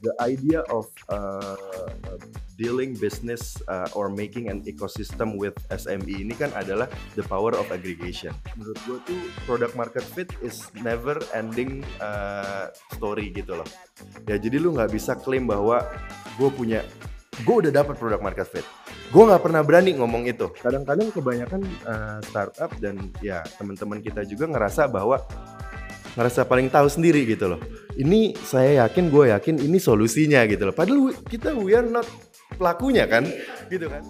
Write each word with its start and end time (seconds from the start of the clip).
the 0.00 0.12
idea 0.20 0.64
of 0.72 0.88
uh, 1.08 1.56
dealing 2.56 2.96
business 2.96 3.56
uh, 3.68 3.88
or 3.96 4.08
making 4.08 4.48
an 4.48 4.60
ecosystem 4.64 5.36
with 5.36 5.56
SME 5.72 6.24
ini 6.24 6.36
kan 6.36 6.52
adalah 6.56 6.88
the 7.16 7.24
power 7.24 7.52
of 7.56 7.68
aggregation. 7.72 8.32
Menurut 8.56 8.80
gue 8.84 8.98
tuh 9.08 9.20
product 9.48 9.74
market 9.76 10.04
fit 10.04 10.28
is 10.44 10.68
never 10.80 11.16
ending 11.32 11.84
uh, 12.00 12.68
story 12.92 13.32
gitu 13.32 13.56
loh. 13.60 13.68
Ya 14.28 14.36
jadi 14.40 14.60
lu 14.60 14.76
nggak 14.76 14.92
bisa 14.92 15.16
klaim 15.16 15.48
bahwa 15.48 15.84
gue 16.36 16.50
punya 16.52 16.80
gue 17.40 17.56
udah 17.64 17.72
dapat 17.72 17.96
product 17.96 18.20
market 18.24 18.48
fit. 18.48 18.66
Gue 19.10 19.24
nggak 19.24 19.42
pernah 19.42 19.64
berani 19.64 19.96
ngomong 19.96 20.28
itu. 20.28 20.52
Kadang-kadang 20.52 21.08
kebanyakan 21.12 21.60
uh, 21.88 22.18
startup 22.24 22.70
dan 22.76 23.08
ya 23.24 23.40
teman-teman 23.56 24.04
kita 24.04 24.24
juga 24.28 24.48
ngerasa 24.48 24.84
bahwa 24.88 25.20
ngerasa 26.18 26.46
paling 26.46 26.66
tahu 26.70 26.90
sendiri 26.90 27.22
gitu 27.28 27.54
loh. 27.54 27.60
Ini 27.94 28.34
saya 28.42 28.86
yakin, 28.86 29.10
gue 29.12 29.30
yakin 29.30 29.62
ini 29.62 29.78
solusinya 29.78 30.42
gitu 30.50 30.70
loh. 30.70 30.74
Padahal 30.74 31.14
kita 31.30 31.54
we 31.54 31.76
are 31.76 31.86
not 31.86 32.06
pelakunya 32.58 33.06
kan, 33.06 33.26
gitu 33.70 33.86
kan. 33.86 34.02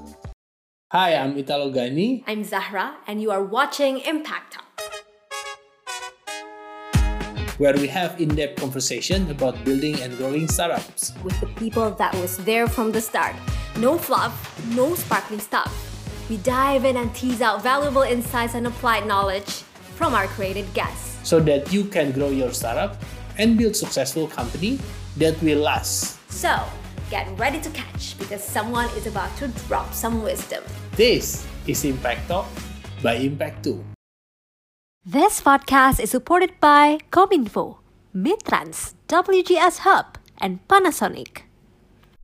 Hi, 0.90 1.14
I'm 1.14 1.38
Italo 1.38 1.70
Gani. 1.70 2.26
I'm 2.26 2.42
Zahra, 2.42 2.98
and 3.06 3.22
you 3.22 3.30
are 3.30 3.44
watching 3.44 4.02
Impact 4.02 4.58
Talk. 4.58 4.66
Where 7.60 7.76
we 7.76 7.86
have 7.92 8.16
in-depth 8.16 8.56
conversation 8.56 9.28
about 9.28 9.52
building 9.68 10.00
and 10.00 10.16
growing 10.16 10.48
startups. 10.48 11.12
With 11.20 11.36
the 11.44 11.52
people 11.60 11.92
that 12.00 12.16
was 12.18 12.40
there 12.48 12.66
from 12.66 12.90
the 12.90 13.04
start. 13.04 13.36
No 13.76 14.00
fluff, 14.00 14.32
no 14.72 14.96
sparkling 14.96 15.44
stuff. 15.44 15.68
We 16.32 16.40
dive 16.40 16.88
in 16.88 16.96
and 16.96 17.12
tease 17.12 17.44
out 17.44 17.62
valuable 17.62 18.02
insights 18.02 18.56
and 18.56 18.66
applied 18.66 19.04
knowledge 19.06 19.68
from 20.00 20.16
our 20.16 20.24
created 20.32 20.64
guests. 20.72 21.20
So 21.28 21.44
that 21.44 21.68
you 21.68 21.84
can 21.84 22.16
grow 22.16 22.32
your 22.32 22.56
startup 22.56 22.96
and 23.36 23.60
build 23.60 23.76
successful 23.76 24.24
company 24.32 24.80
that 25.20 25.36
will 25.44 25.60
last. 25.60 26.16
So, 26.32 26.56
get 27.12 27.28
ready 27.36 27.60
to 27.60 27.68
catch 27.76 28.16
because 28.16 28.40
someone 28.40 28.88
is 28.96 29.04
about 29.04 29.28
to 29.44 29.52
drop 29.68 29.92
some 29.92 30.24
wisdom. 30.24 30.64
This 30.96 31.44
is 31.68 31.84
Impact 31.84 32.24
Talk 32.32 32.48
by 33.04 33.20
Impact 33.20 33.60
2. 33.68 33.84
This 35.04 35.44
podcast 35.44 36.00
is 36.00 36.08
supported 36.16 36.56
by 36.60 37.04
Cominfo, 37.12 37.84
Mitrans, 38.16 38.96
WGS 39.08 39.84
Hub, 39.84 40.16
and 40.40 40.64
Panasonic. 40.66 41.49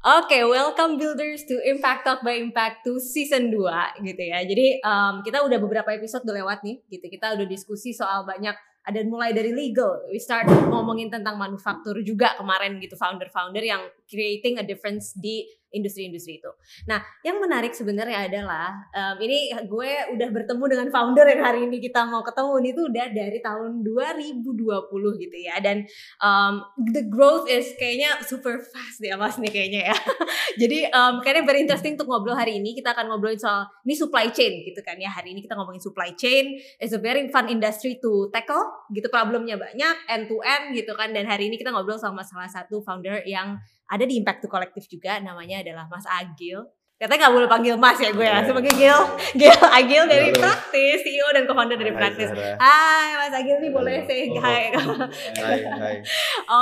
Oke, 0.07 0.39
okay, 0.39 0.43
welcome 0.47 1.03
builders 1.03 1.43
to 1.51 1.59
Impact 1.67 2.07
Talk 2.07 2.23
by 2.23 2.39
Impact 2.39 2.87
2 2.87 2.95
season 3.03 3.51
2 3.51 4.07
gitu 4.07 4.23
ya. 4.23 4.39
Jadi 4.47 4.79
um, 4.87 5.19
kita 5.27 5.43
udah 5.43 5.59
beberapa 5.59 5.91
episode 5.99 6.23
udah 6.23 6.47
lewat 6.47 6.63
nih 6.63 6.79
gitu. 6.87 7.11
Kita 7.11 7.35
udah 7.35 7.43
diskusi 7.43 7.91
soal 7.91 8.23
banyak 8.23 8.55
ada 8.87 9.03
mulai 9.03 9.35
dari 9.35 9.51
legal, 9.51 10.07
we 10.15 10.23
start 10.23 10.47
ngomongin 10.47 11.11
tentang 11.11 11.35
manufaktur 11.35 11.99
juga 12.07 12.39
kemarin 12.39 12.79
gitu 12.79 12.95
founder-founder 12.95 13.67
yang 13.67 13.83
creating 14.07 14.63
a 14.63 14.65
difference 14.65 15.11
di 15.19 15.43
industri-industri 15.77 16.41
itu. 16.41 16.51
Nah, 16.89 17.05
yang 17.21 17.39
menarik 17.39 17.77
sebenarnya 17.77 18.27
adalah 18.27 18.73
um, 18.91 19.17
ini 19.21 19.53
gue 19.69 19.91
udah 20.17 20.29
bertemu 20.33 20.65
dengan 20.73 20.87
founder 20.89 21.27
yang 21.29 21.43
hari 21.45 21.69
ini 21.69 21.79
kita 21.79 22.09
mau 22.09 22.25
ketemu 22.25 22.53
ini 22.65 22.71
tuh 22.73 22.85
udah 22.89 23.07
dari 23.13 23.39
tahun 23.45 23.71
2020 23.85 25.23
gitu 25.23 25.37
ya. 25.37 25.57
Dan 25.61 25.85
um, 26.25 26.65
the 26.91 27.05
growth 27.07 27.47
is 27.47 27.77
kayaknya 27.77 28.19
super 28.25 28.59
fast 28.65 28.99
ya 29.05 29.15
Mas 29.21 29.37
nih 29.37 29.53
kayaknya 29.53 29.93
ya. 29.93 29.97
Jadi 30.63 30.89
um, 30.91 31.21
kayaknya 31.21 31.45
very 31.45 31.61
interesting 31.63 31.95
untuk 31.95 32.09
ngobrol 32.09 32.37
hari 32.39 32.59
ini. 32.59 32.73
Kita 32.73 32.97
akan 32.97 33.13
ngobrolin 33.13 33.39
soal 33.39 33.69
ini 33.85 33.95
supply 33.95 34.33
chain 34.33 34.65
gitu 34.65 34.81
kan 34.81 34.97
ya. 34.97 35.13
Hari 35.13 35.37
ini 35.37 35.45
kita 35.45 35.55
ngomongin 35.55 35.83
supply 35.83 36.17
chain 36.17 36.57
is 36.81 36.97
a 36.97 37.01
very 37.01 37.29
fun 37.29 37.47
industry 37.53 38.01
to 38.01 38.33
tackle 38.33 38.89
gitu 38.91 39.07
problemnya 39.13 39.61
banyak 39.61 39.97
end 40.09 40.27
to 40.27 40.41
end 40.41 40.73
gitu 40.73 40.97
kan. 40.97 41.13
Dan 41.13 41.29
hari 41.29 41.53
ini 41.53 41.61
kita 41.61 41.71
ngobrol 41.71 42.01
sama 42.01 42.25
salah 42.25 42.49
satu 42.49 42.81
founder 42.81 43.21
yang 43.29 43.61
ada 43.87 44.05
di 44.05 44.19
Impact 44.19 44.47
to 44.47 44.49
Collective 44.51 44.87
juga 44.91 45.19
namanya 45.23 45.63
adalah 45.63 45.87
Mas 45.87 46.07
Agil. 46.07 46.67
Katanya 46.97 47.29
gak 47.29 47.35
boleh 47.37 47.45
panggil 47.45 47.77
Mas 47.77 48.01
ya 48.01 48.09
gue 48.09 48.25
ya, 48.25 48.41
iya. 48.41 48.49
sebagai 48.49 48.73
Gil, 48.73 49.01
Gil 49.37 49.61
Agil 49.69 50.09
dari 50.09 50.33
Praktis, 50.33 51.05
CEO 51.05 51.29
dan 51.29 51.45
co-founder 51.45 51.77
dari 51.77 51.93
Praktis. 51.93 52.33
Hai 52.33 53.21
Mas 53.21 53.37
Agil 53.37 53.61
nih 53.61 53.69
boleh 53.69 54.01
say 54.09 54.33
hai. 54.33 54.73
Hai, 54.73 55.61
hai. 55.61 55.97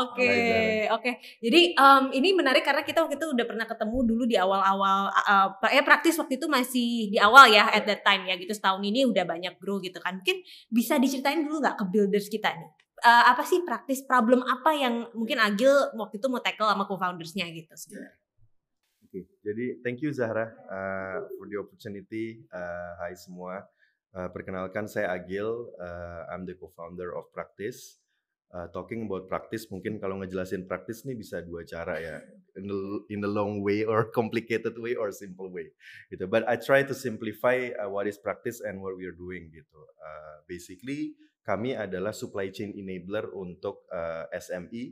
Oke, 0.02 0.34
oke. 0.90 1.10
Jadi 1.38 1.78
um, 1.78 2.10
ini 2.10 2.34
menarik 2.34 2.66
karena 2.66 2.82
kita 2.82 3.06
waktu 3.06 3.14
itu 3.14 3.30
udah 3.30 3.46
pernah 3.46 3.62
ketemu 3.62 3.98
dulu 4.10 4.26
di 4.26 4.34
awal-awal, 4.34 5.06
uh, 5.06 5.54
ya 5.70 5.86
Praktis 5.86 6.18
waktu 6.18 6.34
itu 6.34 6.50
masih 6.50 7.14
di 7.14 7.18
awal 7.22 7.46
ya 7.54 7.70
at 7.70 7.86
that 7.86 8.02
time 8.02 8.26
ya 8.26 8.34
gitu 8.34 8.50
setahun 8.50 8.82
ini 8.82 9.06
udah 9.06 9.22
banyak 9.22 9.54
grow 9.62 9.78
gitu 9.78 10.02
kan. 10.02 10.18
Mungkin 10.18 10.42
bisa 10.66 10.98
diceritain 10.98 11.46
dulu 11.46 11.62
nggak 11.62 11.78
ke 11.78 11.84
builders 11.94 12.26
kita 12.26 12.50
nih? 12.50 12.83
Uh, 13.04 13.24
apa 13.30 13.44
sih 13.44 13.62
praktis 13.62 14.02
problem 14.02 14.40
apa 14.42 14.72
yang 14.72 15.06
mungkin 15.12 15.36
Agil 15.38 15.70
waktu 15.94 16.16
itu 16.16 16.26
mau 16.32 16.40
tackle 16.40 16.72
sama 16.72 16.88
co-foundersnya 16.88 17.46
gitu 17.52 17.70
sebenarnya. 17.76 18.16
Oke, 19.04 19.22
okay, 19.22 19.22
jadi 19.44 19.64
thank 19.84 20.02
you 20.02 20.10
Zahra 20.10 20.50
uh, 20.66 21.22
for 21.36 21.46
the 21.46 21.60
opportunity. 21.60 22.42
Uh, 22.50 22.92
hai 23.04 23.14
semua, 23.14 23.62
uh, 24.16 24.28
perkenalkan 24.32 24.90
saya 24.90 25.12
Agil, 25.12 25.46
uh, 25.78 26.32
I'm 26.32 26.48
the 26.48 26.56
co-founder 26.56 27.14
of 27.14 27.30
Practice. 27.30 28.00
Uh, 28.54 28.70
talking 28.70 29.10
about 29.10 29.26
practice 29.26 29.66
mungkin 29.66 29.98
kalau 29.98 30.22
ngejelasin 30.22 30.70
praktis 30.70 31.02
nih 31.02 31.18
bisa 31.18 31.42
dua 31.42 31.66
cara 31.66 31.98
ya 31.98 32.22
in 32.54 32.70
the, 32.70 32.78
in 33.10 33.18
the 33.18 33.26
long 33.26 33.58
way 33.66 33.82
or 33.82 34.06
complicated 34.14 34.78
way 34.78 34.94
or 34.94 35.10
simple 35.10 35.50
way 35.50 35.74
gitu 36.06 36.30
but 36.30 36.46
I 36.46 36.54
try 36.62 36.86
to 36.86 36.94
simplify 36.94 37.74
uh, 37.74 37.90
what 37.90 38.06
is 38.06 38.14
practice 38.14 38.62
and 38.62 38.78
what 38.78 38.94
we 38.94 39.10
are 39.10 39.16
doing 39.18 39.50
gitu 39.50 39.80
uh, 39.98 40.46
basically 40.46 41.18
kami 41.44 41.76
adalah 41.76 42.16
supply 42.16 42.48
chain 42.48 42.72
enabler 42.72 43.28
untuk 43.36 43.84
uh, 43.92 44.24
eh, 44.32 44.40
SME 44.40 44.84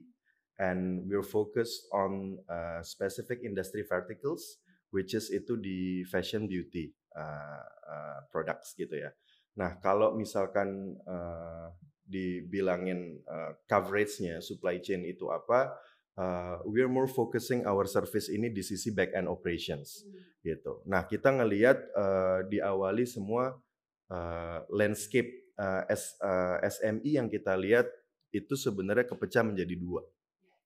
and 0.60 1.08
we're 1.08 1.24
focused 1.24 1.88
on 1.90 2.36
uh, 2.46 2.84
specific 2.84 3.40
industry 3.40 3.82
verticals 3.88 4.60
which 4.92 5.16
is 5.16 5.32
itu 5.32 5.56
di 5.56 6.04
fashion 6.04 6.44
beauty 6.44 6.92
uh, 7.16 7.64
uh, 7.88 8.20
products 8.28 8.76
gitu 8.76 9.00
ya. 9.00 9.10
Nah, 9.56 9.80
kalau 9.80 10.12
misalkan 10.12 10.96
uh, 11.08 11.72
dibilangin 12.04 13.20
uh, 13.24 13.56
coveragenya 13.64 14.44
supply 14.44 14.80
chain 14.84 15.04
itu 15.08 15.32
apa? 15.32 15.72
Uh, 16.12 16.60
we 16.69 16.84
are 16.84 16.92
more 16.92 17.08
focusing 17.08 17.64
our 17.64 17.88
service 17.88 18.28
ini 18.28 18.52
di 18.52 18.60
sisi 18.60 18.92
back 18.92 19.16
end 19.16 19.32
operations 19.32 20.04
hmm. 20.04 20.44
gitu. 20.44 20.84
Nah, 20.84 21.08
kita 21.08 21.32
ngelihat 21.32 21.80
uh, 21.96 22.44
diawali 22.44 23.08
semua 23.08 23.56
uh, 24.12 24.60
landscape 24.69 25.41
uh, 25.62 25.82
S, 25.86 26.18
uh, 26.18 26.58
eh, 26.58 26.66
SMI 26.66 27.10
yang 27.22 27.28
kita 27.30 27.54
lihat 27.54 27.86
itu 28.34 28.58
sebenarnya 28.58 29.06
kepecah 29.06 29.46
menjadi 29.46 29.74
dua. 29.78 30.02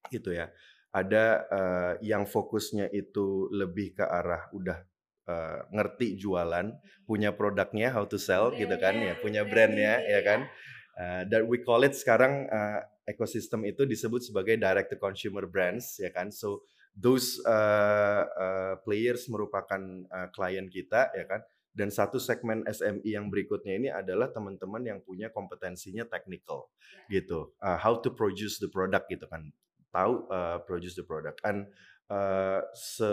Gitu 0.09 0.33
ya. 0.33 0.49
Ada 0.95 1.25
uh, 1.53 1.93
yang 2.01 2.25
fokusnya 2.25 2.89
itu 2.97 3.53
lebih 3.53 4.01
ke 4.01 4.05
arah 4.07 4.49
udah 4.57 4.81
uh, 5.29 5.61
ngerti 5.69 6.17
jualan 6.17 6.73
punya 7.05 7.37
produknya 7.37 7.93
how 7.93 8.09
to 8.09 8.17
sell 8.17 8.55
gitu 8.57 8.73
kan 8.81 8.97
ya 8.97 9.13
punya 9.21 9.45
brandnya 9.45 10.01
ya 10.01 10.25
kan. 10.25 10.49
Uh, 10.97 11.29
that 11.29 11.45
we 11.45 11.61
call 11.61 11.85
it 11.85 11.93
sekarang 11.93 12.49
uh, 12.49 12.81
ekosistem 13.05 13.69
itu 13.69 13.85
disebut 13.85 14.25
sebagai 14.25 14.57
direct 14.57 14.89
to 14.89 14.97
consumer 14.97 15.45
brands 15.45 16.01
ya 16.01 16.09
kan. 16.09 16.33
So 16.33 16.65
those 16.97 17.37
uh, 17.45 18.25
uh, 18.25 18.75
players 18.81 19.29
merupakan 19.29 20.09
uh, 20.09 20.33
klien 20.33 20.73
kita 20.73 21.13
ya 21.13 21.29
kan 21.29 21.45
dan 21.77 21.93
satu 21.93 22.17
segmen 22.17 22.65
SMI 22.65 23.05
yang 23.05 23.29
berikutnya 23.29 23.77
ini 23.77 23.89
adalah 23.93 24.33
teman-teman 24.33 24.81
yang 24.81 24.99
punya 25.05 25.29
kompetensinya 25.29 26.09
technical 26.09 26.73
yeah. 27.13 27.21
gitu. 27.21 27.53
Uh, 27.61 27.77
how 27.77 28.01
to 28.01 28.09
produce 28.09 28.57
the 28.57 28.67
product 28.73 29.13
gitu 29.13 29.29
kan. 29.29 29.53
Tahu 29.93 30.25
uh, 30.33 30.65
produce 30.65 30.97
the 30.97 31.05
product. 31.05 31.45
And 31.45 31.69
uh, 32.09 32.65
se 32.73 33.13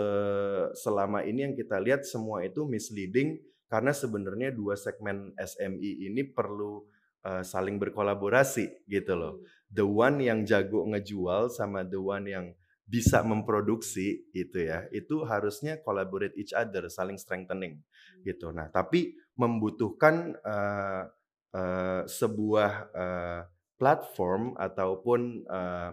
selama 0.80 1.28
ini 1.28 1.44
yang 1.44 1.54
kita 1.54 1.76
lihat 1.76 2.08
semua 2.08 2.40
itu 2.40 2.64
misleading 2.64 3.36
karena 3.68 3.92
sebenarnya 3.92 4.48
dua 4.56 4.80
segmen 4.80 5.36
SMI 5.36 6.08
ini 6.08 6.24
perlu 6.24 6.88
uh, 7.20 7.44
saling 7.44 7.76
berkolaborasi 7.76 8.88
gitu 8.88 9.12
loh. 9.12 9.36
Hmm. 9.36 9.44
The 9.76 9.84
one 9.84 10.18
yang 10.24 10.40
jago 10.48 10.88
ngejual 10.88 11.52
sama 11.52 11.84
the 11.84 12.00
one 12.00 12.24
yang 12.32 12.46
bisa 12.84 13.24
memproduksi 13.24 14.28
itu 14.36 14.68
ya 14.68 14.84
itu 14.92 15.24
harusnya 15.24 15.80
collaborate 15.80 16.36
each 16.36 16.52
other 16.52 16.86
saling 16.92 17.16
strengthening 17.16 17.80
hmm. 17.80 18.22
gitu 18.28 18.52
nah 18.52 18.68
tapi 18.68 19.16
membutuhkan 19.34 20.36
uh, 20.44 21.08
uh, 21.56 22.02
sebuah 22.04 22.72
uh, 22.92 23.40
platform 23.80 24.54
ataupun 24.60 25.48
uh, 25.48 25.90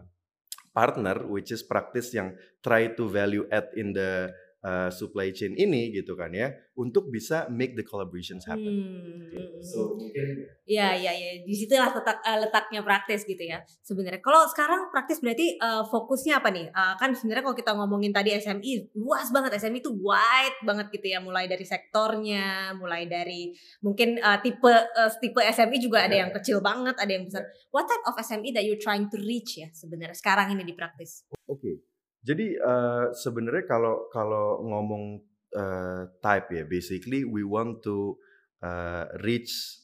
partner 0.72 1.28
which 1.28 1.52
is 1.52 1.64
practice 1.64 2.12
yang 2.16 2.36
try 2.64 2.92
to 2.92 3.08
value 3.08 3.48
add 3.52 3.72
in 3.76 3.92
the 3.96 4.32
uh, 4.62 4.90
supply 4.94 5.34
chain 5.34 5.58
ini 5.58 5.92
gitu 5.94 6.14
kan 6.14 6.32
ya 6.34 6.54
untuk 6.78 7.12
bisa 7.12 7.50
make 7.52 7.78
the 7.78 7.86
collaborations 7.86 8.46
happen. 8.48 8.66
Hmm. 8.66 9.30
Gitu. 9.30 9.60
So 9.62 9.80
mungkin 9.98 10.48
ya 10.66 10.96
ya 10.96 11.12
ya 11.12 11.44
di 11.44 11.54
situlah 11.54 11.92
letak 11.92 12.18
uh, 12.24 12.40
letaknya 12.42 12.82
praktis 12.82 13.28
gitu 13.28 13.42
ya 13.42 13.62
sebenarnya. 13.84 14.22
Kalau 14.24 14.46
sekarang 14.50 14.90
praktis 14.90 15.20
berarti 15.20 15.58
uh, 15.60 15.84
fokusnya 15.86 16.40
apa 16.42 16.50
nih? 16.54 16.70
Uh, 16.72 16.94
kan 16.98 17.12
sebenarnya 17.14 17.44
kalau 17.46 17.58
kita 17.58 17.72
ngomongin 17.76 18.14
tadi 18.16 18.34
SMI 18.38 18.96
luas 18.98 19.30
banget 19.30 19.58
SMI 19.58 19.82
itu 19.84 19.92
wide 20.00 20.60
banget 20.64 20.88
gitu 20.94 21.08
ya 21.12 21.20
mulai 21.20 21.46
dari 21.50 21.66
sektornya, 21.66 22.74
mulai 22.78 23.06
dari 23.06 23.52
mungkin 23.84 24.18
uh, 24.22 24.40
tipe 24.40 24.72
uh, 24.72 25.12
tipe 25.20 25.42
SMI 25.42 25.78
juga 25.82 26.08
ada 26.08 26.16
yang 26.16 26.32
kecil 26.32 26.64
banget, 26.64 26.96
ada 26.98 27.12
yang 27.12 27.28
besar. 27.28 27.44
What 27.74 27.90
type 27.90 28.06
of 28.08 28.16
SMI 28.18 28.56
that 28.56 28.66
you 28.66 28.80
trying 28.80 29.12
to 29.12 29.18
reach 29.20 29.60
ya 29.60 29.70
sebenarnya 29.76 30.16
sekarang 30.16 30.54
ini 30.56 30.64
di 30.64 30.74
praktis? 30.74 31.28
Oke. 31.46 31.60
Okay 31.60 31.91
Jadi 32.22 32.54
uh, 32.62 33.10
sebenarnya 33.18 33.66
kalau 33.66 34.06
kalau 34.14 34.62
ngomong 34.62 35.26
uh, 35.58 36.06
type 36.22 36.54
ya, 36.54 36.64
basically 36.70 37.26
we 37.26 37.42
want 37.42 37.82
to 37.82 38.14
uh, 38.62 39.10
reach 39.26 39.82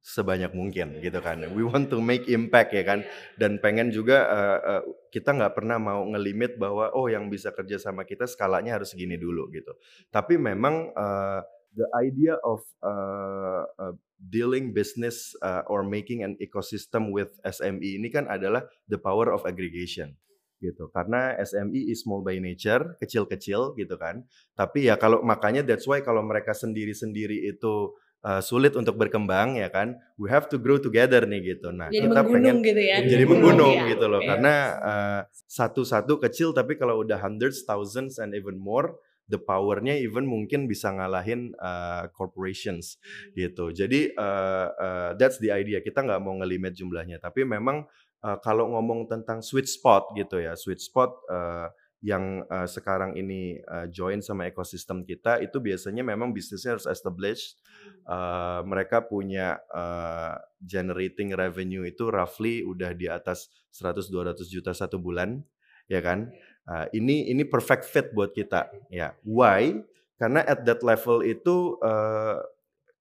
sebanyak 0.00 0.56
mungkin 0.56 0.96
gitu 1.04 1.20
kan. 1.20 1.44
We 1.52 1.60
want 1.68 1.92
to 1.92 2.00
make 2.00 2.24
impact 2.32 2.72
ya 2.72 2.80
kan. 2.88 3.04
Dan 3.36 3.60
pengen 3.60 3.92
juga 3.92 4.24
uh, 4.24 4.58
uh, 4.64 4.82
kita 5.12 5.36
nggak 5.36 5.52
pernah 5.52 5.76
mau 5.76 6.00
ngelimit 6.08 6.56
bahwa 6.56 6.88
oh 6.96 7.12
yang 7.12 7.28
bisa 7.28 7.52
kerja 7.52 7.76
sama 7.76 8.08
kita 8.08 8.24
skalanya 8.24 8.80
harus 8.80 8.96
segini 8.96 9.20
dulu 9.20 9.52
gitu. 9.52 9.76
Tapi 10.08 10.40
memang 10.40 10.96
uh, 10.96 11.44
the 11.76 11.84
idea 12.00 12.40
of 12.40 12.64
uh, 12.80 13.68
uh, 13.76 13.94
dealing 14.16 14.72
business 14.72 15.36
uh, 15.44 15.68
or 15.68 15.84
making 15.84 16.24
an 16.24 16.40
ecosystem 16.40 17.12
with 17.12 17.36
SME 17.44 18.00
ini 18.00 18.08
kan 18.08 18.24
adalah 18.26 18.64
the 18.88 18.96
power 18.96 19.28
of 19.28 19.44
aggregation 19.44 20.16
gitu. 20.58 20.90
Karena 20.90 21.34
SME 21.38 21.90
is 21.90 22.02
small 22.02 22.22
by 22.22 22.38
nature 22.38 22.98
kecil-kecil 22.98 23.78
gitu 23.78 23.94
kan. 23.98 24.26
Tapi 24.58 24.90
ya 24.90 24.98
kalau 24.98 25.22
makanya 25.22 25.62
that's 25.64 25.86
why 25.86 26.02
kalau 26.02 26.22
mereka 26.22 26.54
sendiri-sendiri 26.54 27.48
itu 27.50 27.94
uh, 28.26 28.42
sulit 28.42 28.74
untuk 28.74 28.98
berkembang 28.98 29.58
ya 29.58 29.70
kan 29.70 29.94
we 30.18 30.26
have 30.26 30.50
to 30.50 30.58
grow 30.58 30.78
together 30.78 31.22
nih 31.26 31.56
gitu. 31.56 31.70
Nah 31.70 31.90
jadi 31.90 32.10
kita 32.10 32.22
pengen 32.26 32.56
gitu 32.62 32.82
ya. 32.82 32.96
jadi 33.02 33.24
menggunung 33.26 33.74
ya. 33.74 33.90
gitu 33.94 34.06
loh. 34.10 34.20
Yeah. 34.22 34.28
karena 34.34 34.54
uh, 34.82 35.20
satu-satu 35.46 36.18
kecil 36.22 36.50
tapi 36.54 36.74
kalau 36.74 37.02
udah 37.02 37.18
hundreds 37.18 37.62
thousands 37.62 38.18
and 38.18 38.34
even 38.34 38.58
more 38.58 38.98
the 39.28 39.36
powernya 39.36 40.00
even 40.00 40.24
mungkin 40.24 40.64
bisa 40.64 40.88
ngalahin 40.88 41.52
uh, 41.60 42.08
corporations 42.16 42.96
gitu. 43.36 43.70
Jadi 43.70 44.16
uh, 44.16 44.66
uh, 44.72 45.10
that's 45.20 45.36
the 45.38 45.52
idea. 45.52 45.84
Kita 45.84 46.00
nggak 46.00 46.20
mau 46.24 46.34
ngelimit 46.40 46.72
jumlahnya. 46.72 47.20
Tapi 47.20 47.44
memang 47.44 47.84
uh, 48.24 48.38
kalau 48.42 48.70
ngomong 48.74 49.06
tentang 49.06 49.42
sweet 49.44 49.68
spot 49.70 50.14
gitu 50.14 50.42
ya, 50.42 50.54
sweet 50.58 50.82
spot 50.82 51.14
uh, 51.30 51.70
yang 51.98 52.46
uh, 52.46 52.66
sekarang 52.66 53.18
ini 53.18 53.58
uh, 53.66 53.90
join 53.90 54.22
sama 54.22 54.46
ekosistem 54.46 55.02
kita 55.02 55.42
itu 55.42 55.58
biasanya 55.58 56.06
memang 56.06 56.30
bisnisnya 56.30 56.78
harus 56.78 56.86
established. 56.86 57.58
Uh, 58.06 58.62
mereka 58.62 59.02
punya 59.02 59.58
uh, 59.74 60.38
generating 60.62 61.34
revenue 61.34 61.82
itu 61.82 62.06
roughly 62.08 62.62
udah 62.62 62.94
di 62.94 63.10
atas 63.10 63.50
100-200 63.74 64.46
juta 64.46 64.70
satu 64.70 65.02
bulan, 65.02 65.42
ya 65.90 65.98
kan? 65.98 66.30
Uh, 66.68 66.86
ini 66.94 67.26
ini 67.32 67.42
perfect 67.42 67.88
fit 67.88 68.14
buat 68.14 68.30
kita, 68.30 68.70
ya. 68.94 69.18
Why? 69.26 69.82
Karena 70.18 70.42
at 70.46 70.62
that 70.66 70.82
level 70.86 71.26
itu 71.26 71.78
uh, 71.82 72.42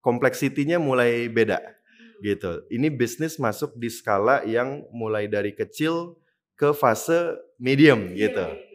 kompleksitinya 0.02 0.82
mulai 0.82 1.30
beda 1.30 1.77
gitu. 2.24 2.66
Ini 2.72 2.88
bisnis 2.94 3.38
masuk 3.38 3.76
di 3.78 3.90
skala 3.92 4.44
yang 4.48 4.86
mulai 4.92 5.26
dari 5.30 5.54
kecil 5.54 6.18
ke 6.58 6.74
fase 6.74 7.38
medium 7.62 8.14
gitu. 8.18 8.42
Iya, 8.42 8.66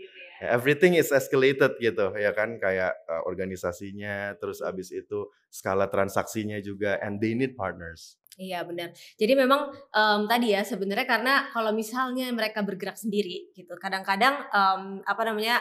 iya. 0.43 0.47
Everything 0.55 0.99
is 0.99 1.15
escalated 1.15 1.79
gitu 1.79 2.15
ya 2.19 2.35
kan 2.35 2.59
kayak 2.59 2.95
uh, 3.07 3.23
organisasinya 3.27 4.35
terus 4.43 4.59
abis 4.59 4.91
itu 4.91 5.31
skala 5.51 5.87
transaksinya 5.87 6.59
juga 6.59 6.99
and 7.03 7.23
they 7.23 7.35
need 7.35 7.55
partners. 7.55 8.19
Iya 8.41 8.65
benar. 8.65 8.97
Jadi 9.21 9.33
memang 9.37 9.77
um, 9.93 10.21
tadi 10.25 10.57
ya 10.57 10.65
sebenarnya 10.65 11.05
karena 11.05 11.35
kalau 11.53 11.71
misalnya 11.77 12.33
mereka 12.33 12.65
bergerak 12.65 12.97
sendiri 12.97 13.53
gitu, 13.53 13.77
kadang-kadang 13.77 14.49
um, 14.49 15.05
apa 15.05 15.23
namanya 15.29 15.61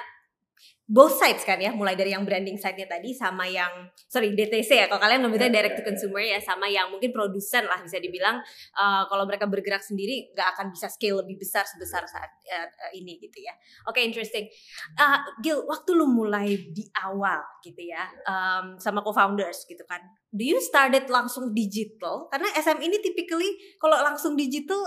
both 0.91 1.15
sides 1.15 1.47
kan 1.47 1.55
ya, 1.55 1.71
mulai 1.71 1.95
dari 1.95 2.11
yang 2.11 2.27
branding 2.27 2.59
side-nya 2.59 2.83
tadi 2.83 3.15
sama 3.15 3.47
yang 3.47 3.87
sorry 4.11 4.35
DTC 4.35 4.75
ya. 4.75 4.85
Kalau 4.91 4.99
kalian 4.99 5.23
ngomongnya 5.23 5.47
direct 5.47 5.79
to 5.79 5.83
consumer 5.87 6.19
ya 6.19 6.35
sama 6.43 6.67
yang 6.67 6.91
mungkin 6.91 7.15
produsen 7.15 7.63
lah 7.63 7.79
bisa 7.79 7.95
dibilang 8.03 8.43
uh, 8.75 9.07
kalau 9.07 9.23
mereka 9.23 9.47
bergerak 9.47 9.79
sendiri 9.79 10.35
nggak 10.35 10.47
akan 10.51 10.67
bisa 10.75 10.91
scale 10.91 11.23
lebih 11.23 11.39
besar 11.39 11.63
sebesar 11.63 12.03
saat 12.03 12.27
uh, 12.51 12.91
ini 12.91 13.15
gitu 13.23 13.39
ya. 13.39 13.55
Oke, 13.87 14.03
okay, 14.03 14.11
interesting. 14.11 14.51
Uh, 14.99 15.23
Gil, 15.39 15.63
waktu 15.63 15.95
lu 15.95 16.11
mulai 16.11 16.59
di 16.75 16.83
awal 16.99 17.39
gitu 17.63 17.87
ya 17.87 18.11
um, 18.27 18.75
sama 18.75 18.99
co-founders 18.99 19.63
gitu 19.71 19.87
kan. 19.87 20.03
Do 20.27 20.43
you 20.43 20.59
started 20.59 21.07
langsung 21.07 21.55
digital? 21.55 22.27
Karena 22.27 22.51
SM 22.51 22.83
ini 22.83 22.99
typically 22.99 23.47
kalau 23.79 23.95
langsung 24.03 24.35
digital 24.35 24.83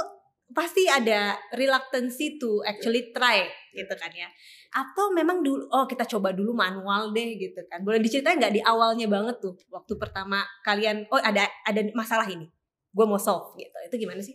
pasti 0.52 0.84
ada 0.84 1.40
reluctancy 1.56 2.36
to 2.36 2.60
actually 2.68 3.08
try 3.16 3.48
gitu 3.72 3.94
kan 3.96 4.12
ya 4.12 4.28
atau 4.74 5.14
memang 5.14 5.46
dulu 5.46 5.70
oh 5.70 5.86
kita 5.86 6.02
coba 6.10 6.34
dulu 6.34 6.50
manual 6.50 7.14
deh 7.14 7.38
gitu 7.38 7.62
kan. 7.70 7.86
Boleh 7.86 8.02
diceritain 8.02 8.42
nggak 8.42 8.58
di 8.58 8.60
awalnya 8.60 9.06
banget 9.06 9.38
tuh 9.38 9.54
waktu 9.70 9.94
pertama 9.94 10.42
kalian 10.66 11.06
oh 11.14 11.22
ada 11.22 11.46
ada 11.62 11.80
masalah 11.94 12.26
ini 12.26 12.50
gue 12.94 13.06
mau 13.06 13.18
solve 13.18 13.54
gitu. 13.58 13.74
Itu 13.86 13.94
gimana 13.98 14.18
sih? 14.18 14.34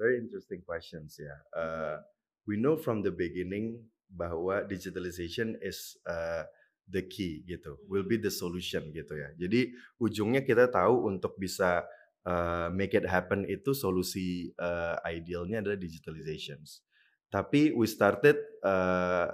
Very 0.00 0.20
interesting 0.20 0.64
questions 0.64 1.20
ya. 1.20 1.36
Uh, 1.52 2.00
we 2.48 2.56
know 2.56 2.80
from 2.80 3.04
the 3.04 3.12
beginning 3.12 3.84
bahwa 4.08 4.64
digitalization 4.64 5.56
is 5.60 6.00
uh, 6.08 6.48
the 6.88 7.04
key 7.04 7.44
gitu. 7.44 7.80
Will 7.88 8.04
be 8.04 8.20
the 8.20 8.32
solution 8.32 8.88
gitu 8.92 9.16
ya. 9.16 9.32
Jadi 9.36 9.72
ujungnya 10.00 10.44
kita 10.44 10.68
tahu 10.68 11.08
untuk 11.08 11.36
bisa 11.40 11.84
uh, 12.24 12.68
make 12.72 12.92
it 12.92 13.08
happen 13.08 13.48
itu 13.48 13.72
solusi 13.72 14.52
uh, 14.60 15.00
idealnya 15.08 15.64
adalah 15.64 15.80
digitalizations. 15.80 16.84
Tapi 17.32 17.74
we 17.74 17.88
started 17.90 18.38
uh, 18.62 19.26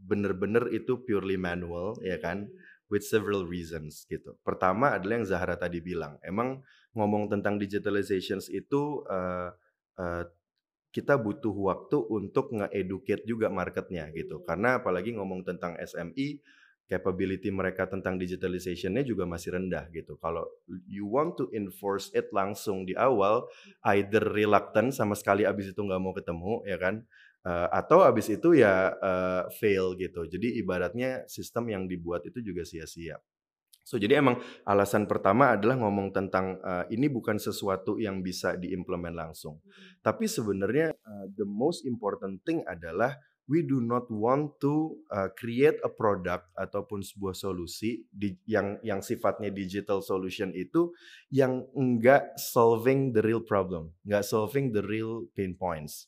bener-bener 0.00 0.68
itu 0.72 1.00
purely 1.04 1.36
manual 1.36 1.96
ya 2.00 2.16
kan 2.16 2.48
with 2.90 3.06
several 3.06 3.46
reasons 3.46 4.04
gitu. 4.10 4.34
Pertama 4.42 4.98
adalah 4.98 5.22
yang 5.22 5.28
Zahra 5.28 5.54
tadi 5.54 5.78
bilang, 5.78 6.18
emang 6.26 6.60
ngomong 6.92 7.30
tentang 7.30 7.56
digitalizations 7.56 8.50
itu 8.50 9.06
uh, 9.06 9.54
uh, 9.96 10.24
kita 10.90 11.14
butuh 11.14 11.54
waktu 11.54 12.02
untuk 12.10 12.50
nge-educate 12.50 13.22
juga 13.22 13.46
marketnya 13.46 14.10
gitu. 14.10 14.42
Karena 14.42 14.82
apalagi 14.82 15.14
ngomong 15.14 15.46
tentang 15.46 15.78
SME, 15.78 16.42
capability 16.90 17.54
mereka 17.54 17.86
tentang 17.86 18.18
digitalizationnya 18.18 19.06
juga 19.06 19.22
masih 19.22 19.54
rendah 19.54 19.86
gitu. 19.94 20.18
Kalau 20.18 20.42
you 20.90 21.06
want 21.06 21.38
to 21.38 21.46
enforce 21.54 22.10
it 22.10 22.26
langsung 22.34 22.82
di 22.82 22.98
awal, 22.98 23.46
either 23.94 24.26
reluctant 24.34 24.90
sama 24.90 25.14
sekali 25.14 25.46
abis 25.46 25.70
itu 25.70 25.78
nggak 25.78 26.02
mau 26.02 26.10
ketemu 26.10 26.66
ya 26.66 26.74
kan, 26.82 27.06
uh, 27.44 27.68
atau 27.72 28.04
abis 28.04 28.32
itu 28.32 28.58
ya 28.58 28.92
uh, 28.96 29.44
fail 29.56 29.96
gitu. 29.96 30.26
Jadi 30.28 30.60
ibaratnya 30.60 31.24
sistem 31.30 31.72
yang 31.72 31.84
dibuat 31.88 32.26
itu 32.28 32.40
juga 32.44 32.66
sia-sia. 32.66 33.16
So 33.80 33.98
jadi 33.98 34.22
emang 34.22 34.38
alasan 34.68 35.10
pertama 35.10 35.56
adalah 35.56 35.80
ngomong 35.80 36.14
tentang 36.14 36.60
uh, 36.62 36.86
ini 36.92 37.10
bukan 37.10 37.40
sesuatu 37.40 37.98
yang 37.98 38.22
bisa 38.22 38.54
diimplement 38.54 39.16
langsung. 39.16 39.58
Hmm. 39.58 39.98
Tapi 40.04 40.30
sebenarnya 40.30 40.94
uh, 40.94 41.26
the 41.34 41.48
most 41.48 41.82
important 41.88 42.44
thing 42.46 42.62
adalah 42.68 43.18
we 43.50 43.66
do 43.66 43.82
not 43.82 44.06
want 44.06 44.54
to 44.62 44.94
uh, 45.10 45.26
create 45.34 45.74
a 45.82 45.90
product 45.90 46.46
ataupun 46.54 47.02
sebuah 47.02 47.34
solusi 47.34 48.06
di, 48.14 48.38
yang 48.46 48.78
yang 48.86 49.02
sifatnya 49.02 49.50
digital 49.50 50.06
solution 50.06 50.54
itu 50.54 50.94
yang 51.34 51.66
enggak 51.74 52.30
solving 52.38 53.10
the 53.10 53.18
real 53.18 53.42
problem, 53.42 53.90
enggak 54.06 54.22
solving 54.22 54.70
the 54.70 54.86
real 54.86 55.26
pain 55.34 55.58
points 55.58 56.06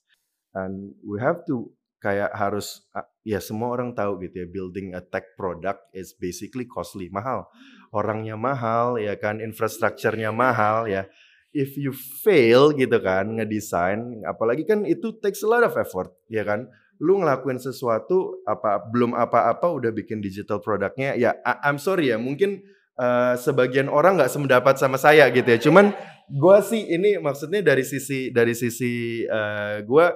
and 0.54 0.92
we 1.04 1.20
have 1.20 1.44
to 1.48 1.72
kayak 2.02 2.34
harus 2.34 2.82
ya 3.22 3.38
semua 3.38 3.70
orang 3.70 3.94
tahu 3.94 4.18
gitu 4.26 4.42
ya 4.42 4.48
building 4.50 4.90
a 4.98 5.00
tech 5.00 5.38
product 5.38 5.86
is 5.94 6.10
basically 6.18 6.66
costly 6.66 7.06
mahal. 7.14 7.46
Orangnya 7.94 8.34
mahal 8.34 8.98
ya 8.98 9.14
kan 9.14 9.38
infrastrukturnya 9.38 10.34
mahal 10.34 10.90
ya. 10.90 11.06
If 11.52 11.76
you 11.76 11.92
fail 12.24 12.72
gitu 12.72 12.96
kan 12.98 13.38
ngedesain 13.38 14.24
apalagi 14.24 14.64
kan 14.64 14.88
itu 14.88 15.14
takes 15.20 15.44
a 15.44 15.48
lot 15.48 15.62
of 15.62 15.78
effort 15.78 16.10
ya 16.26 16.42
kan. 16.42 16.66
Lu 16.98 17.22
ngelakuin 17.22 17.58
sesuatu 17.58 18.42
apa 18.46 18.82
belum 18.90 19.14
apa-apa 19.14 19.70
udah 19.70 19.90
bikin 19.94 20.22
digital 20.22 20.62
produknya 20.62 21.18
ya 21.18 21.34
I'm 21.44 21.78
sorry 21.78 22.14
ya 22.14 22.18
mungkin 22.18 22.62
uh, 22.98 23.34
sebagian 23.38 23.90
orang 23.90 24.18
nggak 24.18 24.32
semendapat 24.32 24.74
sama 24.78 24.98
saya 24.98 25.30
gitu 25.30 25.46
ya. 25.46 25.58
Cuman 25.62 25.94
gue 26.26 26.58
sih 26.66 26.82
ini 26.90 27.18
maksudnya 27.22 27.62
dari 27.62 27.86
sisi 27.86 28.34
dari 28.34 28.54
sisi 28.58 29.22
uh, 29.26 29.78
eh, 29.78 29.86
gue 29.86 30.06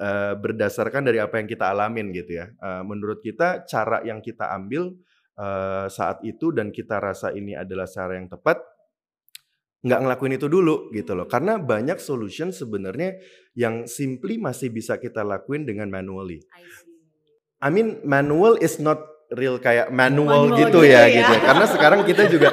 uh, 0.00 0.34
berdasarkan 0.40 1.04
dari 1.04 1.20
apa 1.20 1.36
yang 1.36 1.46
kita 1.46 1.68
alamin 1.68 2.10
gitu 2.16 2.40
ya. 2.40 2.48
Uh, 2.58 2.82
menurut 2.82 3.20
kita 3.20 3.68
cara 3.68 4.00
yang 4.02 4.24
kita 4.24 4.48
ambil 4.56 4.96
uh, 5.36 5.86
saat 5.92 6.24
itu 6.24 6.50
dan 6.50 6.72
kita 6.72 6.96
rasa 6.98 7.30
ini 7.36 7.52
adalah 7.52 7.84
cara 7.84 8.16
yang 8.16 8.26
tepat, 8.32 8.64
nggak 9.84 10.00
ngelakuin 10.00 10.40
itu 10.40 10.48
dulu 10.48 10.88
gitu 10.96 11.12
loh. 11.12 11.28
Karena 11.28 11.60
banyak 11.60 12.00
solution 12.00 12.50
sebenarnya 12.50 13.20
yang 13.52 13.84
simply 13.84 14.40
masih 14.40 14.72
bisa 14.72 14.96
kita 14.96 15.20
lakuin 15.20 15.68
dengan 15.68 15.92
manually. 15.92 16.40
I, 16.56 16.64
I 17.60 17.68
mean 17.68 18.00
manual 18.02 18.56
is 18.58 18.80
not 18.80 19.04
real 19.30 19.62
kayak 19.62 19.94
manual, 19.94 20.50
manual 20.50 20.58
gitu, 20.58 20.80
gitu 20.82 20.90
ya, 20.90 21.06
ya 21.06 21.22
gitu. 21.22 21.34
Karena 21.44 21.66
sekarang 21.68 22.00
kita 22.02 22.26
juga 22.26 22.50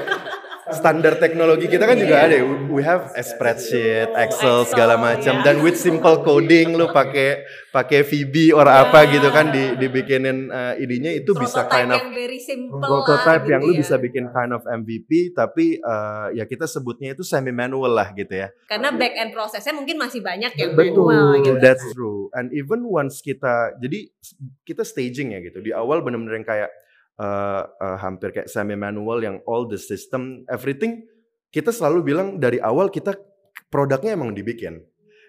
standar 0.73 1.19
teknologi 1.21 1.71
kita 1.71 1.87
kan 1.87 1.95
juga 1.95 2.27
ada. 2.27 2.35
ya. 2.35 2.43
We 2.67 2.81
have 2.83 3.13
a 3.15 3.23
spreadsheet, 3.23 4.11
Excel 4.15 4.67
segala 4.67 4.99
macam. 4.99 5.45
Dan 5.45 5.61
with 5.63 5.79
simple 5.79 6.23
coding 6.25 6.75
lu 6.75 6.89
pakai 6.91 7.45
pakai 7.71 8.01
VB 8.01 8.57
or 8.57 8.65
apa 8.65 9.05
gitu 9.05 9.29
kan 9.29 9.53
di 9.53 9.77
dibikinin 9.77 10.49
uh, 10.49 10.73
ininya 10.81 11.13
itu 11.13 11.37
bisa 11.37 11.69
kind 11.69 11.93
of 11.93 12.01
yang 12.01 12.09
very 12.09 12.41
simple 12.41 12.81
prototype 12.81 13.45
yang 13.45 13.61
gitu 13.61 13.69
lu 13.69 13.73
ya. 13.77 13.79
bisa 13.85 13.95
bikin 14.01 14.25
kind 14.33 14.49
of 14.49 14.65
MVP 14.65 15.37
tapi 15.37 15.77
uh, 15.85 16.33
ya 16.33 16.49
kita 16.49 16.65
sebutnya 16.65 17.13
itu 17.13 17.21
semi 17.21 17.53
manual 17.53 17.93
lah 17.93 18.09
gitu 18.17 18.33
ya. 18.33 18.49
karena 18.65 18.89
back 18.89 19.13
end 19.13 19.29
prosesnya 19.29 19.77
mungkin 19.77 20.01
masih 20.01 20.25
banyak 20.25 20.57
yang 20.57 20.73
Betul, 20.73 21.13
manual 21.13 21.45
gitu. 21.45 21.61
that's 21.61 21.85
true. 21.93 22.29
And 22.33 22.49
even 22.53 22.85
once 22.85 23.21
kita, 23.21 23.77
jadi 23.77 24.09
kita 24.65 24.81
staging 24.81 25.37
ya 25.37 25.39
gitu. 25.45 25.61
Di 25.61 25.71
awal 25.71 26.01
benar-benar 26.01 26.41
yang 26.41 26.47
kayak 26.47 26.69
uh, 27.17 27.63
uh, 27.67 27.97
hampir 27.99 28.33
kayak 28.33 28.49
semi 28.49 28.77
manual 28.77 29.21
yang 29.21 29.41
all 29.49 29.65
the 29.65 29.77
system, 29.77 30.45
everything. 30.47 31.05
Kita 31.49 31.73
selalu 31.73 32.13
bilang 32.13 32.27
dari 32.37 32.61
awal 32.61 32.93
kita 32.93 33.17
produknya 33.73 34.13
emang 34.13 34.33
dibikin 34.33 34.81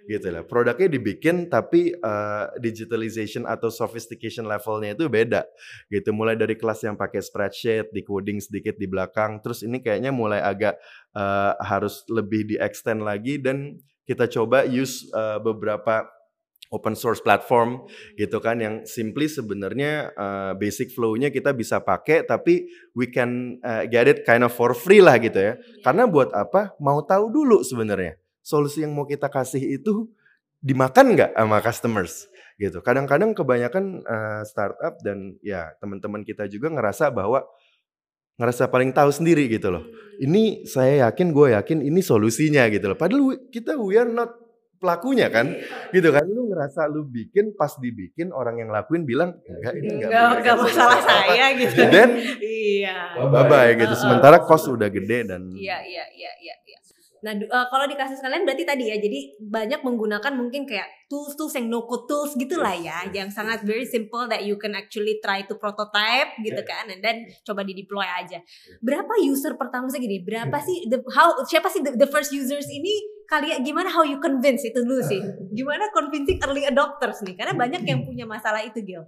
gitu 0.09 0.33
lah. 0.33 0.43
Produknya 0.43 0.89
dibikin 0.89 1.53
tapi 1.53 1.93
uh, 1.93 2.49
digitalization 2.57 3.45
atau 3.45 3.69
sophistication 3.69 4.49
levelnya 4.49 4.97
itu 4.97 5.05
beda 5.07 5.45
gitu. 5.93 6.17
Mulai 6.17 6.35
dari 6.35 6.57
kelas 6.57 6.89
yang 6.89 6.97
pakai 6.97 7.21
spreadsheet, 7.21 7.93
di 7.93 8.01
coding 8.01 8.41
sedikit 8.41 8.81
di 8.81 8.89
belakang, 8.89 9.45
terus 9.45 9.61
ini 9.61 9.85
kayaknya 9.85 10.09
mulai 10.09 10.41
agak 10.41 10.81
uh, 11.13 11.53
harus 11.61 12.09
lebih 12.09 12.49
di 12.49 12.57
extend 12.57 13.05
lagi 13.05 13.37
dan 13.37 13.77
kita 14.09 14.25
coba 14.33 14.65
use 14.65 15.05
uh, 15.13 15.37
beberapa 15.37 16.09
open 16.69 16.93
source 16.93 17.25
platform 17.25 17.89
gitu 18.21 18.39
kan 18.45 18.61
yang 18.61 18.85
simply 18.85 19.25
sebenarnya 19.25 20.13
uh, 20.13 20.53
basic 20.57 20.93
flow-nya 20.93 21.33
kita 21.33 21.57
bisa 21.57 21.81
pakai 21.81 22.29
tapi 22.29 22.69
we 22.93 23.09
can 23.09 23.57
uh, 23.65 23.89
get 23.89 24.05
it 24.05 24.25
kind 24.29 24.45
of 24.45 24.53
for 24.53 24.77
free 24.77 25.01
lah 25.01 25.17
gitu 25.17 25.37
ya. 25.37 25.57
Karena 25.81 26.05
buat 26.05 26.33
apa? 26.37 26.77
Mau 26.81 27.01
tahu 27.05 27.33
dulu 27.33 27.65
sebenarnya 27.65 28.21
solusi 28.45 28.85
yang 28.85 28.93
mau 28.93 29.09
kita 29.09 29.29
kasih 29.29 29.61
itu 29.61 30.09
dimakan 30.61 31.17
nggak 31.17 31.31
sama 31.37 31.59
customers 31.65 32.29
gitu. 32.61 32.83
Kadang-kadang 32.85 33.33
kebanyakan 33.33 34.03
uh, 34.05 34.43
startup 34.45 35.01
dan 35.01 35.39
ya 35.41 35.73
teman-teman 35.79 36.27
kita 36.27 36.51
juga 36.51 36.69
ngerasa 36.69 37.09
bahwa 37.15 37.47
ngerasa 38.39 38.71
paling 38.71 38.95
tahu 38.95 39.11
sendiri 39.11 39.51
gitu 39.51 39.69
loh. 39.75 39.85
Ini 40.19 40.67
saya 40.67 41.11
yakin, 41.11 41.31
gue 41.35 41.55
yakin 41.59 41.79
ini 41.83 42.03
solusinya 42.03 42.67
gitu 42.71 42.91
loh. 42.91 42.99
Padahal 42.99 43.23
we- 43.35 43.43
kita 43.51 43.79
we 43.79 43.99
are 43.99 44.11
not 44.11 44.35
pelakunya 44.79 45.29
kan, 45.29 45.51
gitu 45.91 46.09
kan. 46.15 46.25
Lu 46.25 46.49
ngerasa 46.49 46.89
lu 46.89 47.05
bikin, 47.05 47.53
pas 47.59 47.75
dibikin 47.77 48.31
orang 48.31 48.63
yang 48.63 48.71
lakuin 48.71 49.05
bilang 49.05 49.37
enggak 49.45 49.75
ini 49.79 49.89
enggak, 49.99 50.11
Enggak, 50.11 50.31
enggak 50.41 50.57
masalah 50.63 50.99
apa-apa." 50.99 51.11
saya 51.11 51.47
gitu. 51.59 51.83
Dan 51.91 52.09
iya. 52.41 52.99
bye 53.19 53.45
bye 53.47 53.71
gitu. 53.75 53.95
Sementara 53.99 54.41
cost 54.43 54.71
udah 54.71 54.89
gede 54.89 55.29
dan 55.29 55.51
Iya, 55.53 55.83
iya, 55.85 56.05
iya, 56.15 56.33
iya, 56.41 56.57
iya. 56.65 56.79
Nah, 57.19 57.35
eh, 57.35 57.67
kalau 57.67 57.87
di 57.91 57.99
kasus 57.99 58.23
kalian 58.23 58.47
berarti 58.47 58.63
tadi 58.63 58.95
ya, 58.95 58.97
jadi 59.03 59.35
banyak 59.43 59.83
menggunakan 59.83 60.33
mungkin 60.39 60.63
kayak 60.63 60.87
tools-tools 61.11 61.51
yang 61.59 61.67
no-code 61.67 62.07
tools 62.07 62.39
gitu 62.39 62.63
lah 62.63 62.79
ya, 62.79 63.11
yang 63.11 63.27
sangat 63.27 63.67
very 63.67 63.83
simple 63.83 64.31
that 64.31 64.47
you 64.47 64.55
can 64.55 64.79
actually 64.79 65.19
try 65.19 65.43
to 65.43 65.59
prototype 65.59 66.39
gitu 66.39 66.63
kan, 66.63 66.87
and 66.87 67.03
then 67.03 67.27
coba 67.43 67.67
di 67.67 67.75
deploy 67.75 68.07
aja. 68.07 68.39
Berapa 68.79 69.19
user 69.19 69.59
pertama 69.59 69.91
sih 69.91 69.99
gini? 69.99 70.23
Berapa 70.23 70.63
sih 70.63 70.87
the, 70.87 71.03
how 71.11 71.35
siapa 71.43 71.67
sih 71.67 71.83
the, 71.83 71.99
the 71.99 72.07
first 72.07 72.31
users 72.31 72.71
ini? 72.71 73.18
Kalian 73.29 73.61
gimana 73.61 73.93
how 73.93 74.09
you 74.09 74.17
convince 74.17 74.65
itu 74.65 74.81
dulu 74.81 75.05
sih? 75.05 75.21
Gimana 75.59 75.93
convincing 75.93 76.41
early 76.41 76.65
adopters 76.65 77.21
nih? 77.21 77.37
Karena 77.37 77.53
banyak 77.53 77.85
yang 77.85 78.01
punya 78.09 78.25
masalah 78.25 78.65
itu, 78.65 78.81
Gil. 78.81 79.05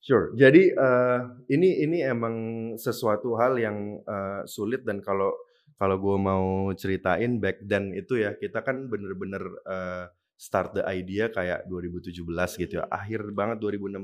Sure. 0.00 0.32
Jadi 0.34 0.72
eh, 0.72 1.18
ini 1.52 1.84
ini 1.84 2.00
emang 2.00 2.34
sesuatu 2.80 3.36
hal 3.36 3.60
yang 3.60 4.00
eh, 4.02 4.42
sulit 4.48 4.88
dan 4.88 5.04
kalau 5.04 5.30
kalau 5.76 6.00
gue 6.00 6.16
mau 6.16 6.72
ceritain 6.74 7.38
back 7.38 7.60
then 7.68 7.92
itu 7.92 8.24
ya 8.24 8.34
kita 8.40 8.64
kan 8.64 8.88
bener-bener 8.88 9.44
eh, 9.68 10.08
start 10.34 10.74
the 10.74 10.82
idea 10.88 11.28
kayak 11.28 11.68
2017 11.68 12.18
gitu 12.56 12.80
ya. 12.80 12.88
Akhir 12.88 13.30
banget 13.36 13.60
2016 13.60 14.00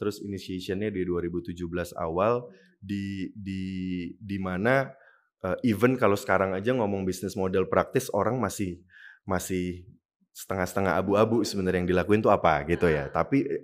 terus 0.00 0.18
initiationnya 0.24 0.90
di 0.90 1.06
2017 1.06 1.94
awal 1.94 2.50
di 2.82 3.30
di 3.36 3.62
di 4.18 4.38
mana 4.42 4.90
eh, 5.46 5.56
even 5.66 5.98
kalau 5.98 6.14
sekarang 6.18 6.54
aja 6.56 6.70
ngomong 6.74 7.06
bisnis 7.06 7.34
model 7.38 7.66
praktis 7.66 8.08
orang 8.14 8.38
masih 8.38 8.82
masih 9.26 9.86
setengah-setengah 10.32 10.96
abu-abu 10.96 11.44
sebenarnya 11.44 11.84
yang 11.84 11.90
dilakuin 11.90 12.24
tuh 12.24 12.32
apa 12.32 12.64
gitu 12.66 12.88
ya. 12.88 13.12
Tapi 13.12 13.44
eh, 13.44 13.62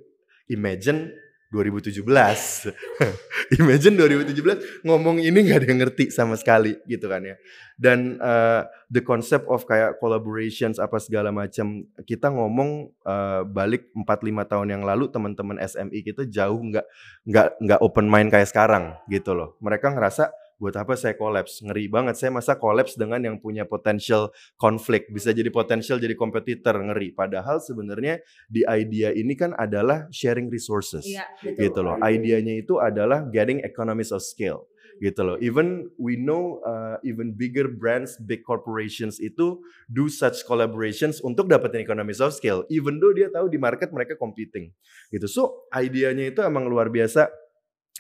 imagine 0.52 1.10
2017. 1.48 2.04
Imagine 3.60 3.94
2017 3.96 4.84
ngomong 4.84 5.16
ini 5.16 5.48
nggak 5.48 5.64
ada 5.64 5.68
yang 5.72 5.80
ngerti 5.80 6.12
sama 6.12 6.36
sekali 6.36 6.76
gitu 6.84 7.08
kan 7.08 7.24
ya. 7.24 7.40
Dan 7.80 8.20
uh, 8.20 8.68
the 8.92 9.00
concept 9.00 9.48
of 9.48 9.64
kayak 9.64 9.96
collaborations 9.96 10.76
apa 10.76 11.00
segala 11.00 11.32
macam 11.32 11.88
kita 12.04 12.28
ngomong 12.28 12.92
uh, 13.00 13.48
balik 13.48 13.88
4 13.96 14.04
5 14.04 14.44
tahun 14.44 14.68
yang 14.76 14.82
lalu 14.84 15.08
teman-teman 15.08 15.56
SMI 15.56 16.04
kita 16.04 16.28
jauh 16.28 16.60
nggak 16.60 16.84
nggak 17.24 17.48
nggak 17.64 17.80
open 17.80 18.06
mind 18.12 18.28
kayak 18.28 18.52
sekarang 18.52 19.00
gitu 19.08 19.32
loh. 19.32 19.56
Mereka 19.64 19.96
ngerasa 19.96 20.28
buat 20.58 20.74
apa 20.74 20.98
saya 20.98 21.14
collapse 21.14 21.62
ngeri 21.62 21.86
banget. 21.86 22.18
Saya 22.18 22.34
masa 22.34 22.58
collapse 22.58 22.98
dengan 22.98 23.22
yang 23.22 23.38
punya 23.38 23.62
potential 23.62 24.34
konflik. 24.58 25.06
Bisa 25.08 25.30
jadi 25.30 25.48
potensial 25.54 26.02
jadi 26.02 26.18
kompetitor. 26.18 26.74
Ngeri. 26.78 27.14
Padahal 27.14 27.62
sebenarnya 27.62 28.18
di 28.50 28.66
idea 28.66 29.14
ini 29.14 29.38
kan 29.38 29.54
adalah 29.54 30.10
sharing 30.10 30.50
resources. 30.50 31.06
Iya, 31.06 31.24
gitu 31.54 31.80
loh. 31.80 31.96
Idenya 32.02 32.58
itu 32.58 32.82
adalah 32.82 33.22
getting 33.30 33.62
economies 33.62 34.10
of 34.10 34.20
scale. 34.20 34.66
Gitu 34.98 35.22
loh. 35.22 35.38
Even 35.38 35.86
we 35.94 36.18
know 36.18 36.58
uh, 36.66 36.98
even 37.06 37.30
bigger 37.30 37.70
brands, 37.70 38.18
big 38.18 38.42
corporations 38.42 39.22
itu 39.22 39.62
do 39.86 40.10
such 40.10 40.42
collaborations 40.42 41.22
untuk 41.22 41.46
dapetin 41.46 41.86
economies 41.86 42.18
of 42.18 42.34
scale. 42.34 42.66
Even 42.66 42.98
though 42.98 43.14
dia 43.14 43.30
tahu 43.30 43.46
di 43.46 43.62
market 43.62 43.94
mereka 43.94 44.18
competing. 44.18 44.74
Gitu. 45.14 45.30
So 45.30 45.70
idenya 45.70 46.34
itu 46.34 46.42
emang 46.42 46.66
luar 46.66 46.90
biasa 46.90 47.30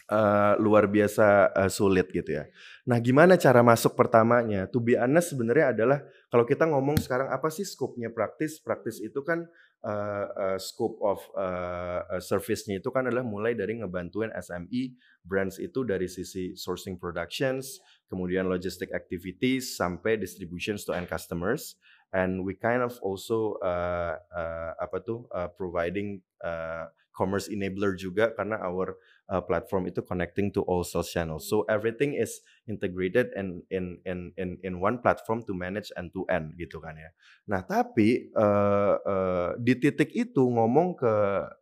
uh, 0.08 0.56
luar 0.58 0.88
biasa 0.88 1.52
uh, 1.52 1.70
sulit 1.70 2.08
gitu 2.10 2.40
ya. 2.40 2.48
Nah, 2.88 2.98
gimana 2.98 3.36
cara 3.36 3.60
masuk 3.60 3.94
pertamanya? 3.94 4.64
To 4.72 4.80
be 4.80 4.96
honest 4.96 5.36
sebenarnya 5.36 5.76
adalah 5.76 5.98
kalau 6.32 6.48
kita 6.48 6.64
ngomong 6.64 6.96
sekarang 7.00 7.28
apa 7.28 7.52
sih 7.52 7.64
scope-nya 7.64 8.08
praktis? 8.12 8.60
Praktis 8.60 8.98
itu 9.04 9.20
kan 9.20 9.44
uh, 9.84 10.26
uh, 10.32 10.58
scope 10.58 10.96
of 11.04 11.20
uh, 11.36 12.02
uh, 12.08 12.20
service-nya 12.20 12.80
itu 12.80 12.88
kan 12.88 13.06
adalah 13.06 13.24
mulai 13.24 13.52
dari 13.52 13.78
ngebantuin 13.78 14.32
SME 14.32 14.96
brands 15.22 15.60
itu 15.60 15.84
dari 15.84 16.08
sisi 16.08 16.56
sourcing 16.56 16.96
productions, 16.96 17.78
kemudian 18.08 18.48
logistic 18.48 18.90
activities 18.96 19.76
sampai 19.76 20.16
distributions 20.16 20.88
to 20.88 20.96
end 20.96 21.06
customers 21.06 21.76
and 22.12 22.40
we 22.40 22.56
kind 22.56 22.80
of 22.80 22.96
also 23.04 23.60
uh, 23.60 24.16
uh, 24.32 24.72
apa 24.80 25.04
tuh 25.04 25.28
uh, 25.28 25.52
providing 25.52 26.24
uh, 26.40 26.88
commerce 27.12 27.50
enabler 27.52 27.98
juga 27.98 28.32
karena 28.32 28.62
our 28.62 28.96
uh, 29.28 29.44
platform 29.44 29.86
itu 29.86 30.00
connecting 30.02 30.48
to 30.50 30.64
all 30.64 30.82
sales 30.82 31.12
channels. 31.12 31.46
So 31.46 31.68
everything 31.68 32.16
is 32.16 32.40
integrated 32.64 33.30
in 33.36 33.62
in 33.68 34.00
in 34.08 34.32
in 34.40 34.56
in 34.64 34.72
one 34.80 35.04
platform 35.04 35.44
to 35.46 35.52
manage 35.52 35.92
end 35.94 36.10
to 36.16 36.24
end 36.32 36.56
gitu 36.56 36.80
kan 36.80 36.96
ya. 36.96 37.12
Nah 37.46 37.62
tapi 37.62 38.32
uh, 38.34 38.96
uh, 38.98 39.50
di 39.60 39.76
titik 39.76 40.10
itu 40.16 40.42
ngomong 40.42 40.96
ke 40.96 41.14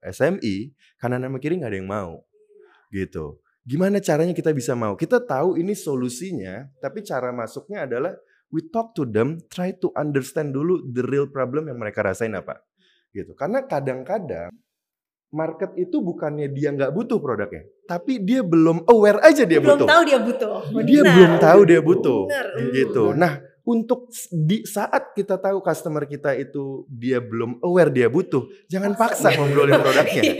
SMI 0.06 0.72
kanan 0.96 1.26
sama 1.26 1.38
kiri 1.42 1.58
nggak 1.58 1.70
ada 1.74 1.78
yang 1.78 1.90
mau 1.90 2.22
gitu. 2.94 3.42
Gimana 3.66 3.98
caranya 3.98 4.30
kita 4.30 4.54
bisa 4.54 4.78
mau? 4.78 4.94
Kita 4.94 5.18
tahu 5.18 5.58
ini 5.58 5.74
solusinya, 5.74 6.70
tapi 6.78 7.02
cara 7.02 7.34
masuknya 7.34 7.82
adalah 7.82 8.14
we 8.54 8.62
talk 8.62 8.94
to 8.94 9.02
them, 9.02 9.42
try 9.50 9.74
to 9.74 9.90
understand 9.98 10.54
dulu 10.54 10.86
the 10.86 11.02
real 11.02 11.26
problem 11.26 11.66
yang 11.66 11.74
mereka 11.74 12.06
rasain 12.06 12.30
apa. 12.38 12.62
Gitu. 13.10 13.34
Karena 13.34 13.66
kadang-kadang 13.66 14.54
market 15.34 15.74
itu 15.74 15.98
bukannya 15.98 16.46
dia 16.50 16.70
nggak 16.70 16.94
butuh 16.94 17.18
produknya, 17.18 17.66
tapi 17.90 18.22
dia 18.22 18.46
belum 18.46 18.86
aware 18.86 19.20
aja 19.26 19.42
dia 19.42 19.58
belum 19.58 19.82
butuh. 19.82 19.88
tahu 19.88 20.02
dia 20.06 20.18
butuh. 20.22 20.54
Dia 20.86 21.00
Benar. 21.02 21.14
belum 21.14 21.32
tahu 21.42 21.60
dia 21.66 21.80
butuh. 21.82 22.20
Benar. 22.30 22.46
Gitu. 22.72 23.04
Nah, 23.18 23.32
untuk 23.66 24.06
di 24.30 24.62
saat 24.62 25.10
kita 25.10 25.42
tahu 25.42 25.58
customer 25.58 26.06
kita 26.06 26.38
itu 26.38 26.86
dia 26.86 27.18
belum 27.18 27.58
aware 27.66 27.90
dia 27.90 28.06
butuh, 28.06 28.46
jangan 28.70 28.94
paksa 28.94 29.34
ngobrolin 29.34 29.74
produknya. 29.82 30.22
Iya. 30.22 30.36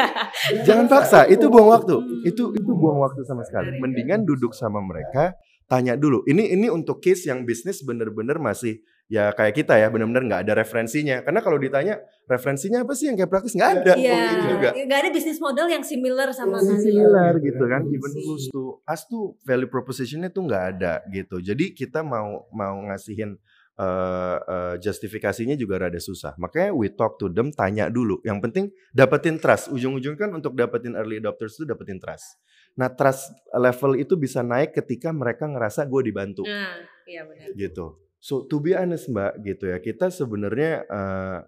Jangan 0.62 0.87
paksa, 0.87 1.26
itu 1.26 1.50
buang 1.50 1.75
waktu. 1.75 1.99
Hmm. 1.99 2.23
Itu 2.23 2.55
itu 2.55 2.71
buang 2.71 3.02
waktu 3.02 3.26
sama 3.26 3.43
sekali. 3.43 3.83
Mendingan 3.83 4.23
duduk 4.23 4.55
sama 4.55 4.78
mereka, 4.78 5.35
tanya 5.66 5.99
dulu. 5.99 6.23
Ini 6.23 6.55
ini 6.55 6.71
untuk 6.71 7.02
case 7.02 7.26
yang 7.26 7.43
bisnis 7.43 7.83
bener-bener 7.83 8.38
masih 8.38 8.78
ya 9.06 9.30
kayak 9.30 9.54
kita 9.54 9.78
ya, 9.78 9.86
bener-bener 9.90 10.26
nggak 10.26 10.42
ada 10.46 10.54
referensinya. 10.58 11.22
Karena 11.22 11.40
kalau 11.42 11.58
ditanya 11.58 12.02
referensinya 12.26 12.82
apa 12.82 12.92
sih 12.98 13.06
yang 13.06 13.16
kayak 13.18 13.30
praktis 13.30 13.54
nggak 13.54 13.70
ada. 13.82 13.92
Iya. 13.94 14.18
Itu 14.34 14.46
juga. 14.58 14.68
Nggak 14.75 14.98
ada 15.02 15.10
bisnis 15.14 15.38
model 15.38 15.66
yang 15.70 15.84
similar 15.86 16.28
sama 16.34 16.58
Masih 16.58 16.75
kalian. 16.75 16.84
similar 16.84 17.32
gitu 17.38 17.64
kan, 17.70 17.82
even 17.86 18.12
close 18.12 18.46
to 18.50 18.62
us 18.82 19.02
tuh 19.06 19.38
value 19.46 19.70
propositionnya 19.70 20.30
tuh 20.34 20.42
nggak 20.46 20.64
ada 20.76 20.94
gitu. 21.14 21.38
Jadi 21.38 21.70
kita 21.72 22.02
mau 22.02 22.50
mau 22.50 22.76
ngasihin 22.90 23.38
uh, 23.78 24.38
uh, 24.42 24.75
justifikasinya 24.80 25.54
juga 25.54 25.86
rada 25.86 26.00
susah. 26.00 26.34
Makanya 26.40 26.72
we 26.75 26.88
talk 26.90 27.20
to 27.20 27.28
them, 27.30 27.52
tanya 27.52 27.86
dulu. 27.92 28.18
Yang 28.25 28.38
penting 28.48 28.64
dapetin 28.90 29.36
trust. 29.38 29.70
Ujung-ujung 29.70 30.16
kan 30.16 30.32
untuk 30.34 30.56
dapetin 30.56 30.96
early 30.96 31.20
adopters 31.20 31.56
itu 31.60 31.64
dapetin 31.68 32.00
trust. 32.00 32.40
Nah 32.76 32.92
trust 32.92 33.32
level 33.54 33.96
itu 33.96 34.18
bisa 34.20 34.44
naik 34.44 34.76
ketika 34.76 35.08
mereka 35.14 35.48
ngerasa 35.48 35.88
gue 35.88 36.00
dibantu. 36.04 36.44
Nah, 36.44 36.76
Iya 37.06 37.22
benar. 37.25 37.48
gitu. 37.54 37.86
So 38.18 38.44
to 38.49 38.58
be 38.58 38.73
honest 38.75 39.06
Mbak 39.12 39.32
gitu 39.44 39.64
ya, 39.70 39.78
kita 39.78 40.11
sebenarnya 40.11 40.82
uh, 40.88 41.38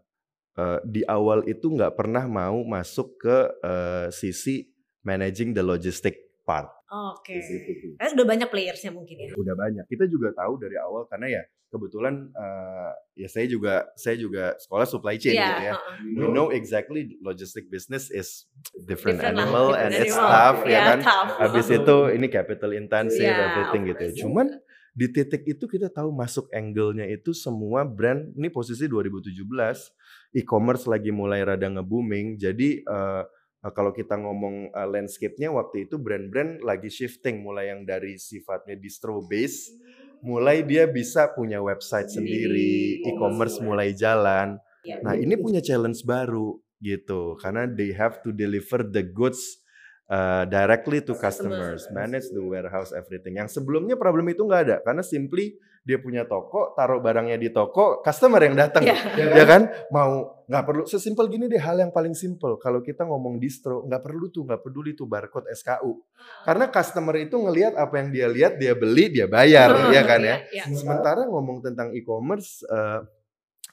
uh, 0.58 0.78
di 0.84 1.02
awal 1.06 1.46
itu 1.48 1.70
nggak 1.70 1.94
pernah 1.98 2.26
mau 2.26 2.60
masuk 2.66 3.18
ke 3.18 3.37
uh, 3.62 4.06
sisi 4.12 4.68
managing 5.06 5.54
the 5.56 5.64
logistic 5.64 6.28
part. 6.44 6.68
Oke. 6.88 7.37
Tuh. 7.37 7.94
Karena 8.00 8.12
udah 8.16 8.26
banyak 8.26 8.48
playersnya 8.48 8.92
mungkin 8.92 9.16
ya. 9.20 9.28
Udah 9.37 9.52
banyak. 9.52 9.84
Kita 9.88 10.08
juga 10.08 10.32
tahu 10.32 10.56
dari 10.56 10.76
awal 10.80 11.04
karena 11.04 11.40
ya 11.40 11.42
kebetulan 11.68 12.32
uh, 12.32 12.92
ya 13.12 13.28
saya 13.28 13.44
juga 13.44 13.84
saya 13.92 14.16
juga 14.16 14.56
sekolah 14.56 14.88
supply 14.88 15.20
chain 15.20 15.37
Iya, 15.37 15.44
gitu 15.44 15.62
ya. 15.68 15.72
We 16.16 16.26
know 16.32 16.48
exactly 16.48 17.20
logistic 17.20 17.68
business 17.68 18.08
is 18.08 18.48
different, 18.88 19.20
Different 19.20 19.37
lah, 19.37 19.44
animal 19.44 19.66
and 19.76 19.92
it's 19.92 20.16
tough 20.16 20.64
ya 20.64 20.72
Iya, 20.72 20.80
kan. 20.88 20.98
tough. 21.04 21.30
Habis 21.37 21.66
itu 21.68 21.96
ini 22.16 22.26
capital 22.32 22.72
intensive 22.72 23.28
Iya, 23.28 23.44
everything 23.52 23.82
gitu 23.92 24.02
ya. 24.08 24.12
Cuman 24.25 24.46
di 24.98 25.06
titik 25.14 25.46
itu 25.46 25.70
kita 25.70 25.94
tahu 25.94 26.10
masuk 26.10 26.50
angle-nya 26.50 27.06
itu 27.06 27.30
semua 27.30 27.86
brand 27.86 28.34
ini 28.34 28.50
posisi 28.50 28.90
2017 28.90 29.46
e-commerce 30.34 30.90
lagi 30.90 31.14
mulai 31.14 31.46
rada 31.46 31.70
nge-booming. 31.70 32.34
Jadi 32.34 32.82
eh, 32.82 33.22
kalau 33.62 33.94
kita 33.94 34.18
ngomong 34.18 34.74
eh, 34.74 34.88
landscape-nya 34.90 35.54
waktu 35.54 35.86
itu 35.86 36.02
brand-brand 36.02 36.66
lagi 36.66 36.90
shifting 36.90 37.46
mulai 37.46 37.70
yang 37.70 37.86
dari 37.86 38.18
sifatnya 38.18 38.74
distro 38.74 39.22
base 39.22 39.70
mulai 40.18 40.66
dia 40.66 40.90
bisa 40.90 41.30
punya 41.30 41.62
website 41.62 42.10
sendiri, 42.10 42.98
Sendiri. 42.98 43.14
e-commerce 43.14 43.62
mulai 43.62 43.94
jalan. 43.94 44.58
Iya. 44.82 44.98
Nah, 45.06 45.14
ini 45.14 45.38
punya 45.38 45.62
challenge 45.62 46.02
baru 46.02 46.58
gitu 46.82 47.38
karena 47.38 47.70
they 47.70 47.94
have 47.94 48.18
to 48.26 48.34
deliver 48.34 48.82
the 48.82 49.06
goods 49.06 49.62
uh, 50.08 50.44
directly 50.48 51.00
to 51.00 51.14
customers, 51.14 51.86
manage 51.92 52.28
the 52.32 52.42
warehouse 52.42 52.90
everything. 52.90 53.36
Yang 53.36 53.60
sebelumnya 53.60 53.94
problem 53.94 54.26
itu 54.28 54.42
nggak 54.42 54.62
ada 54.64 54.76
karena 54.82 55.00
simply 55.00 55.54
dia 55.84 55.96
punya 55.96 56.28
toko, 56.28 56.76
taruh 56.76 57.00
barangnya 57.00 57.40
di 57.40 57.48
toko, 57.48 58.04
customer 58.04 58.44
yang 58.44 58.52
datang, 58.52 58.84
Iya. 58.84 59.40
ya 59.40 59.44
kan? 59.48 59.72
Mau 59.88 60.44
nggak 60.44 60.64
perlu 60.68 60.82
sesimpel 60.84 61.32
gini 61.32 61.48
deh 61.48 61.56
hal 61.56 61.80
yang 61.80 61.88
paling 61.88 62.12
simple. 62.12 62.60
Kalau 62.60 62.84
kita 62.84 63.08
ngomong 63.08 63.40
distro, 63.40 63.88
nggak 63.88 64.04
perlu 64.04 64.28
tuh, 64.28 64.44
nggak 64.44 64.60
peduli 64.60 64.92
tuh 64.92 65.08
barcode 65.08 65.48
SKU. 65.48 65.96
Karena 66.44 66.68
customer 66.68 67.16
itu 67.16 67.40
ngelihat 67.40 67.72
apa 67.72 68.04
yang 68.04 68.08
dia 68.12 68.28
lihat, 68.28 68.60
dia 68.60 68.76
beli, 68.76 69.08
dia 69.08 69.24
bayar, 69.24 69.72
Hmm, 69.72 69.92
ya 69.96 70.02
kan 70.04 70.20
ya. 70.20 70.36
iya. 70.52 70.64
Sementara 70.68 71.24
ngomong 71.24 71.64
tentang 71.64 71.96
e-commerce, 71.96 72.68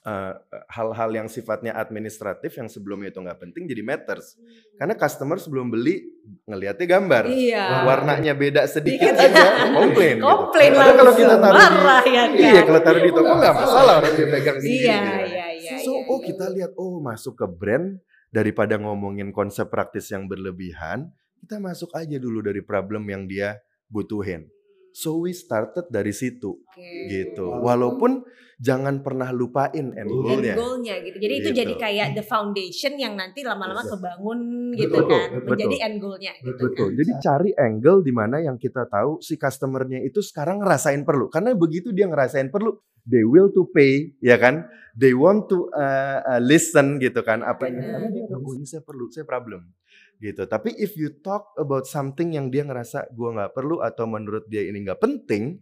eh, 0.05 0.33
hal-hal 0.69 1.09
yang 1.11 1.27
sifatnya 1.27 1.73
administratif 1.73 2.53
yang 2.55 2.69
sebelumnya 2.69 3.09
itu 3.09 3.19
nggak 3.19 3.41
penting 3.41 3.65
jadi 3.65 3.81
matters. 3.81 4.37
Karena 4.77 4.93
customer 4.93 5.41
sebelum 5.41 5.73
beli 5.73 6.05
ngelihatnya 6.45 6.85
gambar, 6.85 7.23
Iya. 7.27 7.65
warnanya 7.89 8.33
beda 8.37 8.69
sedikit 8.69 9.13
Dikit. 9.17 9.33
aja, 9.33 9.73
komplain. 9.73 10.17
gitu. 10.21 10.25
Komplain 10.25 10.71
Padahal 10.77 10.95
kalau 10.95 11.13
kita 11.17 11.35
taruh 11.41 11.57
di, 11.57 11.65
Marah 11.75 12.03
ya 12.05 12.13
kan? 12.13 12.29
iya 12.37 12.61
kalau 12.63 12.79
taruh 12.85 13.01
di 13.01 13.11
toko 13.11 13.33
nggak 13.33 13.55
masalah 13.55 13.93
orang 13.99 14.13
dia 14.13 14.27
pegang 14.29 14.57
sendiri. 14.61 14.85
Iya, 14.85 14.95
gitu. 14.95 15.25
iya, 15.25 15.47
iya. 15.57 15.73
So, 15.81 15.91
iya, 15.97 16.09
oh 16.09 16.19
iya. 16.21 16.25
kita 16.29 16.45
lihat, 16.53 16.71
oh 16.77 16.93
masuk 17.01 17.33
ke 17.35 17.45
brand 17.49 17.87
daripada 18.29 18.75
ngomongin 18.77 19.31
konsep 19.31 19.71
praktis 19.71 20.11
yang 20.11 20.27
berlebihan, 20.29 21.09
kita 21.41 21.57
masuk 21.57 21.89
aja 21.93 22.17
dulu 22.17 22.41
dari 22.41 22.59
problem 22.61 23.05
yang 23.07 23.25
dia 23.25 23.57
butuhin. 23.87 24.49
So 24.95 25.27
we 25.27 25.35
started 25.35 25.91
dari 25.91 26.15
situ 26.15 26.63
Oke. 26.63 27.11
gitu. 27.11 27.51
Walaupun 27.59 28.23
jangan 28.55 29.03
pernah 29.03 29.35
lupain 29.35 29.91
end 29.91 29.99
End 29.99 30.07
goalnya. 30.07 30.55
goalnya 30.55 30.95
gitu. 31.03 31.19
Jadi 31.19 31.33
itu 31.35 31.49
Gitu. 31.51 31.59
jadi 31.59 31.73
kayak 31.75 32.07
the 32.15 32.23
foundation 32.23 32.95
yang 32.95 33.19
nanti 33.19 33.43
lama-lama 33.43 33.83
Betul. 33.83 33.99
kebangun 33.99 34.39
Betul, 34.71 34.79
gitu 34.79 34.99
kan, 35.03 35.27
betul. 35.35 35.49
menjadi 35.51 35.75
end 35.83 35.95
goalnya. 35.99 36.33
Gitu. 36.39 36.61
Betul. 36.63 36.89
Jadi 36.95 37.11
cari 37.19 37.51
angle 37.51 37.99
di 37.99 38.13
mana 38.15 38.39
yang 38.39 38.55
kita 38.55 38.87
tahu 38.87 39.19
si 39.19 39.35
customernya 39.35 39.99
itu 39.99 40.23
sekarang 40.23 40.63
ngerasain 40.63 41.03
perlu. 41.03 41.27
Karena 41.27 41.51
begitu 41.51 41.91
dia 41.91 42.07
ngerasain 42.07 42.47
perlu, 42.47 42.79
they 43.03 43.27
will 43.27 43.51
to 43.51 43.67
pay, 43.75 44.15
ya 44.23 44.39
kan? 44.39 44.63
They 44.95 45.11
want 45.11 45.51
to 45.51 45.67
uh, 45.75 46.23
uh, 46.23 46.39
listen 46.39 47.03
gitu 47.03 47.19
kan 47.19 47.43
apa 47.43 47.67
yang 47.67 47.83
karena 47.83 48.07
dia 48.07 48.31
oh 48.31 48.55
ini 48.55 48.63
saya 48.63 48.79
perlu, 48.79 49.11
saya 49.11 49.27
problem. 49.27 49.67
Gitu. 50.15 50.47
Tapi 50.47 50.71
if 50.79 50.95
you 50.95 51.11
talk 51.19 51.51
about 51.59 51.83
something 51.85 52.31
yang 52.31 52.47
dia 52.47 52.63
ngerasa 52.63 53.11
gua 53.11 53.35
nggak 53.35 53.51
perlu 53.51 53.83
atau 53.83 54.07
menurut 54.07 54.47
dia 54.47 54.63
ini 54.63 54.87
nggak 54.87 55.01
penting, 55.03 55.59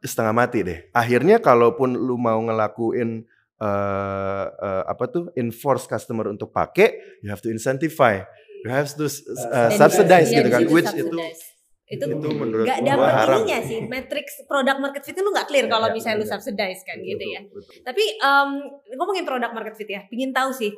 setengah 0.00 0.34
mati 0.34 0.64
deh. 0.64 0.78
Akhirnya 0.94 1.42
kalaupun 1.42 1.98
lu 1.98 2.16
mau 2.16 2.38
ngelakuin 2.40 3.26
uh, 3.60 4.46
uh, 4.48 4.82
apa 4.86 5.04
tuh 5.10 5.24
enforce 5.34 5.84
customer 5.90 6.30
untuk 6.30 6.54
pakai, 6.54 7.20
you 7.20 7.28
have 7.28 7.42
to 7.42 7.50
incentivize, 7.50 8.24
you 8.64 8.70
have 8.70 8.88
to 8.88 9.06
uh, 9.52 9.70
subsidize 9.74 10.30
iya, 10.30 10.38
gitu 10.42 10.48
kan, 10.48 10.62
which 10.70 10.88
itu 10.94 11.10
subsidize. 11.12 11.42
itu 11.88 12.04
itu 12.04 12.28
menurut 12.36 12.68
gua 12.68 12.84
dapet 12.84 13.12
haram. 13.16 13.38
ininya 13.40 13.60
sih 13.64 13.80
matrix 13.88 14.44
product 14.44 14.76
market 14.76 15.02
fit 15.08 15.16
itu 15.16 15.24
lu 15.24 15.32
nggak 15.32 15.48
clear 15.48 15.64
Ya, 15.64 15.72
kalau 15.72 15.88
ya, 15.88 15.94
misalnya 15.96 16.16
lu 16.20 16.26
subsidize 16.28 16.84
kan 16.84 17.00
gitu 17.00 17.16
Betul, 17.16 17.32
ya 17.32 17.40
betul. 17.48 17.80
tapi 17.80 18.04
em, 18.20 18.50
ngomongin 18.92 19.24
product 19.24 19.52
market 19.56 19.72
fit 19.72 19.88
ya 19.88 20.04
pingin 20.12 20.36
tahu 20.36 20.52
sih 20.52 20.68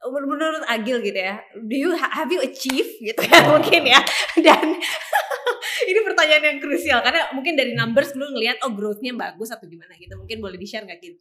menurut 0.00 0.62
Agil 0.64 1.02
gitu 1.02 1.18
ya 1.18 1.42
do 1.58 1.74
you 1.74 1.90
ha- 1.92 2.14
have 2.14 2.30
you 2.30 2.38
achieve 2.38 2.86
gitu 2.98 3.18
ya 3.18 3.40
mungkin 3.50 3.82
ya. 3.82 3.98
Dan 4.46 4.78
ini 5.90 6.00
pertanyaan 6.02 6.44
yang 6.44 6.58
krusial 6.58 7.02
karena 7.02 7.26
mungkin 7.32 7.54
dari 7.54 7.74
numbers 7.74 8.14
lu 8.14 8.30
ngelihat 8.30 8.62
oh 8.62 8.70
growth-nya 8.70 9.14
bagus 9.14 9.50
atau 9.50 9.66
gimana? 9.66 9.94
gitu. 9.94 10.14
Mungkin 10.14 10.38
boleh 10.38 10.54
di 10.54 10.66
share 10.66 10.86
nggak 10.86 11.00
gitu 11.02 11.18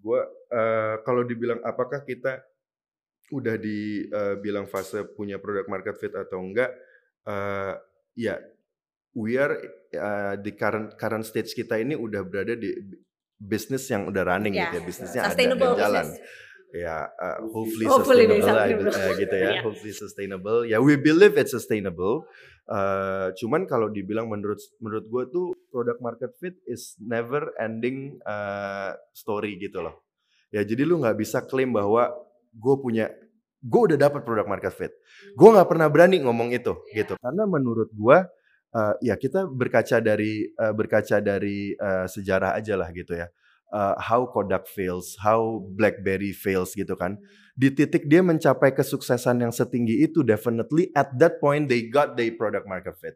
Gua 0.00 0.24
eh, 0.48 0.96
kalau 1.04 1.22
dibilang 1.22 1.60
apakah 1.60 2.02
kita 2.02 2.40
udah 3.30 3.54
dibilang 3.54 4.66
fase 4.66 5.06
punya 5.06 5.38
product 5.38 5.70
market 5.70 5.94
fit 5.94 6.10
atau 6.10 6.42
enggak, 6.42 6.72
eh, 7.22 7.74
ya 8.16 8.40
we 9.14 9.38
are 9.38 9.54
eh, 9.90 10.34
di 10.40 10.50
current 10.54 10.96
current 10.96 11.22
stage 11.22 11.52
kita 11.52 11.78
ini 11.78 11.94
udah 11.94 12.22
berada 12.24 12.54
di 12.54 12.74
bisnis 13.36 13.86
yang 13.86 14.08
udah 14.10 14.22
running 14.26 14.52
Ya, 14.52 14.68
gitu 14.68 14.76
ya, 14.76 14.82
bisnisnya 14.82 15.20
ada 15.22 15.36
dan 15.36 15.52
jalan. 15.78 16.06
business. 16.10 16.49
Ya, 16.70 17.10
eh, 17.10 17.38
hopefully, 17.50 17.86
Hopefully 17.86 18.24
sustainable 18.30 18.38
bisa 18.38 18.50
lah, 18.54 18.64
sustainable. 18.64 18.94
eh, 18.94 19.12
gitu 19.18 19.34
ya, 19.34 19.50
Iya. 19.54 19.60
hopefully 19.66 19.94
sustainable. 19.94 20.58
Ya, 20.62 20.78
we 20.78 20.94
believe 20.94 21.34
it's 21.34 21.50
sustainable. 21.50 22.30
Eh, 22.64 23.28
cuman 23.34 23.66
kalau 23.66 23.90
dibilang 23.90 24.30
menurut 24.30 24.62
menurut 24.78 25.04
gue 25.04 25.22
tuh 25.28 25.46
product 25.68 25.98
market 25.98 26.30
fit 26.38 26.54
is 26.64 26.94
never 27.02 27.50
ending 27.58 28.22
eh, 28.22 28.90
story 29.10 29.58
gitu 29.58 29.82
loh. 29.82 30.06
Ya 30.50 30.62
jadi 30.62 30.86
lu 30.86 31.02
nggak 31.02 31.18
bisa 31.18 31.42
klaim 31.42 31.74
bahwa 31.74 32.10
gue 32.50 32.74
punya 32.78 33.10
gue 33.60 33.80
udah 33.90 33.98
dapat 33.98 34.22
product 34.22 34.46
market 34.46 34.70
fit. 34.70 34.92
Gue 35.34 35.50
nggak 35.50 35.66
pernah 35.66 35.90
berani 35.90 36.22
ngomong 36.22 36.54
itu 36.54 36.78
gitu. 36.90 37.18
Karena 37.18 37.42
menurut 37.50 37.90
gue 37.90 38.18
eh, 38.70 38.94
ya 39.02 39.18
kita 39.18 39.50
berkaca 39.50 39.98
dari 39.98 40.46
eh, 40.46 40.72
berkaca 40.72 41.18
dari 41.18 41.74
eh, 41.74 42.06
sejarah 42.06 42.54
aja 42.54 42.78
lah 42.78 42.94
gitu 42.94 43.18
ya. 43.18 43.26
Eh, 43.70 43.96
how 44.02 44.26
Kodak 44.26 44.66
fails, 44.66 45.14
how 45.22 45.62
BlackBerry 45.62 46.34
fails 46.34 46.74
gitu 46.74 46.98
kan. 46.98 47.22
Di 47.54 47.70
titik 47.70 48.10
dia 48.10 48.18
mencapai 48.18 48.74
kesuksesan 48.74 49.46
yang 49.46 49.54
setinggi 49.54 50.02
itu 50.10 50.26
definitely 50.26 50.90
at 50.90 51.14
that 51.22 51.38
point 51.38 51.70
they 51.70 51.86
got 51.86 52.18
their 52.18 52.34
product 52.34 52.66
market 52.66 52.98
fit 52.98 53.14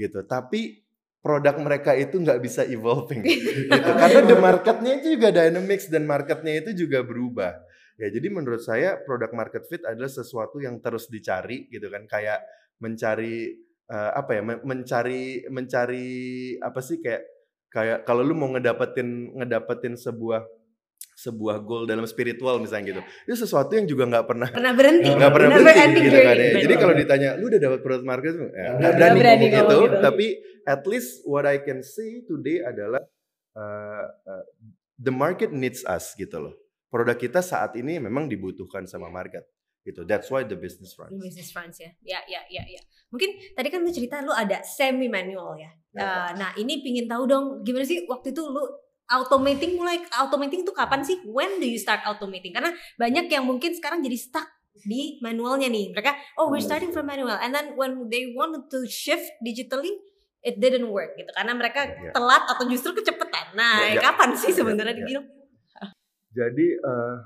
gitu. 0.00 0.24
Tapi 0.24 0.80
produk 1.20 1.52
mereka 1.60 1.92
itu 1.92 2.16
nggak 2.16 2.40
bisa 2.40 2.64
evolving 2.64 3.20
gitu. 3.28 3.68
Karena 3.92 4.24
the 4.24 4.40
marketnya 4.40 4.92
itu 5.04 5.20
juga 5.20 5.28
dynamics 5.36 5.92
dan 5.92 6.08
marketnya 6.08 6.64
itu 6.64 6.88
juga 6.88 7.04
berubah. 7.04 7.60
Ya 8.00 8.08
jadi 8.08 8.32
menurut 8.32 8.64
saya 8.64 8.96
product 9.04 9.36
market 9.36 9.68
fit 9.68 9.84
adalah 9.84 10.08
sesuatu 10.08 10.64
yang 10.64 10.80
terus 10.80 11.12
dicari 11.12 11.68
gitu 11.68 11.92
kan 11.92 12.08
kayak 12.08 12.40
mencari 12.80 13.52
eh, 13.84 14.10
apa 14.16 14.32
ya 14.32 14.40
men- 14.40 14.64
mencari 14.64 15.44
mencari 15.52 16.08
apa 16.56 16.80
sih 16.80 17.04
kayak 17.04 17.20
kayak 17.70 18.02
kalau 18.02 18.26
lu 18.26 18.34
mau 18.34 18.50
ngedapetin 18.50 19.34
ngedapetin 19.38 19.94
sebuah 19.94 20.42
sebuah 21.20 21.60
goal 21.60 21.84
dalam 21.84 22.08
spiritual 22.08 22.56
misalnya 22.64 22.96
gitu 22.96 23.02
itu 23.28 23.36
sesuatu 23.44 23.76
yang 23.76 23.84
juga 23.84 24.08
nggak 24.08 24.24
pernah 24.24 24.48
pernah 24.48 24.72
berhenti 24.72 25.10
nggak 25.12 25.32
pernah 25.32 25.48
berhenti 25.52 25.80
ending 25.84 26.04
gitu 26.08 26.18
kan 26.24 26.36
ya. 26.36 26.50
Jadi 26.64 26.74
kalau 26.80 26.94
ditanya 26.96 27.30
lu 27.36 27.44
udah 27.52 27.60
dapat 27.60 27.78
product 27.84 28.06
market 28.08 28.32
fit?" 28.40 28.50
ya, 28.56 28.70
Nggak 28.80 28.92
berani, 28.96 29.18
berani 29.20 29.44
ngomong 29.46 29.60
ngomong 29.60 29.84
gitu, 29.84 29.96
gitu. 29.96 30.04
tapi 30.04 30.26
at 30.64 30.82
least 30.88 31.10
what 31.28 31.44
I 31.44 31.56
can 31.60 31.80
say 31.84 32.24
today 32.24 32.64
adalah 32.64 33.04
uh, 33.52 34.04
uh, 34.08 34.44
the 34.96 35.12
market 35.12 35.52
needs 35.52 35.84
us 35.84 36.16
gitu 36.16 36.40
loh. 36.40 36.54
Produk 36.88 37.14
kita 37.14 37.44
saat 37.44 37.76
ini 37.76 38.00
memang 38.00 38.26
dibutuhkan 38.26 38.88
sama 38.88 39.12
market 39.12 39.44
gitu. 39.82 40.04
That's 40.04 40.28
why 40.28 40.44
the 40.44 40.56
business 40.56 40.94
runs. 41.00 41.16
Business 41.16 41.50
France 41.50 41.80
ya. 41.80 41.90
Ya, 42.04 42.20
ya, 42.28 42.40
ya, 42.52 42.62
ya. 42.68 42.80
Mungkin 43.10 43.56
tadi 43.56 43.68
kan 43.72 43.80
lu 43.82 43.90
cerita 43.90 44.20
lu 44.22 44.30
ada 44.30 44.60
semi 44.62 45.08
manual 45.08 45.56
ya. 45.56 45.70
Ya. 45.96 46.00
Uh, 46.00 46.30
nah, 46.38 46.50
ini 46.54 46.84
pingin 46.84 47.10
tahu 47.10 47.26
dong 47.26 47.64
gimana 47.66 47.82
sih 47.82 48.04
waktu 48.06 48.30
itu 48.30 48.42
lu 48.44 48.62
automating 49.10 49.74
mulai 49.74 49.98
automating 50.14 50.62
tuh 50.62 50.76
kapan 50.76 51.02
sih? 51.02 51.18
When 51.26 51.58
do 51.58 51.66
you 51.66 51.80
start 51.80 52.04
automating? 52.06 52.54
Karena 52.54 52.70
banyak 52.94 53.26
yang 53.26 53.42
mungkin 53.42 53.74
sekarang 53.74 54.04
jadi 54.04 54.14
stuck 54.14 54.46
di 54.86 55.18
manualnya 55.18 55.66
nih. 55.66 55.90
Mereka, 55.90 56.38
oh 56.38 56.46
we're 56.48 56.62
starting 56.62 56.94
from 56.94 57.10
manual 57.10 57.34
and 57.34 57.50
then 57.50 57.74
when 57.74 58.06
they 58.06 58.30
wanted 58.38 58.70
to 58.70 58.86
shift 58.86 59.26
digitally 59.42 59.90
it 60.40 60.56
didn't 60.56 60.88
work 60.88 61.12
gitu 61.20 61.28
karena 61.36 61.52
mereka 61.52 61.84
Ya. 61.84 62.16
telat 62.16 62.48
atau 62.48 62.64
justru 62.64 62.96
kecepatan. 62.96 63.52
Nah, 63.52 63.92
Ya, 63.92 63.98
ya. 63.98 64.00
kapan 64.00 64.32
sih 64.32 64.54
Ya, 64.54 64.62
sebenarnya 64.62 64.94
ya. 64.94 64.98
dibilang? 65.02 65.26
Jadi 66.30 66.66
uh, 66.80 67.16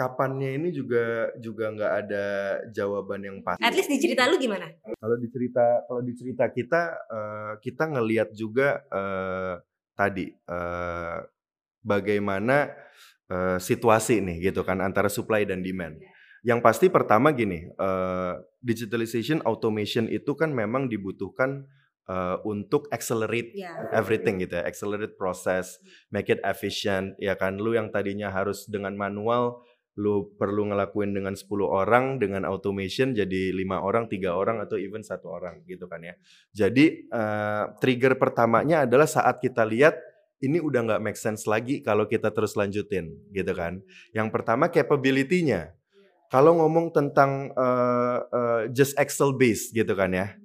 kapannya 0.00 0.56
ini 0.56 0.72
juga 0.72 1.28
juga 1.36 1.68
nggak 1.68 1.92
ada 1.92 2.24
jawaban 2.72 3.20
yang 3.20 3.36
pasti. 3.44 3.60
At 3.60 3.76
least 3.76 3.92
di 3.92 4.00
cerita 4.00 4.24
lu 4.32 4.40
gimana? 4.40 4.72
Kalau 4.80 5.16
di 5.20 5.28
cerita 5.28 5.84
kalau 5.84 6.00
di 6.00 6.16
cerita 6.16 6.48
kita 6.48 6.82
eh, 7.12 7.52
kita 7.60 7.84
ngelihat 7.92 8.32
juga 8.32 8.80
eh, 8.88 9.54
tadi 10.00 10.32
uh, 10.48 11.20
bagaimana 11.84 12.72
uh, 13.28 13.60
situasi 13.60 14.24
nih 14.24 14.48
gitu 14.48 14.64
kan 14.64 14.80
antara 14.80 15.12
supply 15.12 15.44
dan 15.44 15.60
demand. 15.60 16.00
Yang 16.40 16.60
pasti 16.64 16.86
pertama 16.88 17.36
gini, 17.36 17.68
uh, 17.76 18.40
digitalization, 18.64 19.44
automation 19.44 20.08
itu 20.08 20.32
kan 20.32 20.48
memang 20.56 20.88
dibutuhkan 20.88 21.68
uh, 22.08 22.40
untuk 22.48 22.88
accelerate 22.88 23.52
yeah. 23.52 23.92
everything 23.92 24.40
gitu 24.40 24.56
ya, 24.56 24.64
accelerate 24.64 25.20
proses, 25.20 25.76
make 26.08 26.32
it 26.32 26.40
efficient, 26.48 27.12
ya 27.20 27.36
kan. 27.36 27.60
Lu 27.60 27.76
yang 27.76 27.92
tadinya 27.92 28.32
harus 28.32 28.64
dengan 28.64 28.96
manual 28.96 29.60
lu 30.00 30.32
perlu 30.40 30.72
ngelakuin 30.72 31.12
dengan 31.12 31.36
10 31.36 31.44
orang 31.60 32.16
dengan 32.16 32.48
automation 32.48 33.12
jadi 33.12 33.52
lima 33.52 33.84
orang 33.84 34.08
tiga 34.08 34.32
orang 34.32 34.64
atau 34.64 34.80
even 34.80 35.04
satu 35.04 35.28
orang 35.28 35.60
gitu 35.68 35.84
kan 35.84 36.00
ya. 36.00 36.16
Jadi 36.56 37.04
uh, 37.12 37.76
trigger 37.76 38.16
pertamanya 38.16 38.88
adalah 38.88 39.04
saat 39.04 39.44
kita 39.44 39.68
lihat 39.68 40.00
ini 40.40 40.56
udah 40.56 40.80
nggak 40.88 41.02
make 41.04 41.20
sense 41.20 41.44
lagi 41.44 41.84
kalau 41.84 42.08
kita 42.08 42.32
terus 42.32 42.56
lanjutin 42.56 43.12
gitu 43.36 43.52
kan. 43.52 43.84
Yang 44.16 44.28
pertama 44.32 44.72
capability-nya. 44.72 45.76
Kalau 46.32 46.56
ngomong 46.56 46.94
tentang 46.94 47.52
uh, 47.58 48.18
uh, 48.24 48.60
just 48.72 48.96
Excel 48.96 49.36
base 49.36 49.68
gitu 49.74 49.92
kan 49.92 50.14
ya 50.14 50.40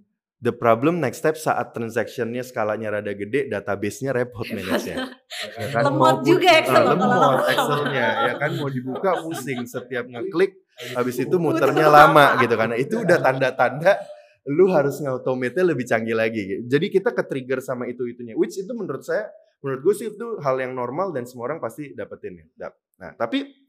The 0.45 0.53
problem 0.53 1.01
next 1.01 1.25
step 1.25 1.41
saat 1.41 1.73
transactionnya 1.73 2.45
skalanya 2.45 3.01
rada 3.01 3.17
gede, 3.17 3.49
database-nya 3.49 4.13
repot 4.13 4.45
manage-nya. 4.45 5.10
ya 5.58 5.67
kan? 5.73 5.81
Lemot 5.89 6.21
juga 6.21 6.49
Excel. 6.62 6.86
Uh, 6.86 6.93
lemot 6.93 7.41
Excel-nya, 7.49 8.08
ya 8.29 8.34
kan 8.38 8.51
mau 8.62 8.69
dibuka 8.69 9.25
pusing 9.25 9.65
setiap 9.65 10.05
ngeklik, 10.05 10.53
habis 10.93 11.17
itu 11.17 11.41
muternya 11.41 11.89
lama 11.89 12.38
gitu 12.38 12.53
kan. 12.53 12.77
Itu 12.77 13.01
udah 13.01 13.17
tanda-tanda 13.25 13.97
lu 14.45 14.69
harus 14.69 15.01
ngautomate 15.01 15.65
lebih 15.65 15.89
canggih 15.89 16.13
lagi. 16.13 16.62
Jadi 16.62 16.93
kita 16.93 17.17
ke 17.17 17.25
trigger 17.25 17.65
sama 17.65 17.89
itu 17.89 18.05
itunya. 18.05 18.38
Which 18.38 18.62
itu 18.62 18.69
menurut 18.77 19.01
saya, 19.01 19.25
menurut 19.65 19.81
gue 19.81 19.93
sih 19.97 20.08
itu 20.13 20.38
hal 20.45 20.62
yang 20.62 20.77
normal 20.77 21.10
dan 21.10 21.25
semua 21.25 21.49
orang 21.49 21.58
pasti 21.58 21.97
dapetin 21.97 22.45
ya. 22.45 22.69
Nah 23.01 23.17
tapi 23.17 23.64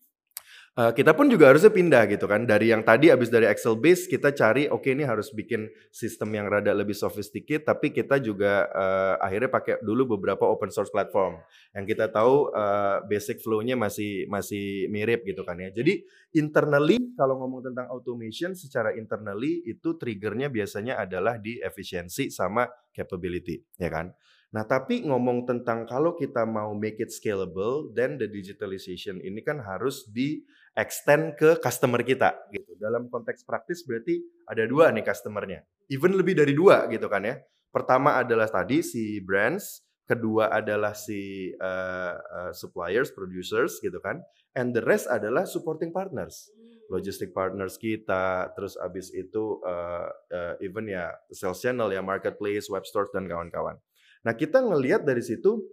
Uh, 0.76 0.92
kita 0.92 1.16
pun 1.16 1.24
juga 1.24 1.48
harusnya 1.48 1.72
pindah 1.72 2.04
gitu 2.04 2.28
kan. 2.28 2.44
Dari 2.44 2.68
yang 2.68 2.84
tadi 2.84 3.08
abis 3.08 3.32
dari 3.32 3.48
Excel 3.48 3.80
base 3.80 4.04
kita 4.04 4.28
cari 4.36 4.68
oke 4.68 4.84
okay, 4.84 4.92
ini 4.92 5.08
harus 5.08 5.32
bikin 5.32 5.72
sistem 5.88 6.36
yang 6.36 6.52
rada 6.52 6.68
lebih 6.76 6.92
sophisticated 6.92 7.64
tapi 7.64 7.96
kita 7.96 8.20
juga 8.20 8.68
uh, 8.68 9.16
akhirnya 9.24 9.48
pakai 9.48 9.80
dulu 9.80 10.20
beberapa 10.20 10.44
open 10.44 10.68
source 10.68 10.92
platform. 10.92 11.40
Yang 11.72 11.96
kita 11.96 12.12
tahu 12.12 12.52
uh, 12.52 13.00
basic 13.08 13.40
flow-nya 13.40 13.72
masih 13.72 14.28
masih 14.28 14.92
mirip 14.92 15.24
gitu 15.24 15.48
kan 15.48 15.56
ya. 15.56 15.72
Jadi 15.72 16.04
internally 16.36 17.00
kalau 17.16 17.40
ngomong 17.40 17.72
tentang 17.72 17.88
automation 17.88 18.52
secara 18.52 18.92
internally 18.92 19.64
itu 19.64 19.96
triggernya 19.96 20.52
biasanya 20.52 21.00
adalah 21.00 21.40
di 21.40 21.56
efisiensi 21.56 22.28
sama 22.28 22.68
capability 22.92 23.64
ya 23.80 23.88
kan? 23.88 24.12
Nah, 24.54 24.62
tapi 24.62 25.02
ngomong 25.02 25.44
tentang 25.44 25.84
kalau 25.84 26.14
kita 26.14 26.46
mau 26.46 26.70
make 26.72 27.02
it 27.02 27.10
scalable, 27.10 27.90
then 27.92 28.14
the 28.16 28.30
digitalization 28.30 29.18
ini 29.20 29.42
kan 29.42 29.58
harus 29.58 30.06
di 30.06 30.46
extend 30.76 31.34
ke 31.40 31.56
customer 31.58 32.04
kita 32.04 32.36
gitu. 32.52 32.76
Dalam 32.76 33.08
konteks 33.08 33.42
praktis 33.48 33.82
berarti 33.88 34.20
ada 34.44 34.62
dua 34.68 34.92
nih 34.92 35.02
customernya. 35.02 35.64
Even 35.88 36.12
lebih 36.12 36.36
dari 36.36 36.52
dua 36.52 36.84
gitu 36.92 37.08
kan 37.08 37.24
ya. 37.24 37.40
Pertama 37.72 38.20
adalah 38.20 38.46
tadi 38.48 38.84
si 38.84 39.20
brands, 39.24 39.84
kedua 40.04 40.52
adalah 40.52 40.92
si 40.92 41.50
uh, 41.56 42.14
uh, 42.14 42.52
suppliers, 42.52 43.10
producers 43.10 43.80
gitu 43.80 43.98
kan. 44.04 44.20
And 44.56 44.76
the 44.76 44.84
rest 44.84 45.08
adalah 45.08 45.48
supporting 45.48 45.92
partners. 45.92 46.52
Logistic 46.86 47.34
partners 47.34 47.76
kita, 47.80 48.54
terus 48.54 48.78
abis 48.78 49.10
itu 49.10 49.58
uh, 49.66 50.06
uh, 50.06 50.54
even 50.62 50.86
ya 50.86 51.10
sales 51.34 51.58
channel 51.58 51.90
ya 51.90 51.98
marketplace, 51.98 52.70
web 52.70 52.86
stores 52.86 53.10
dan 53.10 53.26
kawan-kawan. 53.26 53.74
Nah 54.22 54.32
kita 54.38 54.62
ngelihat 54.62 55.02
dari 55.02 55.20
situ, 55.20 55.66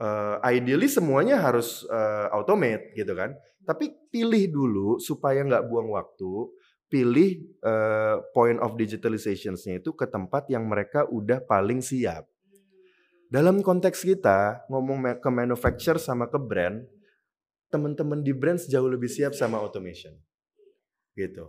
uh, 0.00 0.40
ideally 0.46 0.88
semuanya 0.88 1.40
harus 1.40 1.84
uh, 1.88 2.32
automate 2.32 2.92
gitu 2.96 3.12
kan. 3.12 3.36
Tapi 3.66 3.90
pilih 4.14 4.46
dulu 4.46 4.88
supaya 5.02 5.42
nggak 5.42 5.66
buang 5.66 5.90
waktu, 5.90 6.54
pilih 6.86 7.42
uh, 7.66 8.22
point 8.30 8.62
of 8.62 8.78
digitalization-nya 8.78 9.82
itu 9.82 9.90
ke 9.90 10.06
tempat 10.06 10.46
yang 10.46 10.64
mereka 10.70 11.02
udah 11.10 11.42
paling 11.42 11.82
siap. 11.82 12.30
Dalam 13.26 13.58
konteks 13.58 14.06
kita 14.06 14.70
ngomong 14.70 15.18
ke 15.18 15.30
manufacturer 15.34 15.98
sama 15.98 16.30
ke 16.30 16.38
brand, 16.38 16.86
teman-teman 17.66 18.22
di 18.22 18.30
brand 18.30 18.62
jauh 18.62 18.86
lebih 18.86 19.10
siap 19.10 19.34
sama 19.34 19.58
automation. 19.58 20.14
Gitu. 21.18 21.42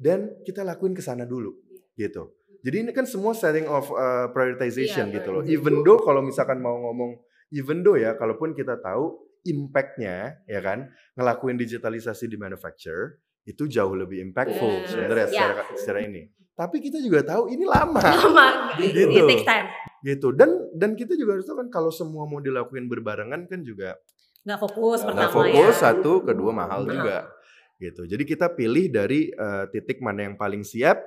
Dan 0.00 0.40
kita 0.48 0.64
lakuin 0.64 0.96
ke 0.96 1.04
sana 1.04 1.28
dulu 1.28 1.52
gitu. 1.92 2.32
Jadi 2.64 2.76
ini 2.88 2.90
kan 2.96 3.04
semua 3.04 3.36
setting 3.36 3.68
of 3.68 3.88
uh, 3.92 4.32
prioritization 4.32 5.12
yeah, 5.12 5.16
gitu 5.20 5.28
loh. 5.28 5.42
Even 5.44 5.84
though 5.84 6.00
kalau 6.00 6.24
misalkan 6.24 6.60
mau 6.60 6.76
ngomong 6.76 7.20
even 7.54 7.82
though 7.82 7.98
ya, 7.98 8.14
kalaupun 8.16 8.54
kita 8.54 8.78
tahu 8.80 9.18
impactnya 9.46 10.44
ya 10.44 10.60
kan 10.60 10.92
ngelakuin 11.16 11.56
digitalisasi 11.56 12.28
di 12.28 12.36
manufacture 12.36 13.20
itu 13.48 13.64
jauh 13.64 13.96
lebih 13.96 14.20
impactful 14.20 14.84
yes. 14.84 14.92
sebenarnya 14.92 15.26
yeah. 15.26 15.32
secara 15.32 15.62
secara 15.74 16.00
ini. 16.04 16.22
Tapi 16.52 16.76
kita 16.84 17.00
juga 17.00 17.24
tahu 17.24 17.48
ini 17.48 17.64
lama. 17.64 18.04
Lama. 18.20 18.76
gitu. 18.76 19.08
It 19.08 19.24
takes 19.24 19.48
time. 19.48 19.72
Gitu. 20.04 20.28
Dan 20.36 20.50
dan 20.76 20.92
kita 20.92 21.16
juga 21.16 21.40
harus 21.40 21.48
tahu 21.48 21.64
kan 21.64 21.68
kalau 21.72 21.88
semua 21.88 22.28
mau 22.28 22.36
dilakuin 22.36 22.84
berbarengan 22.84 23.48
kan 23.48 23.64
juga 23.64 23.96
nggak 24.40 24.60
fokus 24.60 25.04
pertama 25.04 25.20
nggak 25.20 25.36
fokus 25.36 25.74
ya. 25.76 25.82
satu 25.92 26.12
kedua 26.24 26.50
mahal 26.56 26.88
juga 26.88 27.28
gitu 27.76 28.08
jadi 28.08 28.24
kita 28.24 28.46
pilih 28.56 28.88
dari 28.88 29.28
uh, 29.36 29.68
titik 29.68 30.00
mana 30.00 30.28
yang 30.28 30.36
paling 30.40 30.64
siap 30.64 31.04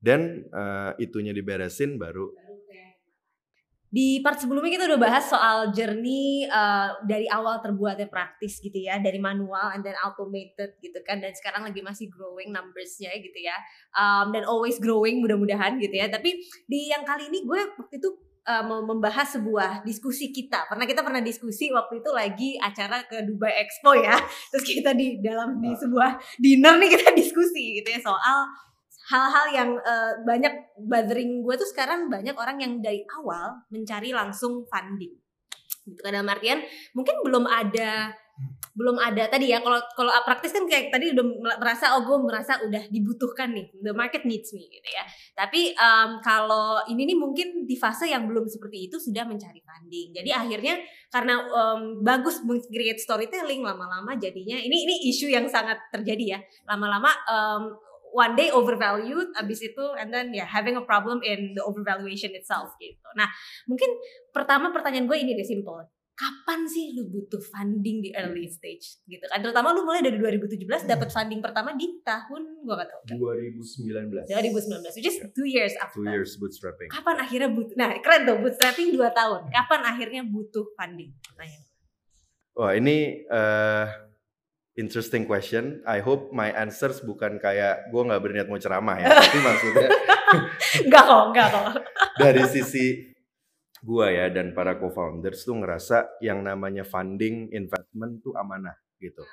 dan 0.00 0.48
uh, 0.52 0.96
itunya 0.96 1.36
diberesin 1.36 2.00
baru 2.00 2.32
di 3.90 4.22
part 4.22 4.38
sebelumnya 4.38 4.70
kita 4.70 4.86
udah 4.86 5.00
bahas 5.02 5.26
soal 5.26 5.74
journey 5.74 6.46
uh, 6.46 6.94
dari 7.02 7.26
awal 7.26 7.58
terbuatnya 7.58 8.06
praktis 8.06 8.62
gitu 8.62 8.78
ya 8.78 9.02
dari 9.02 9.18
manual 9.18 9.74
and 9.74 9.82
then 9.82 9.98
automated 10.06 10.78
gitu 10.78 10.94
kan 11.02 11.18
dan 11.18 11.34
sekarang 11.34 11.66
lagi 11.66 11.82
masih 11.82 12.06
growing 12.06 12.54
numbersnya 12.54 13.10
gitu 13.18 13.34
ya. 13.42 13.58
Um, 13.90 14.30
dan 14.30 14.46
always 14.46 14.78
growing 14.78 15.18
mudah-mudahan 15.18 15.82
gitu 15.82 15.90
ya. 15.90 16.06
Tapi 16.06 16.38
di 16.70 16.86
yang 16.86 17.02
kali 17.02 17.34
ini 17.34 17.42
gue 17.42 17.60
waktu 17.82 17.98
itu 17.98 18.10
uh, 18.46 18.62
mau 18.62 18.86
membahas 18.86 19.34
sebuah 19.34 19.82
diskusi 19.82 20.30
kita. 20.30 20.70
Karena 20.70 20.86
kita 20.86 21.02
pernah 21.02 21.18
diskusi 21.18 21.74
waktu 21.74 21.98
itu 21.98 22.10
lagi 22.14 22.50
acara 22.62 23.02
ke 23.10 23.26
Dubai 23.26 23.58
Expo 23.58 23.98
ya. 23.98 24.14
Terus 24.54 24.64
kita 24.70 24.94
di 24.94 25.18
dalam 25.18 25.58
di 25.58 25.74
sebuah 25.74 26.38
dinner 26.38 26.78
nih 26.78 26.94
kita 26.94 27.10
diskusi 27.20 27.82
gitu 27.82 27.90
ya 27.90 27.98
soal 27.98 28.69
hal-hal 29.10 29.46
yang 29.50 29.70
uh, 29.82 30.22
banyak 30.22 30.54
bothering 30.78 31.42
gue 31.42 31.54
tuh 31.58 31.68
sekarang 31.68 32.06
banyak 32.06 32.34
orang 32.38 32.62
yang 32.62 32.72
dari 32.78 33.02
awal 33.18 33.58
mencari 33.74 34.14
langsung 34.14 34.62
funding. 34.70 35.18
Gitu 35.82 35.98
kan 35.98 36.14
dalam 36.14 36.30
artian 36.30 36.62
mungkin 36.94 37.18
belum 37.26 37.44
ada 37.50 38.14
belum 38.70 38.96
ada 38.96 39.28
tadi 39.28 39.52
ya 39.52 39.60
kalau 39.60 39.76
kalau 39.92 40.08
praktis 40.24 40.54
kan 40.54 40.64
kayak 40.64 40.88
tadi 40.88 41.12
udah 41.12 41.24
merasa 41.58 41.92
oh 41.98 42.06
gue 42.06 42.16
merasa 42.22 42.56
udah 42.64 42.88
dibutuhkan 42.88 43.52
nih 43.52 43.68
the 43.82 43.92
market 43.92 44.22
needs 44.24 44.54
me 44.54 44.64
gitu 44.70 44.88
ya. 44.88 45.04
Tapi 45.34 45.74
um, 45.74 46.22
kalau 46.22 46.80
ini 46.88 47.10
nih 47.10 47.18
mungkin 47.18 47.66
di 47.66 47.76
fase 47.76 48.08
yang 48.08 48.30
belum 48.30 48.46
seperti 48.46 48.88
itu 48.88 48.96
sudah 48.96 49.26
mencari 49.26 49.60
funding. 49.60 50.14
Jadi 50.14 50.30
akhirnya 50.30 50.78
karena 51.10 51.42
um, 51.50 52.00
bagus 52.00 52.40
create 52.70 53.02
storytelling 53.02 53.60
lama-lama 53.60 54.14
jadinya 54.16 54.56
ini 54.56 54.86
ini 54.86 54.94
isu 55.10 55.28
yang 55.28 55.50
sangat 55.50 55.76
terjadi 55.90 56.24
ya. 56.24 56.40
Lama-lama 56.70 57.10
um, 57.26 57.89
one 58.12 58.34
day 58.34 58.50
overvalued 58.50 59.30
abis 59.38 59.62
itu 59.64 59.84
and 59.98 60.10
then 60.10 60.34
ya 60.34 60.42
yeah, 60.44 60.48
having 60.48 60.74
a 60.76 60.84
problem 60.84 61.22
in 61.22 61.54
the 61.54 61.62
overvaluation 61.62 62.34
itself 62.34 62.74
gitu. 62.78 63.06
Nah 63.14 63.30
mungkin 63.66 63.88
pertama 64.34 64.70
pertanyaan 64.74 65.06
gue 65.06 65.18
ini 65.18 65.34
deh 65.38 65.46
simple. 65.46 65.80
Kapan 66.20 66.68
sih 66.68 66.92
lu 66.92 67.08
butuh 67.08 67.40
funding 67.40 68.04
di 68.04 68.12
early 68.12 68.44
stage 68.44 69.00
gitu 69.08 69.24
kan? 69.24 69.40
Terutama 69.40 69.72
lu 69.72 69.88
mulai 69.88 70.04
dari 70.04 70.20
2017 70.20 70.84
dapat 70.84 71.08
funding 71.08 71.40
pertama 71.40 71.72
di 71.72 71.96
tahun 72.04 72.60
gue 72.60 72.74
gak 72.76 72.88
tau. 72.92 73.00
2019. 73.16 74.28
2019, 74.28 74.96
which 75.00 75.08
is 75.08 75.16
two 75.32 75.48
years 75.48 75.72
after. 75.80 76.04
Two 76.04 76.12
years 76.12 76.36
bootstrapping. 76.36 76.92
Kapan 76.92 77.24
akhirnya 77.24 77.48
butuh? 77.48 77.72
Nah 77.72 77.96
keren 78.04 78.28
tuh 78.28 78.36
bootstrapping 78.36 78.92
dua 78.92 79.16
tahun. 79.16 79.48
Kapan 79.48 79.80
akhirnya 79.80 80.22
butuh 80.28 80.68
funding? 80.76 81.16
Pertanyaan. 81.24 81.64
Wah 82.52 82.76
ini 82.76 83.24
uh, 83.32 84.09
interesting 84.78 85.26
question. 85.26 85.82
I 85.82 85.98
hope 86.04 86.30
my 86.30 86.52
answers 86.54 87.02
bukan 87.02 87.42
kayak 87.42 87.90
gue 87.90 88.02
nggak 88.02 88.22
berniat 88.22 88.46
mau 88.46 88.60
ceramah 88.60 88.96
ya, 89.00 89.06
tapi 89.22 89.38
maksudnya 89.42 89.88
nggak 90.88 91.04
kok, 91.04 91.24
nggak 91.34 91.48
kok. 91.50 91.66
dari 92.22 92.42
sisi 92.46 92.86
gue 93.80 94.06
ya 94.12 94.28
dan 94.28 94.52
para 94.52 94.76
co-founders 94.76 95.40
tuh 95.42 95.56
ngerasa 95.56 96.20
yang 96.20 96.44
namanya 96.44 96.84
funding 96.84 97.48
investment 97.50 98.20
tuh 98.20 98.36
amanah 98.36 98.76
gitu. 99.00 99.24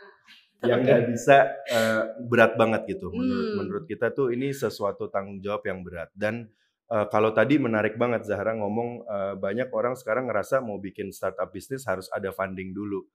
Yang 0.64 0.80
nggak 0.90 1.04
bisa 1.14 1.38
uh, 1.70 2.04
berat 2.26 2.58
banget 2.58 2.98
gitu. 2.98 3.14
Menurut 3.14 3.46
hmm. 3.46 3.56
menurut 3.62 3.86
kita 3.86 4.10
tuh 4.10 4.34
ini 4.34 4.50
sesuatu 4.56 5.06
tanggung 5.12 5.38
jawab 5.44 5.62
yang 5.70 5.86
berat 5.86 6.10
dan 6.18 6.50
uh, 6.90 7.06
kalau 7.12 7.30
tadi 7.36 7.62
menarik 7.62 7.94
banget 8.00 8.26
Zahra 8.26 8.58
ngomong 8.58 9.06
uh, 9.06 9.34
banyak 9.38 9.70
orang 9.70 9.94
sekarang 9.94 10.26
ngerasa 10.26 10.64
mau 10.66 10.82
bikin 10.82 11.14
startup 11.14 11.54
bisnis 11.54 11.86
harus 11.86 12.10
ada 12.10 12.34
funding 12.34 12.74
dulu. 12.74 13.06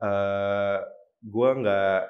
Uh, 0.00 0.80
gue 1.20 1.50
nggak 1.64 2.00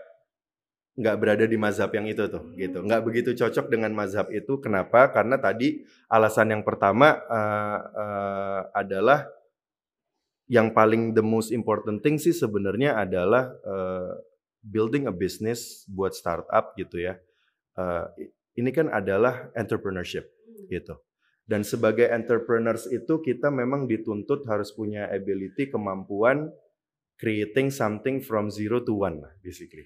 nggak 1.00 1.16
berada 1.16 1.44
di 1.46 1.56
mazhab 1.56 1.90
yang 1.94 2.06
itu 2.10 2.26
tuh 2.28 2.52
gitu 2.58 2.82
nggak 2.82 3.02
begitu 3.06 3.30
cocok 3.32 3.70
dengan 3.70 3.94
mazhab 3.94 4.28
itu 4.34 4.58
kenapa 4.58 5.10
karena 5.10 5.38
tadi 5.38 5.86
alasan 6.10 6.52
yang 6.52 6.62
pertama 6.66 7.18
uh, 7.30 7.78
uh, 7.94 8.60
adalah 8.74 9.24
yang 10.50 10.74
paling 10.74 11.14
the 11.14 11.22
most 11.22 11.54
important 11.54 12.02
thing 12.02 12.18
sih 12.18 12.34
sebenarnya 12.34 12.98
adalah 12.98 13.54
uh, 13.62 14.18
building 14.66 15.06
a 15.06 15.14
business 15.14 15.86
buat 15.86 16.10
startup 16.10 16.74
gitu 16.74 16.98
ya. 16.98 17.14
Uh, 17.78 18.10
ini 18.58 18.74
kan 18.74 18.90
adalah 18.90 19.48
entrepreneurship 19.54 20.26
gitu. 20.66 20.98
Dan 21.46 21.62
sebagai 21.62 22.10
entrepreneurs 22.10 22.90
itu 22.90 23.22
kita 23.22 23.46
memang 23.50 23.86
dituntut 23.86 24.42
harus 24.46 24.74
punya 24.74 25.06
ability, 25.10 25.70
kemampuan 25.70 26.50
creating 27.20 27.68
something 27.68 28.24
from 28.24 28.48
zero 28.48 28.80
to 28.80 28.96
one 28.96 29.20
basically. 29.44 29.84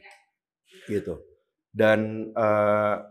Gitu. 0.87 1.19
Dan 1.75 2.31
uh, 2.39 3.03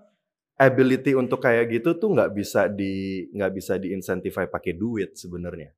ability 0.57 1.17
untuk 1.17 1.41
kayak 1.43 1.69
gitu 1.69 1.99
tuh 1.99 2.13
nggak 2.13 2.31
bisa 2.31 2.69
di 2.69 3.25
nggak 3.33 3.51
bisa 3.51 3.75
diinsentify 3.81 4.47
pakai 4.47 4.77
duit 4.77 5.17
sebenarnya 5.17 5.73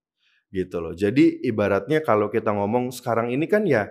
gitu 0.51 0.83
loh 0.83 0.93
jadi 0.93 1.41
ibaratnya 1.47 2.03
kalau 2.03 2.27
kita 2.27 2.51
ngomong 2.51 2.91
sekarang 2.91 3.31
ini 3.31 3.47
kan 3.47 3.63
ya 3.63 3.87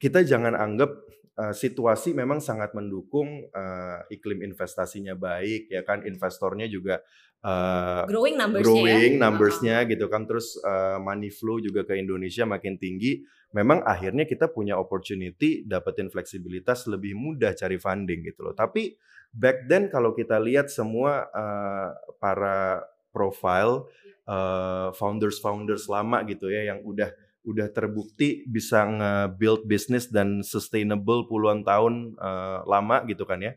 kita 0.00 0.24
jangan 0.24 0.56
anggap 0.56 0.90
uh, 1.38 1.54
situasi 1.54 2.16
memang 2.16 2.40
sangat 2.40 2.72
mendukung 2.72 3.46
uh, 3.52 4.00
iklim 4.10 4.42
investasinya 4.42 5.12
baik 5.14 5.70
ya 5.70 5.84
kan 5.86 6.02
investornya 6.04 6.66
juga 6.72 7.04
uh, 7.44 8.08
growing 8.08 8.36
numbers 8.36 8.64
growing 8.64 9.16
ya. 9.16 9.20
numbersnya 9.20 9.76
uh 9.80 9.82
-huh. 9.84 9.90
gitu 9.92 10.06
kan 10.08 10.24
terus 10.24 10.56
uh, 10.64 10.98
money 10.98 11.30
flow 11.30 11.60
juga 11.60 11.84
ke 11.84 12.00
Indonesia 12.00 12.48
makin 12.48 12.80
tinggi 12.80 13.22
memang 13.54 13.86
akhirnya 13.86 14.26
kita 14.26 14.50
punya 14.50 14.74
opportunity 14.74 15.62
dapetin 15.62 16.10
fleksibilitas 16.10 16.90
lebih 16.90 17.14
mudah 17.14 17.54
cari 17.54 17.78
funding 17.78 18.26
gitu 18.26 18.42
loh. 18.42 18.52
Tapi 18.52 18.98
back 19.30 19.70
then 19.70 19.86
kalau 19.86 20.10
kita 20.10 20.42
lihat 20.42 20.66
semua 20.68 21.30
uh, 21.30 21.94
para 22.18 22.82
profile 23.14 23.86
uh, 24.26 24.90
founders-founders 24.98 25.86
lama 25.86 26.26
gitu 26.26 26.50
ya 26.50 26.74
yang 26.74 26.82
udah 26.82 27.14
udah 27.44 27.70
terbukti 27.70 28.42
bisa 28.48 28.88
nge-build 28.88 29.68
bisnis 29.68 30.10
dan 30.10 30.42
sustainable 30.42 31.28
puluhan 31.30 31.62
tahun 31.62 32.18
uh, 32.18 32.66
lama 32.66 33.06
gitu 33.06 33.22
kan 33.22 33.38
ya. 33.38 33.54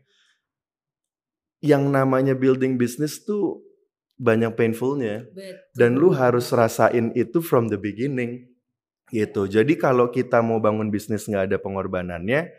Yang 1.58 1.90
namanya 1.90 2.38
building 2.38 2.78
bisnis 2.78 3.18
tuh 3.24 3.64
banyak 4.20 4.54
painfulnya. 4.54 5.26
Dan 5.74 5.96
lu 5.98 6.14
harus 6.14 6.52
rasain 6.54 7.10
itu 7.18 7.42
from 7.42 7.66
the 7.72 7.80
beginning 7.80 8.47
gitu. 9.10 9.48
Jadi 9.48 9.76
kalau 9.76 10.12
kita 10.12 10.40
mau 10.44 10.60
bangun 10.60 10.92
bisnis 10.92 11.26
nggak 11.28 11.52
ada 11.52 11.56
pengorbanannya, 11.60 12.52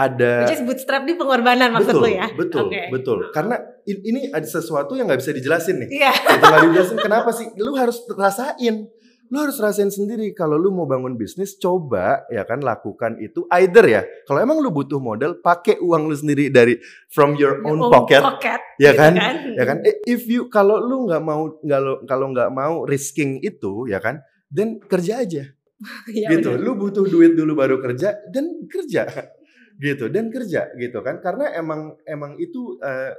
ada 0.00 0.32
Which 0.48 0.56
is 0.56 0.64
bootstrap 0.64 1.04
di 1.04 1.12
pengorbanan 1.18 1.76
maksud 1.76 1.92
betul, 1.92 2.02
lu 2.04 2.10
ya? 2.10 2.26
Betul, 2.32 2.66
okay. 2.72 2.86
betul. 2.88 3.18
Karena 3.36 3.60
ini 3.84 4.32
ada 4.32 4.46
sesuatu 4.46 4.96
yang 4.96 5.10
nggak 5.10 5.20
bisa 5.20 5.32
dijelasin 5.36 5.76
nih. 5.84 5.88
Iya. 5.92 6.12
Yeah. 6.12 6.40
Nggak 6.40 6.60
dijelasin 6.70 6.98
kenapa 7.04 7.30
sih? 7.36 7.46
Lu 7.60 7.76
harus 7.76 8.00
rasain. 8.08 8.88
Lu 9.30 9.38
harus 9.38 9.62
rasain 9.62 9.94
sendiri 9.94 10.34
kalau 10.34 10.58
lu 10.58 10.74
mau 10.74 10.90
bangun 10.90 11.14
bisnis 11.14 11.54
coba 11.54 12.26
ya 12.34 12.42
kan 12.42 12.58
lakukan 12.66 13.14
itu 13.22 13.46
either 13.62 13.86
ya. 13.86 14.02
Kalau 14.26 14.42
emang 14.42 14.58
lu 14.58 14.74
butuh 14.74 14.98
modal 14.98 15.38
pakai 15.38 15.78
uang 15.78 16.10
lu 16.10 16.16
sendiri 16.18 16.50
dari 16.50 16.74
from 17.14 17.38
your, 17.38 17.62
own, 17.62 17.78
own 17.78 17.94
pocket, 17.94 18.18
pocket. 18.26 18.58
Ya 18.82 18.90
gitu 18.90 18.98
kan? 18.98 19.12
kan? 19.14 19.36
Ya 19.54 19.64
kan? 19.70 19.76
Eh, 19.86 20.02
if 20.02 20.26
you 20.26 20.50
kalau 20.50 20.82
lu 20.82 21.06
nggak 21.06 21.22
mau 21.22 21.46
kalau 21.62 22.02
kalau 22.10 22.26
nggak 22.34 22.50
mau 22.50 22.82
risking 22.82 23.38
itu 23.38 23.86
ya 23.86 24.02
kan, 24.02 24.18
then 24.50 24.82
kerja 24.82 25.22
aja. 25.22 25.46
ya, 26.12 26.28
gitu. 26.36 26.56
Bener. 26.56 26.64
Lu 26.64 26.72
butuh 26.76 27.06
duit 27.08 27.32
dulu 27.34 27.56
baru 27.56 27.80
kerja 27.80 28.20
dan 28.28 28.68
kerja. 28.68 29.08
Gitu 29.80 30.12
dan 30.12 30.28
kerja 30.28 30.68
gitu 30.76 31.00
kan. 31.00 31.24
Karena 31.24 31.56
emang 31.56 31.96
emang 32.04 32.36
itu 32.36 32.76
uh, 32.84 33.12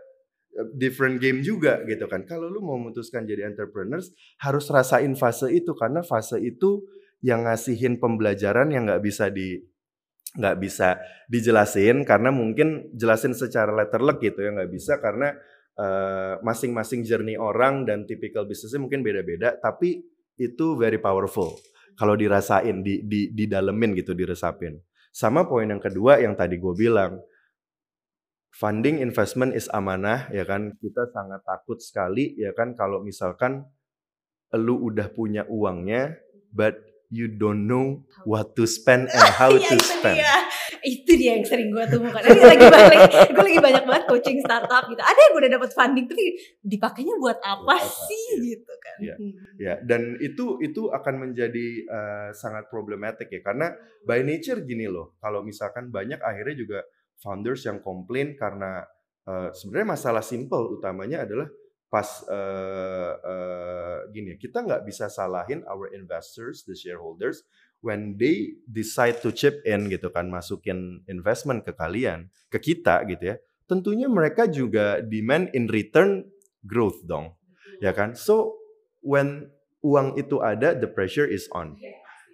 different 0.78 1.17
game 1.17 1.41
juga 1.41 1.82
gitu 1.89 2.06
kan. 2.06 2.21
Kalau 2.30 2.52
lu 2.52 2.62
mau 2.62 2.78
memutuskan 2.78 3.26
jadi 3.26 3.50
entrepreneurs 3.50 4.13
harus 4.41 4.69
rasain 4.69 5.13
fase 5.17 5.50
itu. 5.50 5.74
Karena 5.74 6.06
fase 6.06 6.38
itu 6.38 6.86
yang 7.26 7.45
ngasihin 7.45 7.97
pembelajaran 8.02 8.69
yang 8.74 8.89
nggak 8.89 9.02
bisa 9.02 9.34
di 9.34 9.58
nggak 10.38 10.58
bisa 10.62 11.02
dijelasin. 11.34 12.06
Karena 12.06 12.30
mungkin 12.30 12.93
jelasin 12.93 13.34
secara 13.34 13.74
letterlek 13.74 14.21
gitu 14.21 14.45
ya 14.45 14.54
nggak 14.54 14.69
bisa. 14.69 15.02
Karena 15.02 15.34
uh, 15.82 16.38
masing-masing 16.45 17.02
journey 17.10 17.41
orang 17.41 17.89
dan 17.89 18.06
typical 18.06 18.45
bisnisnya 18.45 18.78
mungkin 18.78 19.02
beda-beda. 19.02 19.58
Tapi 19.58 19.97
itu 20.38 20.78
very 20.78 21.02
powerful 21.02 21.70
kalau 21.99 22.15
dirasain 22.15 22.84
di 22.84 23.04
di 23.06 23.32
di 23.32 23.45
dalemin 23.47 23.95
gitu 23.97 24.12
diresapin 24.15 24.80
sama 25.12 25.43
poin 25.43 25.67
yang 25.67 25.84
kedua 25.84 26.23
yang 26.23 26.39
tadi 26.39 26.56
gue 26.56 26.71
bilang, 26.71 27.19
funding 28.56 29.04
investment 29.04 29.51
is 29.51 29.67
amanah 29.75 30.32
ya 30.32 30.47
kan. 30.47 30.71
Kita 30.80 31.12
sangat 31.12 31.43
takut 31.43 31.84
sekali 31.84 32.39
ya 32.39 32.56
kan 32.56 32.73
kalau 32.80 33.04
misalkan 33.04 33.67
lu 34.56 34.80
udah 34.88 35.12
punya 35.12 35.43
uangnya 35.51 36.15
but 36.56 36.80
you 37.12 37.28
don't 37.28 37.67
know 37.67 38.08
what 38.24 38.56
to 38.56 38.63
spend 38.63 39.12
and 39.12 39.30
how 39.39 39.52
ya, 39.52 39.67
to 39.67 39.78
spend. 39.84 40.17
Dia. 40.17 40.36
Itu 40.82 41.13
dia 41.13 41.38
yang 41.38 41.45
sering 41.45 41.69
gue 41.69 41.86
temukan. 41.86 42.24
Ini 42.24 42.41
lagi 42.41 42.65
balik, 42.71 43.02
gue 43.36 43.43
lagi 43.43 43.62
banyak 43.62 43.84
banget 43.86 44.04
coaching 44.10 44.39
startup 44.41 44.89
gitu. 44.89 45.04
Ada 45.04 45.19
yang 45.19 45.34
udah 45.38 45.50
dapat 45.60 45.69
funding 45.76 46.06
tapi 46.10 46.26
dipakainya 46.63 47.15
buat 47.21 47.38
apa, 47.43 47.62
apa 47.67 47.78
sih 47.86 48.26
ya. 48.34 48.41
gitu 48.41 48.74
kan. 48.82 48.97
Ya, 48.97 49.15
hmm. 49.19 49.34
ya. 49.62 49.76
dan 49.86 50.17
itu 50.24 50.58
itu 50.63 50.89
akan 50.89 51.30
menjadi 51.30 51.67
uh, 51.86 52.30
sangat 52.34 52.71
problematik 52.71 53.30
ya 53.30 53.43
karena 53.45 53.76
by 54.08 54.26
nature 54.26 54.63
gini 54.65 54.89
loh. 54.89 55.19
Kalau 55.21 55.45
misalkan 55.45 55.93
banyak 55.93 56.17
akhirnya 56.24 56.56
juga 56.58 56.80
founders 57.21 57.62
yang 57.67 57.84
komplain 57.86 58.34
karena 58.34 58.82
uh, 59.30 59.54
sebenarnya 59.54 59.93
masalah 59.93 60.24
simple 60.26 60.82
utamanya 60.82 61.30
adalah 61.30 61.45
pas 61.91 62.08
uh, 62.32 63.13
uh, 63.19 63.97
gini 64.15 64.39
kita 64.39 64.63
nggak 64.63 64.88
bisa 64.88 65.12
salahin 65.12 65.60
our 65.67 65.91
investors 65.91 66.63
the 66.63 66.71
shareholders 66.71 67.43
when 67.84 68.15
they 68.15 68.56
decide 68.63 69.19
to 69.19 69.36
chip 69.36 69.60
in 69.67 69.91
gitu 69.91 70.08
kan 70.08 70.32
masukin 70.32 71.04
investment 71.12 71.67
ke 71.67 71.75
kalian 71.75 72.32
ke 72.47 72.63
kita 72.63 73.04
gitu 73.12 73.36
ya. 73.36 73.38
Tentunya 73.67 74.08
mereka 74.08 74.47
juga 74.47 75.04
demand 75.04 75.51
in 75.51 75.67
return 75.67 76.32
growth 76.63 77.04
dong 77.04 77.36
ya 77.84 77.91
kan? 77.91 78.15
So 78.15 78.56
when 79.04 79.51
uang 79.84 80.15
itu 80.15 80.39
ada 80.39 80.71
the 80.71 80.88
pressure 80.88 81.27
is 81.27 81.51
on 81.51 81.75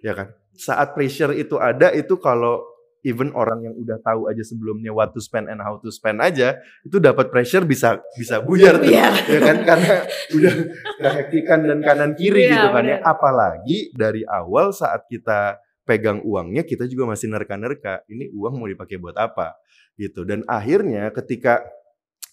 ya 0.06 0.14
kan? 0.14 0.30
Saat 0.54 0.94
pressure 0.94 1.34
itu 1.34 1.58
ada 1.58 1.90
itu 1.90 2.14
kalau 2.22 2.62
even 3.08 3.32
orang 3.32 3.64
yang 3.64 3.74
udah 3.80 3.96
tahu 4.04 4.28
aja 4.28 4.44
sebelumnya 4.44 4.92
what 4.92 5.16
to 5.16 5.20
spend 5.24 5.48
and 5.48 5.64
how 5.64 5.80
to 5.80 5.88
spend 5.88 6.20
aja 6.20 6.60
itu 6.84 7.00
dapat 7.00 7.32
pressure 7.32 7.64
bisa 7.64 7.96
bisa 8.20 8.44
buyar 8.44 8.76
tuh. 8.76 8.92
Yeah. 8.92 9.16
ya 9.24 9.40
kan? 9.40 9.56
Karena 9.64 9.94
udah 10.36 10.54
kehektikan 11.00 11.58
dan 11.64 11.80
kanan 11.80 12.12
kiri 12.12 12.44
yeah, 12.44 12.52
gitu 12.60 12.68
kan 12.76 12.84
ya. 12.84 12.98
apalagi 13.00 13.78
dari 13.96 14.28
awal 14.28 14.76
saat 14.76 15.08
kita 15.08 15.56
pegang 15.88 16.20
uangnya 16.20 16.68
kita 16.68 16.84
juga 16.84 17.08
masih 17.08 17.32
nerka-nerka 17.32 18.04
ini 18.12 18.28
uang 18.36 18.60
mau 18.60 18.68
dipakai 18.68 19.00
buat 19.00 19.16
apa 19.16 19.56
gitu. 19.96 20.28
Dan 20.28 20.44
akhirnya 20.44 21.08
ketika 21.16 21.64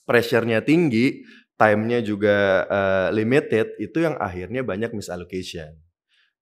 pressure-nya 0.03 0.59
tinggi 0.59 1.23
time-nya 1.55 2.03
juga 2.03 2.67
uh, 2.67 3.07
limited 3.15 3.79
itu 3.79 4.03
yang 4.03 4.19
akhirnya 4.19 4.59
banyak 4.61 4.91
misallocation 4.91 5.84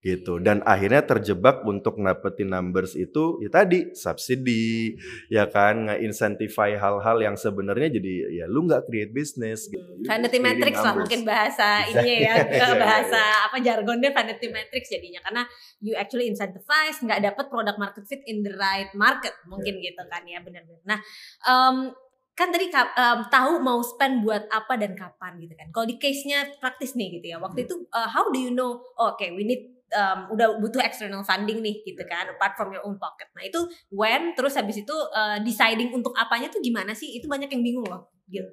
gitu 0.04 0.36
dan 0.36 0.60
akhirnya 0.68 1.00
terjebak 1.00 1.64
untuk 1.64 1.96
dapetin 1.96 2.52
numbers 2.52 2.92
itu 2.92 3.40
ya 3.40 3.48
tadi 3.48 3.96
subsidi 3.96 4.92
ya 5.32 5.48
kan 5.48 5.88
nge-incentify 5.88 6.76
hal-hal 6.76 7.24
yang 7.24 7.40
sebenarnya 7.40 7.88
jadi 7.96 8.44
ya 8.44 8.44
lu 8.44 8.68
nggak 8.68 8.84
create 8.84 9.16
business 9.16 9.64
gitu. 9.72 10.04
vanity 10.04 10.36
metrics 10.44 10.84
lah 10.84 10.92
mungkin 10.92 11.24
bahasa 11.24 11.88
ini 11.88 12.20
ya 12.20 12.36
bahasa 12.84 13.48
apa 13.48 13.56
jargonnya 13.64 14.12
vanity 14.12 14.52
metrics 14.52 14.92
jadinya 14.92 15.24
karena 15.24 15.48
you 15.80 15.96
actually 15.96 16.28
incentivize 16.28 17.00
nggak 17.00 17.24
dapet 17.24 17.48
product 17.48 17.80
market 17.80 18.04
fit 18.04 18.20
in 18.28 18.44
the 18.44 18.52
right 18.60 18.92
market 18.92 19.32
mungkin 19.48 19.80
yeah. 19.80 19.88
gitu 19.88 20.02
kan 20.12 20.20
ya 20.28 20.44
benar-benar 20.44 20.84
nah 20.84 21.00
um, 21.48 21.96
kan 22.34 22.50
tadi 22.50 22.66
um, 22.74 23.18
tahu 23.30 23.62
mau 23.62 23.78
spend 23.80 24.26
buat 24.26 24.50
apa 24.50 24.74
dan 24.74 24.98
kapan 24.98 25.38
gitu 25.38 25.54
kan. 25.54 25.70
Kalau 25.70 25.86
di 25.86 26.02
case-nya 26.02 26.42
praktis 26.58 26.98
nih 26.98 27.22
gitu 27.22 27.30
ya. 27.30 27.38
Waktu 27.38 27.62
hmm. 27.62 27.66
itu 27.70 27.74
uh, 27.94 28.10
how 28.10 28.26
do 28.34 28.42
you 28.42 28.50
know 28.50 28.82
oh, 28.98 29.14
oke 29.14 29.22
okay, 29.22 29.30
we 29.30 29.46
need 29.46 29.73
um, 29.94 30.34
udah 30.34 30.58
butuh 30.58 30.82
external 30.82 31.22
funding 31.22 31.62
nih 31.62 31.80
gitu 31.86 32.02
kan 32.04 32.26
apart 32.34 32.58
from 32.58 32.74
your 32.74 32.82
own 32.82 32.98
pocket. 32.98 33.30
Nah 33.32 33.46
itu 33.46 33.62
when 33.94 34.34
terus 34.34 34.58
habis 34.58 34.82
itu 34.82 34.96
uh, 35.14 35.38
deciding 35.40 35.94
untuk 35.94 36.12
apanya 36.18 36.50
tuh 36.50 36.58
gimana 36.60 36.92
sih? 36.92 37.14
Itu 37.14 37.30
banyak 37.30 37.48
yang 37.48 37.62
bingung 37.62 37.86
loh. 37.86 38.10
Gitu. 38.26 38.50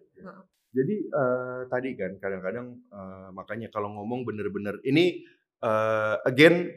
Jadi 0.72 0.96
uh, 1.12 1.68
tadi 1.68 1.98
kan 2.00 2.16
kadang-kadang 2.22 2.80
uh, 2.94 3.28
makanya 3.36 3.68
kalau 3.74 3.92
ngomong 3.92 4.24
bener-bener 4.24 4.80
ini 4.88 5.28
uh, 5.66 6.16
again 6.24 6.72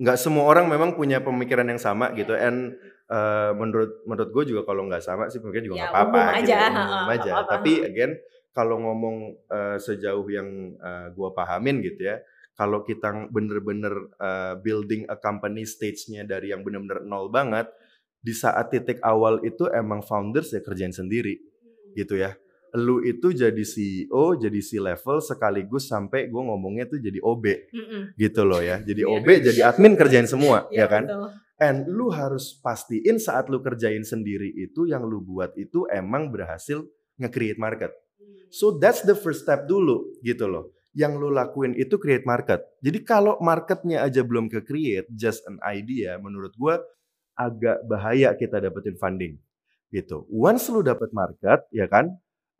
nggak 0.00 0.16
semua 0.16 0.48
orang 0.48 0.64
memang 0.64 0.96
punya 0.96 1.20
pemikiran 1.20 1.68
yang 1.68 1.80
sama 1.80 2.12
gitu 2.16 2.32
and 2.32 2.72
uh, 3.12 3.52
menurut 3.52 4.00
menurut 4.08 4.30
gue 4.32 4.44
juga 4.56 4.64
kalau 4.64 4.88
nggak 4.88 5.04
sama 5.04 5.28
sih 5.28 5.44
mungkin 5.44 5.68
juga 5.68 5.76
ya, 5.76 5.80
nggak 5.84 5.92
ya, 5.92 5.92
apa-apa 5.92 6.22
gitu 6.24 6.40
aja, 6.40 6.56
umum 6.72 7.08
aja 7.12 7.30
apa 7.30 7.40
-apa. 7.44 7.52
tapi 7.52 7.72
again 7.84 8.12
kalau 8.50 8.76
ngomong 8.80 9.16
uh, 9.52 9.76
sejauh 9.76 10.24
yang 10.32 10.48
uh, 10.80 11.12
gue 11.12 11.28
pahamin 11.36 11.84
gitu 11.84 12.00
ya 12.08 12.16
kalau 12.60 12.84
kita 12.84 13.32
bener-bener 13.32 14.12
uh, 14.20 14.60
building 14.60 15.08
a 15.08 15.16
company 15.16 15.64
stage-nya 15.64 16.28
dari 16.28 16.52
yang 16.52 16.60
bener-bener 16.60 17.00
nol 17.08 17.32
banget, 17.32 17.72
di 18.20 18.36
saat 18.36 18.68
titik 18.68 19.00
awal 19.00 19.40
itu 19.40 19.64
emang 19.72 20.04
founders 20.04 20.52
ya 20.52 20.60
kerjain 20.60 20.92
sendiri 20.92 21.40
gitu 21.96 22.20
ya. 22.20 22.36
lu 22.70 23.02
itu 23.02 23.34
jadi 23.34 23.64
CEO, 23.66 24.38
jadi 24.38 24.60
C 24.62 24.78
level 24.78 25.18
sekaligus 25.18 25.90
sampai 25.90 26.30
gue 26.30 26.38
ngomongnya 26.38 26.86
tuh 26.86 27.02
jadi 27.02 27.18
OB 27.18 27.44
Mm-mm. 27.74 28.02
gitu 28.14 28.46
loh 28.46 28.62
ya. 28.62 28.78
Jadi 28.78 29.02
Iya. 29.02 29.10
OB, 29.10 29.26
jadi 29.42 29.60
admin 29.66 29.98
kerjain 29.98 30.30
semua, 30.30 30.70
ya 30.70 30.84
Iya, 30.84 30.86
kan? 30.86 31.02
betul. 31.10 31.28
And 31.58 31.78
lu 31.90 32.14
harus 32.14 32.54
pastiin 32.62 33.18
saat 33.18 33.50
lu 33.50 33.58
kerjain 33.58 34.06
sendiri 34.06 34.54
itu 34.54 34.86
yang 34.86 35.02
lu 35.02 35.18
buat 35.18 35.50
itu 35.58 35.90
emang 35.90 36.30
berhasil 36.30 36.86
nge-create 37.18 37.58
market. 37.58 37.90
So 38.54 38.78
that's 38.78 39.02
the 39.02 39.18
first 39.18 39.42
step 39.42 39.66
dulu 39.66 40.06
gitu 40.22 40.46
loh. 40.46 40.70
Yang 40.90 41.12
lu 41.22 41.28
lakuin 41.30 41.78
itu 41.78 41.96
create 42.02 42.26
market. 42.26 42.66
Jadi 42.82 43.06
kalau 43.06 43.38
marketnya 43.38 44.02
aja 44.02 44.26
belum 44.26 44.50
ke 44.50 44.66
create, 44.66 45.06
just 45.14 45.46
an 45.46 45.62
idea, 45.62 46.18
menurut 46.18 46.50
gua 46.58 46.82
agak 47.38 47.86
bahaya 47.86 48.34
kita 48.34 48.58
dapetin 48.58 48.98
funding 48.98 49.38
gitu. 49.94 50.26
Once 50.30 50.70
lu 50.70 50.82
dapet 50.82 51.10
market, 51.10 51.66
ya 51.70 51.86
kan, 51.90 52.10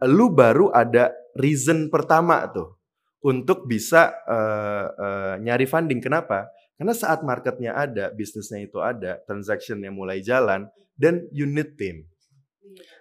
lu 0.07 0.31
baru 0.31 0.71
ada 0.75 1.15
reason 1.39 1.91
pertama 1.91 2.47
tuh 2.51 2.79
untuk 3.23 3.69
bisa 3.69 4.15
eh, 4.27 4.87
eh, 4.89 5.35
nyari 5.43 5.67
funding. 5.67 6.01
Kenapa? 6.03 6.51
Karena 6.81 6.97
saat 6.97 7.21
marketnya 7.21 7.77
ada, 7.77 8.09
bisnisnya 8.09 8.65
itu 8.65 8.81
ada, 8.81 9.21
transactionnya 9.29 9.93
mulai 9.93 10.25
jalan, 10.25 10.65
dan 10.97 11.29
you 11.29 11.45
team. 11.77 12.09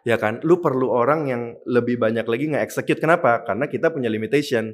Ya 0.07 0.15
kan, 0.15 0.39
lu 0.47 0.63
perlu 0.63 0.89
orang 0.89 1.27
yang 1.27 1.43
lebih 1.67 1.99
banyak 1.99 2.23
lagi 2.23 2.45
nge-execute. 2.55 3.03
Kenapa? 3.03 3.43
Karena 3.43 3.67
kita 3.67 3.91
punya 3.91 4.07
limitation, 4.07 4.71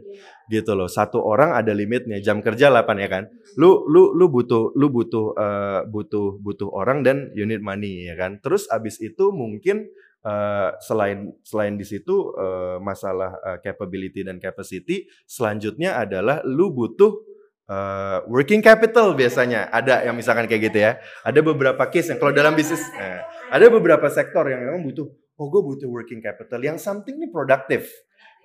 gitu 0.47 0.71
loh. 0.77 0.85
Satu 0.85 1.19
orang 1.19 1.57
ada 1.57 1.73
limitnya, 1.73 2.21
jam 2.21 2.39
kerja 2.39 2.69
8 2.69 3.01
ya 3.01 3.09
kan. 3.09 3.23
Lu 3.57 3.89
lu 3.89 4.13
lu 4.13 4.29
butuh 4.29 4.71
lu 4.77 4.87
butuh 4.93 5.33
eh, 5.35 5.81
butuh 5.89 6.37
butuh 6.39 6.69
orang 6.69 7.01
dan 7.01 7.33
need 7.33 7.61
money 7.61 8.07
ya 8.07 8.15
kan. 8.15 8.37
Terus 8.39 8.69
abis 8.69 9.01
itu 9.01 9.33
mungkin 9.33 9.89
eh, 10.25 10.69
selain 10.81 11.33
selain 11.41 11.75
di 11.75 11.85
situ 11.85 12.31
eh, 12.37 12.77
masalah 12.77 13.35
eh, 13.41 13.57
capability 13.65 14.21
dan 14.21 14.37
capacity, 14.37 15.09
selanjutnya 15.25 15.97
adalah 15.97 16.45
lu 16.45 16.69
butuh 16.69 17.34
eh, 17.69 18.17
working 18.29 18.61
capital 18.61 19.13
biasanya. 19.17 19.69
Ada 19.69 20.05
yang 20.09 20.15
misalkan 20.15 20.45
kayak 20.45 20.71
gitu 20.71 20.79
ya. 20.81 21.01
Ada 21.25 21.39
beberapa 21.41 21.83
case 21.89 22.13
yang 22.13 22.19
kalau 22.21 22.33
dalam 22.33 22.53
bisnis 22.53 22.81
eh, 22.97 23.21
ada 23.49 23.65
beberapa 23.69 24.07
sektor 24.09 24.45
yang 24.49 24.61
memang 24.61 24.81
butuh, 24.85 25.05
oh 25.09 25.47
gue 25.49 25.61
butuh 25.61 25.89
working 25.89 26.21
capital 26.21 26.61
yang 26.61 26.77
something 26.77 27.17
ini 27.17 27.29
produktif 27.29 27.89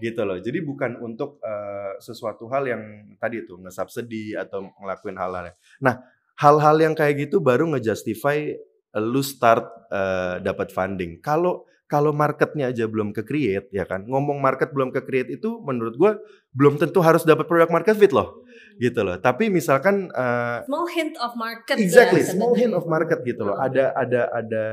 gitu 0.00 0.24
loh. 0.24 0.40
Jadi 0.40 0.58
bukan 0.64 0.96
untuk 1.04 1.38
eh, 1.44 2.00
sesuatu 2.00 2.48
hal 2.48 2.64
yang 2.66 2.82
tadi 3.20 3.44
tuh 3.44 3.60
nge-subsidy 3.60 4.34
atau 4.34 4.72
ngelakuin 4.80 5.16
hal-hal. 5.20 5.52
Nah, 5.84 6.00
hal-hal 6.40 6.76
yang 6.80 6.94
kayak 6.96 7.28
gitu 7.28 7.44
baru 7.44 7.68
nge-justify 7.76 8.56
lu 8.98 9.22
start 9.22 9.68
eh, 9.92 10.36
dapat 10.42 10.72
funding. 10.72 11.20
Kalau 11.22 11.68
kalau 11.90 12.14
marketnya 12.14 12.70
aja 12.70 12.86
belum 12.86 13.10
ke 13.10 13.26
create 13.26 13.66
ya 13.74 13.82
kan. 13.82 14.06
Ngomong 14.06 14.38
market 14.38 14.70
belum 14.70 14.94
ke 14.94 15.02
create 15.02 15.34
itu 15.34 15.58
menurut 15.66 15.98
gua 15.98 16.22
belum 16.54 16.78
tentu 16.78 17.02
harus 17.02 17.26
dapat 17.26 17.50
product 17.50 17.74
market 17.74 17.98
fit 17.98 18.14
loh. 18.14 18.46
Gitu 18.78 19.02
loh. 19.02 19.18
Tapi 19.18 19.50
misalkan 19.50 20.06
eh, 20.14 20.62
Small 20.70 20.86
hint 20.94 21.18
of 21.18 21.34
market. 21.34 21.76
Exactly, 21.82 22.22
ya, 22.22 22.30
small 22.30 22.54
hint 22.54 22.72
of 22.78 22.86
market 22.86 23.26
gitu 23.26 23.42
loh. 23.42 23.58
Hmm. 23.58 23.66
Ada 23.66 23.84
ada 23.98 24.22
ada 24.30 24.64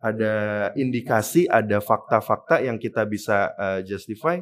ada 0.00 0.32
indikasi, 0.78 1.44
ada 1.44 1.82
fakta-fakta 1.82 2.64
yang 2.64 2.80
kita 2.80 3.04
bisa 3.04 3.52
uh, 3.58 3.80
justify. 3.84 4.40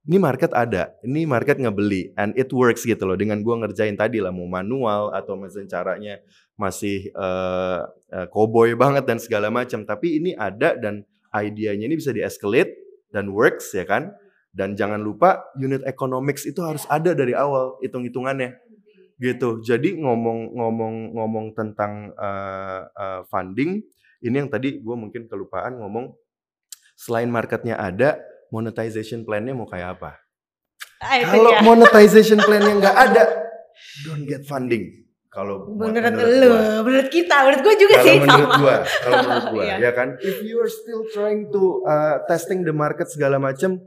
Ini 0.00 0.16
market 0.16 0.56
ada, 0.56 0.96
ini 1.04 1.28
market 1.28 1.60
ngebeli, 1.60 2.16
and 2.16 2.32
it 2.32 2.48
works 2.56 2.88
gitu 2.88 3.04
loh. 3.04 3.18
Dengan 3.20 3.44
gua 3.44 3.60
ngerjain 3.60 3.98
tadi 4.00 4.16
lah, 4.16 4.32
mau 4.32 4.48
manual 4.48 5.12
atau 5.12 5.36
mesin 5.36 5.68
caranya 5.68 6.22
masih 6.56 7.12
uh, 7.12 7.84
uh, 8.08 8.26
cowboy 8.32 8.72
banget 8.80 9.04
dan 9.04 9.18
segala 9.20 9.52
macam. 9.52 9.84
Tapi 9.84 10.22
ini 10.22 10.32
ada 10.32 10.78
dan 10.78 11.04
idenya 11.34 11.86
ini 11.86 11.96
bisa 11.98 12.10
di-escalate 12.10 12.74
dan 13.10 13.30
works 13.30 13.74
ya 13.74 13.86
kan. 13.86 14.10
Dan 14.50 14.74
jangan 14.74 14.98
lupa 14.98 15.46
unit 15.54 15.86
economics 15.86 16.42
itu 16.42 16.58
harus 16.66 16.82
ada 16.90 17.14
dari 17.14 17.38
awal 17.38 17.78
hitung-hitungannya 17.86 18.58
gitu. 19.20 19.60
Jadi 19.62 20.00
ngomong-ngomong-ngomong 20.00 21.54
tentang 21.54 22.10
uh, 22.16 22.82
uh, 22.90 23.20
funding, 23.28 23.84
ini 24.24 24.34
yang 24.34 24.50
tadi 24.50 24.80
gue 24.80 24.96
mungkin 24.96 25.28
kelupaan 25.28 25.76
ngomong. 25.78 26.16
Selain 26.96 27.28
marketnya 27.28 27.78
ada, 27.78 28.20
monetization 28.50 29.22
plan-nya 29.22 29.54
mau 29.56 29.68
kayak 29.68 30.00
apa? 30.00 30.20
Ah, 31.00 31.16
Kalau 31.32 31.52
monetization 31.64 32.40
plan-nya 32.40 32.74
nggak 32.76 32.96
ada, 32.96 33.22
don't 34.04 34.24
get 34.28 34.44
funding. 34.44 35.08
Kalau 35.30 35.62
menurut, 35.70 36.10
menurut 36.10 36.36
lu, 36.42 36.48
gua. 36.50 36.82
menurut 36.82 37.08
kita, 37.08 37.36
menurut 37.46 37.62
gue 37.62 37.74
juga 37.78 37.94
Kalau 37.94 38.06
sih 38.10 38.16
menurut 38.18 38.50
sama. 38.50 38.58
gua, 38.58 38.76
kalau 38.82 39.16
menurut 39.22 39.46
gua, 39.54 39.62
Iya. 39.62 39.76
ya 39.78 39.90
kan. 39.94 40.08
If 40.18 40.36
you 40.42 40.58
are 40.58 40.66
still 40.66 41.02
trying 41.14 41.46
to 41.54 41.62
uh, 41.86 42.16
testing 42.26 42.66
the 42.66 42.74
market 42.74 43.06
segala 43.06 43.38
macam, 43.38 43.78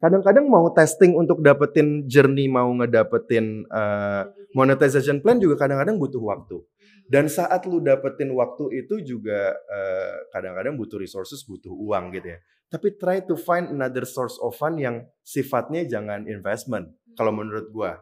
kadang-kadang 0.00 0.48
mau 0.48 0.72
testing 0.72 1.12
untuk 1.12 1.44
dapetin 1.44 2.08
journey, 2.08 2.48
mau 2.48 2.72
ngedapetin 2.72 3.68
uh, 3.68 4.24
monetization 4.56 5.20
plan 5.20 5.36
juga 5.36 5.68
kadang-kadang 5.68 6.00
butuh 6.00 6.24
waktu. 6.24 6.64
Dan 7.06 7.28
saat 7.28 7.68
lu 7.68 7.84
dapetin 7.84 8.32
waktu 8.32 8.82
itu 8.82 8.98
juga 9.04 9.52
uh, 9.52 10.16
kadang-kadang 10.32 10.80
butuh 10.80 10.96
resources, 10.96 11.44
butuh 11.44 11.76
uang 11.76 12.08
gitu 12.16 12.34
ya. 12.34 12.38
Tapi 12.66 12.96
try 12.96 13.20
to 13.22 13.36
find 13.36 13.68
another 13.68 14.02
source 14.02 14.40
of 14.40 14.56
fund 14.56 14.80
yang 14.80 15.04
sifatnya 15.22 15.84
jangan 15.86 16.24
investment. 16.24 16.88
Kalau 17.14 17.30
menurut 17.36 17.68
gua, 17.68 18.00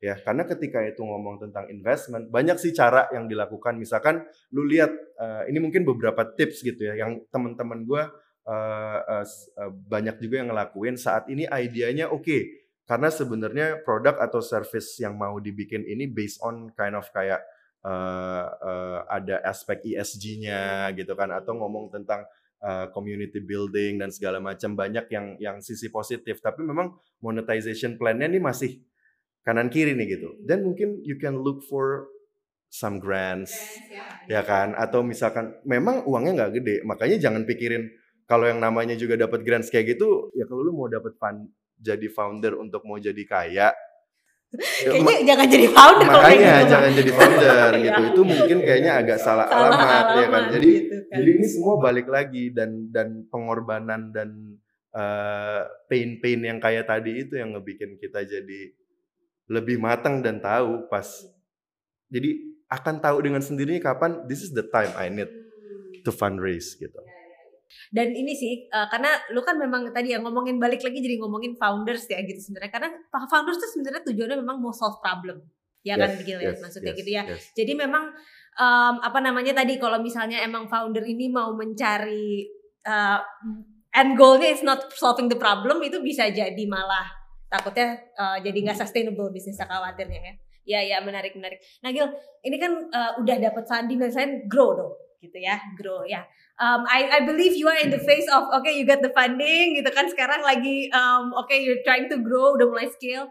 ya 0.00 0.16
karena 0.20 0.44
ketika 0.48 0.80
itu 0.84 1.04
ngomong 1.04 1.40
tentang 1.40 1.68
investment, 1.68 2.28
banyak 2.32 2.56
sih 2.56 2.72
cara 2.72 3.08
yang 3.12 3.28
dilakukan. 3.28 3.76
Misalkan 3.76 4.24
lu 4.52 4.64
lihat, 4.64 4.92
uh, 5.20 5.44
ini 5.48 5.60
mungkin 5.60 5.84
beberapa 5.84 6.24
tips 6.36 6.64
gitu 6.64 6.88
ya, 6.92 7.06
yang 7.06 7.20
teman-teman 7.28 7.84
gua 7.84 8.08
uh, 8.48 8.98
uh, 9.04 9.24
s- 9.24 9.52
uh, 9.58 9.70
banyak 9.70 10.16
juga 10.22 10.44
yang 10.44 10.48
ngelakuin. 10.52 10.96
Saat 10.96 11.28
ini 11.28 11.44
idenya 11.44 12.08
oke, 12.08 12.38
karena 12.88 13.08
sebenarnya 13.12 13.82
produk 13.84 14.16
atau 14.22 14.40
service 14.40 14.96
yang 15.02 15.18
mau 15.18 15.36
dibikin 15.42 15.84
ini 15.84 16.08
based 16.08 16.40
on 16.40 16.72
kind 16.72 16.96
of 16.96 17.04
kayak 17.12 17.42
uh, 17.84 18.46
uh, 18.48 18.98
ada 19.12 19.42
aspek 19.44 19.82
ESG-nya 19.92 20.90
gitu 20.96 21.12
kan 21.12 21.30
atau 21.34 21.54
ngomong 21.58 21.92
tentang 21.92 22.24
community 22.90 23.38
building 23.38 24.00
dan 24.00 24.10
segala 24.10 24.42
macam 24.42 24.74
banyak 24.74 25.06
yang 25.12 25.38
yang 25.38 25.56
sisi 25.62 25.86
positif 25.92 26.40
tapi 26.40 26.64
memang 26.64 26.98
monetization 27.20 27.94
plan-nya 27.94 28.26
ini 28.26 28.42
masih 28.42 28.80
kanan 29.46 29.70
kiri 29.70 29.94
nih 29.94 30.18
gitu 30.18 30.34
dan 30.42 30.66
mungkin 30.66 30.98
you 31.06 31.16
can 31.16 31.38
look 31.38 31.62
for 31.62 32.10
some 32.66 32.98
grants 32.98 33.54
ya 34.26 34.42
kan 34.42 34.74
atau 34.74 35.06
misalkan 35.06 35.54
memang 35.62 36.02
uangnya 36.02 36.32
nggak 36.34 36.52
gede 36.58 36.76
makanya 36.82 37.16
jangan 37.22 37.46
pikirin 37.46 37.86
kalau 38.26 38.42
yang 38.44 38.58
namanya 38.58 38.98
juga 38.98 39.14
dapat 39.14 39.46
grants 39.46 39.70
kayak 39.70 39.94
gitu 39.94 40.34
ya 40.34 40.44
kalau 40.44 40.66
lu 40.66 40.74
mau 40.74 40.90
dapat 40.90 41.14
fund 41.14 41.46
jadi 41.78 42.10
founder 42.10 42.58
untuk 42.58 42.82
mau 42.82 42.98
jadi 42.98 43.22
kaya 43.22 43.70
ya, 43.70 43.70
Kayaknya 44.90 45.24
jangan 45.26 45.46
jadi 45.46 45.66
founder 45.68 46.06
makanya 46.08 46.54
gitu. 46.56 46.70
jangan 46.72 46.90
jadi 46.94 47.10
founder 47.12 47.70
Iya. 47.70 47.82
gitu 47.86 48.00
itu 48.06 48.20
mungkin 48.22 48.58
kayaknya 48.62 48.92
agak 48.96 49.18
salah, 49.18 49.46
Salah 49.46 49.68
alamat, 49.70 50.04
ya 50.16 50.26
kan 50.26 50.42
alamat 50.42 50.52
jadi 50.54 50.70
gitu 50.72 50.96
kan. 50.96 51.14
jadi 51.14 51.30
ini 51.38 51.46
semua 51.46 51.74
balik 51.78 52.08
lagi 52.08 52.44
dan 52.50 52.70
dan 52.90 53.08
pengorbanan 53.28 54.10
dan 54.10 54.28
eh, 54.90 55.60
pain-pain 55.86 56.40
yang 56.40 56.58
kayak 56.58 56.86
tadi 56.86 57.12
itu 57.20 57.36
yang 57.36 57.54
ngebikin 57.54 57.98
kita 57.98 58.24
jadi 58.24 58.60
lebih 59.46 59.78
matang 59.78 60.22
dan 60.22 60.42
tahu 60.42 60.90
pas 60.90 61.06
jadi 62.10 62.34
akan 62.66 62.98
tahu 62.98 63.22
dengan 63.22 63.42
sendirinya 63.42 63.94
kapan 63.94 64.26
this 64.26 64.42
is 64.42 64.50
the 64.50 64.66
time 64.74 64.90
I 64.98 65.06
need 65.06 65.30
to 66.02 66.10
fundraise 66.10 66.74
gitu. 66.78 66.98
Dan 67.90 68.14
ini 68.14 68.34
sih 68.34 68.66
uh, 68.70 68.86
karena 68.90 69.10
lu 69.34 69.42
kan 69.42 69.58
memang 69.58 69.90
tadi 69.90 70.14
yang 70.14 70.22
ngomongin 70.22 70.58
balik 70.58 70.82
lagi 70.82 70.98
jadi 71.02 71.18
ngomongin 71.18 71.58
founders 71.58 72.06
ya 72.06 72.22
gitu 72.22 72.38
sebenarnya 72.38 72.70
karena 72.70 72.88
founders 73.10 73.58
tuh 73.58 73.70
sebenarnya 73.74 74.02
tujuannya 74.06 74.38
memang 74.42 74.58
mau 74.62 74.74
solve 74.74 74.98
problem. 75.02 75.42
Ya 75.86 75.94
kan 75.94 76.18
Yes, 76.18 76.26
Gil 76.26 76.42
ya 76.42 76.50
yes, 76.50 76.58
maksudnya 76.58 76.92
yes, 76.94 76.98
gitu 76.98 77.10
ya. 77.14 77.22
yes. 77.30 77.42
Jadi 77.54 77.72
memang 77.78 78.10
um, 78.58 78.94
apa 78.98 79.18
namanya 79.22 79.54
tadi 79.54 79.78
kalau 79.78 80.02
misalnya 80.02 80.42
emang 80.42 80.66
founder 80.66 81.06
ini 81.06 81.30
mau 81.30 81.54
mencari 81.54 82.42
uh, 82.82 83.22
end 83.94 84.18
goalnya 84.18 84.50
is 84.50 84.66
not 84.66 84.90
solving 84.98 85.30
the 85.30 85.38
problem 85.38 85.78
itu 85.86 86.02
bisa 86.02 86.26
jadi 86.28 86.64
malah 86.66 87.06
takutnya 87.46 88.02
uh, 88.18 88.38
jadi 88.42 88.58
nggak 88.66 88.78
sustainable 88.78 89.30
bisnisnya 89.30 89.66
khawatirnya 89.66 90.20
ya. 90.20 90.34
Ya 90.66 90.80
ya 90.82 90.98
menarik 90.98 91.38
menarik. 91.38 91.62
Nah 91.78 91.94
Gil, 91.94 92.10
ini 92.42 92.56
kan 92.58 92.90
uh, 92.90 93.22
udah 93.22 93.36
dapat 93.38 93.70
funding 93.70 94.02
dan 94.02 94.10
saya 94.10 94.26
grow 94.50 94.74
dong 94.74 94.92
gitu 95.22 95.38
ya, 95.38 95.62
grow 95.78 96.02
ya. 96.02 96.26
Um, 96.58 96.82
I 96.90 97.06
I 97.06 97.20
believe 97.22 97.54
you 97.54 97.70
are 97.70 97.78
in 97.78 97.94
the 97.94 98.02
phase 98.02 98.26
of 98.32 98.50
okay 98.50 98.74
you 98.74 98.82
got 98.82 98.98
the 98.98 99.12
funding 99.14 99.78
gitu 99.78 99.86
kan 99.94 100.10
sekarang 100.10 100.42
lagi 100.42 100.90
um, 100.90 101.30
okay 101.44 101.62
you're 101.62 101.84
trying 101.86 102.10
to 102.10 102.18
grow 102.18 102.56
udah 102.56 102.66
mulai 102.66 102.88
scale 102.88 103.30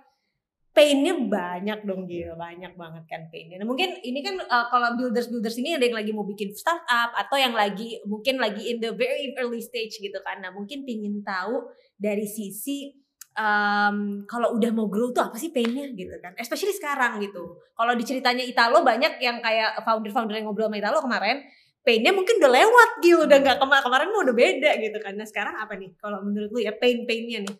painnya 0.75 1.15
banyak 1.15 1.87
dong 1.87 2.03
Gil 2.03 2.35
banyak 2.35 2.75
banget 2.75 3.03
kan 3.07 3.25
painnya 3.31 3.63
nah, 3.63 3.65
mungkin 3.65 3.95
ini 4.03 4.19
kan 4.19 4.35
uh, 4.43 4.67
kalau 4.67 4.99
builders 4.99 5.31
builders 5.31 5.55
ini 5.55 5.73
ada 5.73 5.87
yang 5.87 5.95
lagi 5.95 6.11
mau 6.11 6.27
bikin 6.27 6.51
startup 6.51 7.15
atau 7.15 7.39
yang 7.39 7.55
lagi 7.55 7.97
mungkin 8.03 8.37
lagi 8.37 8.75
in 8.75 8.83
the 8.83 8.91
very 8.91 9.31
early 9.39 9.63
stage 9.63 9.97
gitu 9.97 10.19
kan 10.21 10.43
nah 10.43 10.51
mungkin 10.51 10.83
pingin 10.83 11.23
tahu 11.23 11.65
dari 11.95 12.27
sisi 12.27 12.91
um, 13.35 13.97
kalau 14.25 14.55
udah 14.55 14.71
mau 14.71 14.87
grow 14.87 15.11
tuh 15.11 15.27
apa 15.27 15.35
sih 15.35 15.51
painnya 15.51 15.91
gitu 15.91 16.15
kan 16.19 16.33
especially 16.35 16.71
sekarang 16.71 17.19
gitu 17.19 17.43
kalau 17.71 17.93
diceritanya 17.93 18.41
Italo 18.41 18.81
banyak 18.81 19.19
yang 19.19 19.39
kayak 19.39 19.79
founder-founder 19.83 20.35
yang 20.35 20.47
ngobrol 20.47 20.67
sama 20.67 20.79
Italo 20.79 20.99
kemarin 20.99 21.43
painnya 21.83 22.09
mungkin 22.09 22.41
udah 22.41 22.51
lewat 22.51 22.89
gitu 22.99 23.17
udah 23.23 23.37
nggak 23.37 23.57
kemarin 23.61 23.83
kemarin 23.83 24.07
mau 24.09 24.21
udah 24.23 24.35
beda 24.35 24.71
gitu 24.81 24.97
kan 24.97 25.13
nah 25.13 25.27
sekarang 25.27 25.55
apa 25.55 25.75
nih 25.75 25.93
kalau 25.95 26.23
menurut 26.23 26.49
lu 26.49 26.59
ya 26.59 26.73
pain 26.73 27.05
painnya 27.05 27.45
nih 27.45 27.55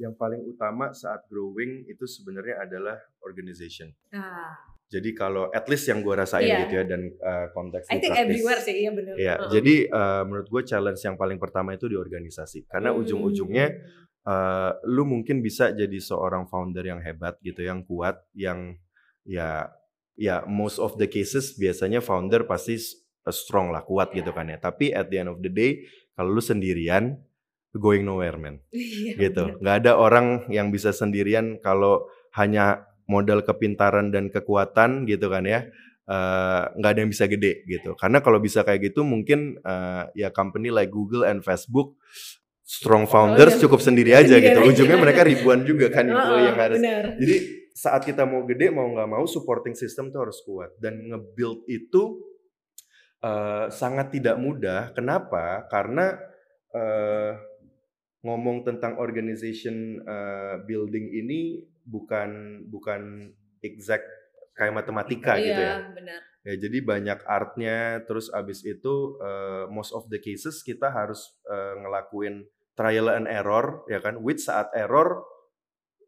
yang 0.00 0.16
paling 0.16 0.42
utama 0.42 0.90
saat 0.90 1.28
growing 1.30 1.86
itu 1.86 2.08
sebenarnya 2.08 2.64
adalah 2.64 2.96
organization. 3.22 3.92
ah 4.10 4.50
Jadi 4.90 5.14
kalau 5.14 5.48
at 5.48 5.64
least 5.70 5.86
yang 5.86 6.04
gue 6.04 6.12
rasain 6.12 6.44
Iya. 6.44 6.58
gitu 6.66 6.74
ya 6.76 6.84
dan 6.84 7.00
uh, 7.16 7.46
konteks 7.54 7.86
I 7.88 7.96
think 7.96 8.12
praktis. 8.12 8.24
everywhere 8.28 8.60
sih 8.60 8.74
iya 8.76 8.90
benar 8.90 9.14
Iya, 9.14 9.34
Heeh. 9.38 9.48
jadi 9.48 9.74
uh, 9.88 10.22
menurut 10.26 10.48
gue 10.50 10.62
challenge 10.66 11.00
yang 11.00 11.16
paling 11.16 11.38
pertama 11.38 11.72
itu 11.72 11.86
di 11.86 11.94
organisasi. 11.94 12.66
Karena 12.66 12.90
Hmm. 12.90 13.00
ujung-ujungnya 13.00 13.66
uh, 14.26 14.76
lu 14.86 15.06
mungkin 15.06 15.42
bisa 15.42 15.70
jadi 15.74 15.98
seorang 15.98 16.46
founder 16.46 16.84
yang 16.86 17.00
hebat 17.02 17.38
gitu, 17.42 17.62
yang 17.62 17.82
kuat, 17.86 18.22
yang 18.34 18.76
ya 19.26 19.70
ya 20.18 20.44
most 20.44 20.76
of 20.82 20.98
the 21.00 21.08
cases 21.08 21.56
biasanya 21.56 22.02
founder 22.04 22.44
pasti 22.44 22.78
uh, 23.26 23.34
strong 23.34 23.70
lah, 23.74 23.82
kuat 23.86 24.14
gitu 24.14 24.30
kan 24.34 24.50
ya. 24.50 24.58
Tapi 24.60 24.90
at 24.94 25.10
the 25.10 25.22
end 25.22 25.30
of 25.32 25.38
the 25.42 25.50
day 25.50 25.86
kalau 26.14 26.34
lu 26.36 26.42
sendirian 26.44 27.16
going 27.72 28.04
nowhere 28.04 28.36
man 28.36 28.60
Iya, 28.74 29.16
gitu. 29.16 29.56
Nggak 29.60 29.76
ada 29.86 29.92
orang 29.96 30.44
yang 30.52 30.68
bisa 30.68 30.92
sendirian 30.92 31.56
kalau 31.64 32.04
hanya 32.36 32.84
modal 33.08 33.40
kepintaran 33.44 34.12
dan 34.12 34.28
kekuatan 34.28 35.04
gitu 35.08 35.28
kan 35.32 35.44
ya. 35.48 35.66
eh, 36.02 36.62
nggak 36.76 36.90
ada 36.92 37.00
yang 37.00 37.12
bisa 37.14 37.30
gede 37.30 37.62
gitu. 37.64 37.94
Karena 37.94 38.18
kalau 38.20 38.42
bisa 38.42 38.66
kayak 38.66 38.92
gitu 38.92 39.06
mungkin 39.06 39.56
eh, 39.62 40.04
ya 40.18 40.28
company 40.34 40.68
like 40.68 40.90
Google 40.90 41.22
and 41.24 41.40
Facebook 41.46 41.94
strong 42.62 43.04
founders 43.10 43.58
iya. 43.58 43.62
cukup 43.66 43.80
sendiri 43.82 44.10
aja 44.14 44.38
Sendiri 44.38 44.54
gitu. 44.54 44.60
aja. 44.62 44.70
Ujungnya 44.70 44.98
mereka 44.98 45.22
ribuan 45.26 45.60
juga 45.66 45.90
kan 45.90 46.06
Heeh, 46.06 46.14
employee 46.16 46.46
yang 46.46 46.58
harus. 46.58 46.76
benar. 46.78 47.04
Jadi 47.18 47.36
saat 47.72 48.02
kita 48.04 48.22
mau 48.28 48.44
gede 48.44 48.68
mau 48.70 48.86
nggak 48.92 49.08
mau 49.10 49.24
supporting 49.26 49.74
system 49.74 50.12
tuh 50.12 50.28
harus 50.28 50.38
kuat 50.44 50.70
dan 50.78 51.00
nge-build 51.08 51.66
itu 51.68 52.02
eh, 53.22 53.66
sangat 53.68 54.14
tidak 54.14 54.36
mudah. 54.38 54.94
Kenapa? 54.94 55.66
Karena 55.68 56.16
eh, 56.72 57.32
ngomong 58.22 58.62
tentang 58.62 58.96
organization 59.02 59.98
eh, 60.00 60.54
building 60.62 61.06
ini 61.12 61.40
bukan 61.82 62.62
bukan 62.70 63.34
exact 63.62 64.06
kayak 64.54 64.74
matematika 64.78 65.34
gitu 65.40 65.58
ya. 65.58 65.82
Iya, 65.82 65.90
benar. 65.96 66.20
Ya 66.42 66.54
jadi 66.58 66.78
banyak 66.82 67.22
artnya. 67.26 68.02
Terus 68.06 68.30
abis 68.34 68.66
itu 68.66 69.18
eh, 69.22 69.64
most 69.70 69.94
of 69.94 70.06
the 70.10 70.18
cases 70.18 70.62
kita 70.66 70.90
harus 70.90 71.38
eh, 71.46 71.74
ngelakuin 71.78 72.46
trial 72.74 73.10
and 73.14 73.30
error 73.30 73.86
ya 73.86 74.02
kan. 74.02 74.18
Which 74.18 74.46
saat 74.46 74.74
error 74.74 75.22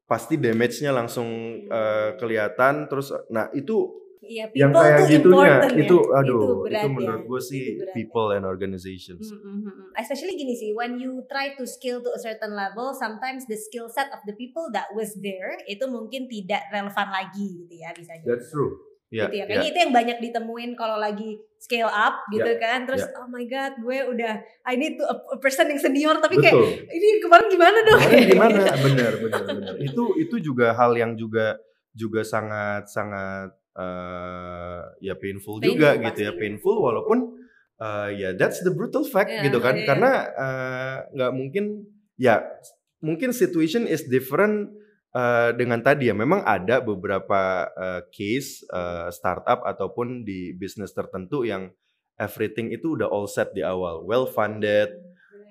pasti 0.04 0.36
damage-nya 0.36 0.90
langsung 0.90 1.28
eh, 1.66 2.10
kelihatan. 2.18 2.90
Terus 2.90 3.14
nah 3.30 3.48
itu 3.54 4.04
Iya, 4.24 4.48
yang 4.56 4.72
people 4.72 4.80
kayak 4.80 5.00
gitunya 5.04 5.52
ya. 5.52 5.58
itu 5.84 5.96
aduh 6.16 6.40
itu, 6.40 6.48
berat 6.64 6.84
ya. 6.84 6.88
menurut 6.88 7.22
gue 7.28 7.40
sih 7.44 7.64
Itu 7.76 7.84
ya. 7.84 7.92
people 7.92 8.28
and 8.32 8.44
organizations. 8.48 9.28
Mm, 9.28 9.36
mm, 9.36 9.58
mm, 9.60 9.68
mm. 9.68 9.88
Especially 10.00 10.34
gini 10.34 10.56
sih, 10.56 10.72
when 10.72 10.96
you 10.96 11.20
try 11.28 11.52
to 11.52 11.64
scale 11.68 12.00
to 12.00 12.08
a 12.08 12.20
certain 12.20 12.56
level, 12.56 12.96
sometimes 12.96 13.44
the 13.44 13.58
skill 13.58 13.92
set 13.92 14.08
of 14.16 14.24
the 14.24 14.32
people 14.32 14.72
that 14.72 14.88
was 14.96 15.12
there 15.20 15.60
itu 15.68 15.84
mungkin 15.84 16.24
tidak 16.24 16.64
relevan 16.72 17.08
lagi 17.12 17.46
gitu 17.64 17.74
ya 17.76 17.92
bisa 17.92 18.16
jadi. 18.16 18.28
That's 18.32 18.48
true. 18.48 18.93
Ya, 19.14 19.30
gitu 19.30 19.34
ya. 19.38 19.38
ya. 19.38 19.44
Kayaknya 19.46 19.68
itu 19.70 19.78
yang 19.78 19.92
banyak 19.94 20.18
ditemuin 20.20 20.70
kalau 20.74 20.98
lagi 20.98 21.30
scale 21.56 21.86
up 21.86 22.26
gitu 22.28 22.50
Ya, 22.50 22.58
kan. 22.58 22.82
Terus 22.82 23.06
ya. 23.06 23.14
oh 23.22 23.30
my 23.30 23.46
god, 23.46 23.72
gue 23.78 23.98
udah 24.10 24.34
I 24.66 24.74
need 24.74 24.98
to 24.98 25.06
a, 25.06 25.14
a 25.14 25.38
person 25.38 25.70
yang 25.70 25.78
senior 25.78 26.18
tapi 26.18 26.34
kayak 26.36 26.50
Betul. 26.50 26.90
ini 26.90 27.08
kemarin 27.22 27.46
gimana 27.46 27.78
dong? 27.80 28.00
Kemarin 28.02 28.26
gimana? 28.34 28.60
Benar, 28.74 29.12
benar, 29.22 29.44
benar. 29.46 29.72
Itu 29.78 30.18
itu 30.18 30.36
juga 30.42 30.74
hal 30.74 30.92
yang 30.92 31.14
juga 31.14 31.62
juga 31.94 32.26
sangat 32.26 32.90
sangat 32.90 33.54
eh, 33.74 34.82
ya 35.00 35.14
painful, 35.14 35.62
juga 35.62 35.94
Painful 35.94 36.06
gitu 36.10 36.20
ya, 36.20 36.30
pasti. 36.34 36.40
painful 36.42 36.76
walaupun 36.82 37.18
eh, 37.78 38.08
ya 38.18 38.28
that's 38.34 38.60
the 38.62 38.72
brutal 38.74 39.06
fact 39.06 39.30
Iya, 39.30 39.46
gitu 39.46 39.58
kan. 39.62 39.78
iya. 39.78 39.86
Karena 39.86 40.10
eh, 40.34 40.96
nggak 41.14 41.32
mungkin 41.32 41.64
ya 42.18 42.42
mungkin 42.98 43.30
situation 43.30 43.86
is 43.86 44.06
different 44.06 44.74
eh, 45.14 45.50
dengan 45.54 45.80
tadi 45.80 46.10
ya. 46.10 46.14
Memang 46.14 46.42
ada 46.42 46.82
beberapa 46.82 47.70
eh, 47.70 48.02
case 48.10 48.66
eh, 48.68 49.08
startup 49.14 49.62
ataupun 49.62 50.26
di 50.26 50.52
bisnis 50.52 50.90
tertentu 50.90 51.46
yang 51.46 51.70
everything 52.18 52.70
itu 52.74 52.98
udah 52.98 53.08
all 53.10 53.30
set 53.30 53.54
di 53.54 53.62
awal, 53.62 54.02
well 54.06 54.26
funded, 54.26 54.90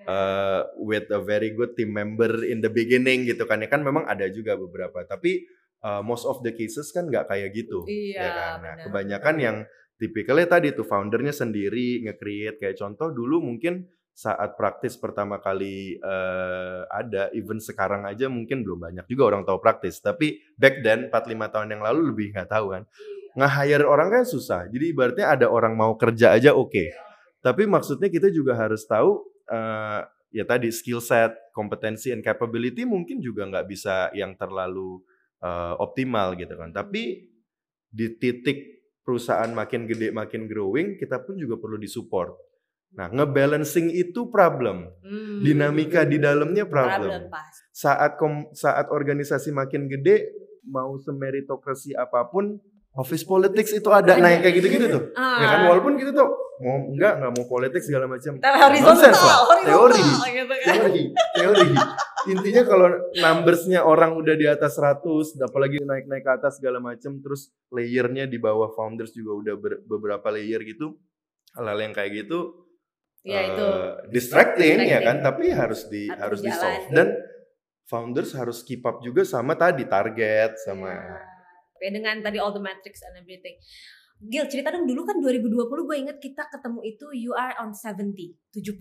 uh, 0.07 0.67
with 0.79 1.07
a 1.11 1.21
very 1.21 1.51
good 1.55 1.75
team 1.75 1.95
member 1.95 2.43
in 2.43 2.59
the 2.63 2.71
beginning 2.71 3.27
gitu 3.27 3.43
kan 3.47 3.63
ya. 3.63 3.67
Kan 3.71 3.83
memang 3.83 4.07
ada 4.07 4.27
juga 4.31 4.55
beberapa 4.55 5.03
tapi 5.07 5.43
uh, 5.83 6.03
most 6.03 6.27
of 6.27 6.39
the 6.43 6.51
cases 6.55 6.91
kan 6.91 7.07
nggak 7.07 7.27
kayak 7.27 7.49
gitu 7.55 7.83
Iya, 7.87 8.19
ya 8.19 8.29
kan? 8.31 8.53
Nah 8.63 8.75
kebanyakan 8.87 9.35
yang 9.39 9.57
tipikalnya 9.99 10.47
tadi 10.59 10.75
tuh 10.75 10.87
foundernya 10.87 11.31
sendiri 11.31 12.03
nge-create. 12.07 12.59
Kayak 12.59 12.79
contoh 12.79 13.13
dulu 13.13 13.43
mungkin 13.43 13.87
saat 14.13 14.53
praktis 14.53 14.93
pertama 14.93 15.41
kali 15.41 15.97
uh, 15.97 16.85
ada 16.93 17.33
even 17.33 17.57
sekarang 17.57 18.05
aja 18.05 18.29
mungkin 18.29 18.61
belum 18.61 18.85
banyak 18.85 19.05
juga 19.09 19.33
orang 19.33 19.41
tahu 19.41 19.57
praktis. 19.57 19.97
Tapi 19.97 20.37
back 20.53 20.85
then 20.85 21.09
4-5 21.09 21.53
tahun 21.53 21.67
yang 21.73 21.81
lalu 21.81 22.13
lebih 22.13 22.29
nggak 22.37 22.49
tahu 22.53 22.77
kan. 22.77 22.83
Nge-hire 23.33 23.89
orang 23.89 24.13
kan 24.13 24.23
susah. 24.29 24.69
Jadi 24.69 24.93
ibaratnya 24.93 25.33
ada 25.33 25.49
orang 25.49 25.73
mau 25.73 25.97
kerja 25.97 26.37
aja 26.37 26.53
oke. 26.53 26.93
Tapi 27.41 27.65
maksudnya 27.65 28.07
kita 28.13 28.29
juga 28.29 28.53
harus 28.53 28.85
tahu 28.85 29.25
eh, 29.49 30.05
ya 30.29 30.45
tadi 30.45 30.69
skill 30.69 31.01
set, 31.01 31.33
kompetensi 31.49 32.13
and 32.13 32.21
capability 32.21 32.85
mungkin 32.85 33.17
juga 33.17 33.49
nggak 33.49 33.65
bisa 33.65 34.13
yang 34.13 34.37
terlalu 34.37 35.01
eh, 35.41 35.73
optimal 35.81 36.37
gitu 36.37 36.53
kan. 36.53 36.69
Tapi 36.69 37.33
di 37.89 38.07
titik 38.21 38.85
perusahaan 39.01 39.49
makin 39.49 39.89
gede, 39.89 40.13
makin 40.13 40.45
growing, 40.45 41.01
kita 41.01 41.17
pun 41.25 41.33
juga 41.33 41.57
perlu 41.57 41.81
disupport. 41.81 42.52
Nah, 42.93 43.09
ngebalancing 43.09 43.89
itu 43.89 44.29
problem. 44.29 44.93
Hmm. 45.01 45.41
Dinamika 45.41 46.05
di 46.05 46.21
dalamnya 46.21 46.65
problem 46.65 47.09
problem. 47.09 47.21
pas. 47.27 47.53
Saat 47.73 48.15
kom- 48.15 48.53
saat 48.53 48.87
organisasi 48.87 49.49
makin 49.49 49.89
gede, 49.89 50.29
mau 50.63 50.93
semeritokrasi 50.95 51.97
apa 51.97 52.29
pun, 52.29 52.61
office 52.93 53.25
politics 53.25 53.73
itu 53.73 53.89
ada. 53.89 54.13
Yang 54.13 54.41
kayak 54.41 54.55
gitu-gitu 54.55 54.85
tuh. 54.89 55.03
Ah. 55.17 55.41
Ya 55.41 55.47
kan 55.49 55.59
walaupun 55.65 55.97
gitu 55.97 56.13
tuh 56.13 56.29
mau 56.61 56.77
enggak 56.85 57.17
enggak 57.17 57.31
mau 57.33 57.45
politik 57.49 57.81
segala 57.81 58.05
macam. 58.05 58.37
Horizontal, 58.37 59.09
lah. 59.09 59.65
Teori. 59.65 60.01
gitu 60.05 60.45
kan. 60.53 60.65
Teori, 60.69 61.03
teori. 61.33 61.69
Intinya 62.23 62.63
kalau 62.63 62.87
numbersnya 63.11 63.83
orang 63.83 64.15
udah 64.15 64.37
di 64.37 64.47
atas 64.47 64.77
100, 64.77 65.03
apalagi 65.41 65.81
naik-naik 65.81 66.23
ke 66.23 66.31
atas 66.31 66.55
segala 66.55 66.79
macam, 66.79 67.19
terus 67.19 67.51
layernya 67.67 68.29
di 68.29 68.37
bawah 68.37 68.71
founders 68.71 69.11
juga 69.11 69.33
udah 69.33 69.55
ber- 69.59 69.81
beberapa 69.83 70.31
layer 70.31 70.63
gitu, 70.63 70.95
hal-hal 71.51 71.83
yang 71.83 71.91
kayak 71.91 72.23
gitu, 72.23 72.62
Ya 73.23 73.39
eh, 73.39 73.45
itu. 73.55 73.67
distracting, 74.11 74.83
ya 74.83 74.99
Distracting. 74.99 75.07
kan, 75.07 75.17
tapi 75.23 75.45
harus 75.55 75.81
di 75.87 76.11
Harus 76.11 76.19
harus 76.21 76.39
di 76.43 76.51
solve 76.51 76.87
dan 76.91 77.07
founders 77.87 78.35
harus 78.35 78.59
keep 78.67 78.83
up 78.83 78.99
juga 78.99 79.23
sama 79.23 79.55
tadi 79.55 79.87
target 79.87 80.59
sama 80.59 80.91
Ya, 81.83 81.91
dengan 81.91 82.23
tadi 82.23 82.39
all 82.39 82.55
the 82.55 82.63
metrics 82.63 83.03
and 83.03 83.19
everything. 83.19 83.59
Gil, 84.23 84.47
cerita 84.47 84.71
dong 84.71 84.87
dulu 84.87 85.03
kan 85.03 85.19
2020 85.19 85.67
gue 85.67 85.97
inget 85.99 86.17
kita 86.23 86.47
ketemu 86.47 86.79
itu 86.87 87.05
you 87.11 87.35
are 87.35 87.59
on 87.59 87.75
70, 87.75 88.15
70 88.55 88.71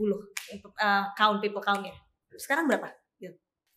uh, 0.78 1.11
count 1.18 1.43
people 1.43 1.59
countnya. 1.59 1.90
Sekarang 2.38 2.70
berapa? 2.70 2.95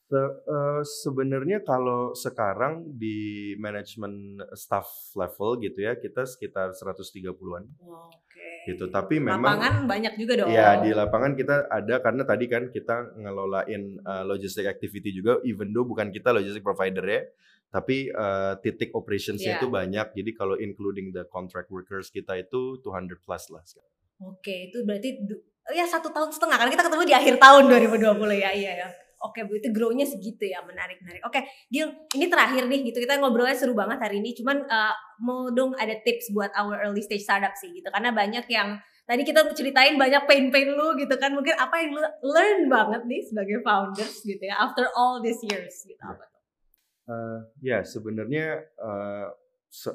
Se- 0.06 0.38
eh, 0.46 0.82
sebenarnya 0.86 1.66
kalau 1.66 2.14
sekarang 2.14 2.86
di 2.94 3.18
manajemen 3.58 4.38
staff 4.54 4.86
level 5.18 5.58
gitu 5.60 5.82
ya 5.82 5.98
kita 5.98 6.30
sekitar 6.30 6.78
130-an 6.78 7.66
Oke. 7.82 8.70
gitu 8.70 8.86
tapi 8.88 9.18
memang 9.18 9.58
Lapangan 9.58 9.76
banyak 9.90 10.14
juga 10.14 10.34
dong. 10.38 10.54
ya 10.54 10.78
di 10.78 10.94
lapangan 10.94 11.34
kita 11.34 11.56
ada 11.68 11.96
karena 12.00 12.22
tadi 12.22 12.46
kan 12.46 12.70
kita 12.70 13.18
ngelolain 13.18 13.98
uh, 14.06 14.22
logistic 14.24 14.70
activity 14.70 15.10
juga 15.10 15.42
even 15.42 15.74
though 15.74 15.90
bukan 15.90 16.14
kita 16.14 16.30
logistic 16.30 16.62
provider 16.62 17.02
ya 17.02 17.26
tapi 17.74 18.14
uh, 18.14 18.56
titik 18.62 18.94
operationsnya 18.94 19.58
Iya. 19.58 19.60
itu 19.60 19.68
banyak 19.68 20.08
jadi 20.14 20.32
kalau 20.38 20.54
including 20.56 21.12
the 21.12 21.26
contract 21.28 21.74
workers 21.74 22.14
kita 22.14 22.38
itu 22.38 22.78
200 22.80 23.10
plus 23.20 23.50
lah 23.50 23.66
sekarang. 23.66 23.94
Oke, 24.22 24.70
itu 24.70 24.86
berarti 24.86 25.18
ya 25.74 25.84
satu 25.84 26.08
tahun 26.08 26.30
setengah 26.30 26.56
karena 26.56 26.72
kita 26.72 26.86
ketemu 26.88 27.04
di 27.04 27.16
akhir 27.18 27.36
tahun 27.36 27.64
2020 27.68 28.38
ya, 28.38 28.54
iya 28.54 28.74
ya. 28.86 28.90
Oke, 29.26 29.42
berarti 29.42 29.74
grow-nya 29.74 30.06
segitu 30.06 30.46
ya, 30.46 30.62
menarik 30.62 31.02
menarik. 31.02 31.26
Oke, 31.26 31.42
Gil, 31.74 31.90
ini 32.14 32.30
terakhir 32.30 32.70
nih 32.70 32.86
gitu 32.86 33.02
kita 33.02 33.18
ngobrolnya 33.18 33.58
seru 33.58 33.74
banget 33.74 33.98
hari 33.98 34.22
ini. 34.22 34.38
Cuman 34.38 34.62
eh, 34.70 34.94
mau 35.26 35.50
dong 35.50 35.74
ada 35.74 35.98
tips 36.06 36.30
buat 36.30 36.54
our 36.54 36.78
early 36.86 37.02
stage 37.02 37.26
startup 37.26 37.58
sih 37.58 37.74
gitu, 37.74 37.90
karena 37.90 38.14
banyak 38.14 38.46
yang 38.48 38.78
tadi 39.10 39.22
kita 39.26 39.50
ceritain 39.58 39.98
banyak 39.98 40.30
pain-pain 40.30 40.70
lu 40.70 40.94
gitu 41.02 41.18
kan. 41.18 41.34
Mungkin 41.34 41.58
apa 41.58 41.76
yang 41.82 41.98
lu 41.98 42.02
learn 42.22 42.70
banget 42.70 43.02
nih 43.10 43.22
sebagai 43.26 43.66
founders 43.66 44.22
gitu 44.22 44.44
ya 44.46 44.62
after 44.62 44.86
all 44.94 45.18
these 45.20 45.42
years 45.42 45.82
gitu 45.86 46.02
apa 46.06 46.22
tuh? 46.30 46.42
Uh, 47.06 47.40
ya 47.62 47.86
sebenarnya 47.86 48.66
uh, 48.82 49.30
se- 49.70 49.94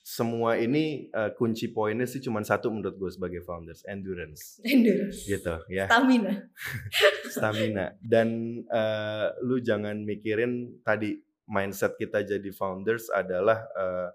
semua 0.00 0.56
ini 0.58 1.06
uh, 1.12 1.30
kunci 1.36 1.68
poinnya 1.70 2.08
sih 2.08 2.18
cuma 2.18 2.40
satu 2.42 2.72
menurut 2.72 2.96
gue 2.98 3.10
sebagai 3.12 3.44
founders 3.46 3.84
endurance 3.86 4.58
Endurance. 4.64 5.22
gitu 5.22 5.54
ya 5.70 5.86
Stamina. 5.86 6.32
stamina. 7.30 7.94
Dan 8.02 8.60
eh, 8.66 9.26
lu 9.46 9.62
jangan 9.62 10.02
mikirin 10.02 10.82
tadi 10.84 11.16
mindset 11.50 11.94
kita 11.96 12.26
jadi 12.26 12.50
founders 12.50 13.08
adalah 13.10 13.64
eh, 13.74 14.08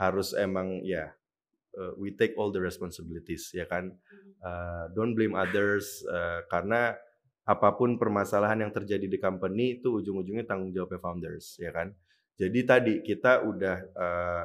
harus 0.00 0.32
emang 0.32 0.80
ya 0.80 1.12
uh, 1.76 1.92
we 1.98 2.14
take 2.14 2.34
all 2.34 2.50
the 2.50 2.62
responsibilities 2.62 3.52
ya 3.54 3.68
kan? 3.68 3.94
Uh, 4.40 4.88
don't 4.96 5.14
blame 5.14 5.36
others 5.36 6.02
uh, 6.08 6.42
karena 6.48 6.96
apa 7.44 7.74
pun 7.74 7.98
permasalahan 7.98 8.66
yang 8.66 8.72
terjadi 8.72 9.06
di 9.10 9.18
company 9.18 9.80
itu 9.82 10.00
ujung-ujungnya 10.00 10.46
tanggung 10.46 10.72
jawabnya 10.72 11.00
founders 11.02 11.58
ya 11.60 11.70
kan? 11.70 11.92
Jadi 12.40 12.60
tadi 12.64 12.94
kita 13.04 13.44
udah 13.44 13.76
uh, 13.92 14.44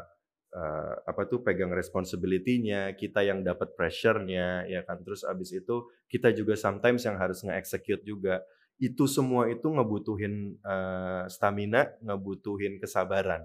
uh, 0.56 0.96
apa 1.04 1.28
tuh 1.28 1.44
pegang 1.44 1.76
responsibility-nya 1.76 2.96
kita 2.96 3.22
yang 3.28 3.44
dapat 3.44 3.76
pressure-nya 3.76 4.64
ya 4.72 4.82
kan? 4.88 5.04
Terus 5.04 5.28
abis 5.28 5.52
itu 5.52 5.92
kita 6.08 6.32
juga 6.32 6.56
sometimes 6.56 7.04
yang 7.04 7.20
harus 7.20 7.44
nge-execute 7.44 8.08
juga. 8.08 8.40
Itu 8.80 9.08
semua 9.08 9.52
itu 9.52 9.68
ngebutuhin 9.68 10.60
uh, 10.64 11.28
stamina 11.28 11.92
ngebutuhin 12.00 12.80
kesabaran 12.80 13.44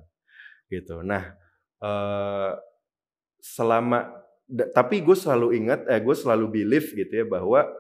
gitu. 0.71 1.03
Nah 1.03 1.35
uh, 1.83 2.55
selama 3.43 4.15
tapi 4.75 5.03
gue 5.03 5.15
selalu 5.15 5.63
ingat 5.63 5.87
eh 5.87 6.03
gue 6.03 6.17
selalu 6.17 6.47
believe 6.51 6.91
gitu 6.91 7.23
ya 7.23 7.27
bahwa 7.27 7.71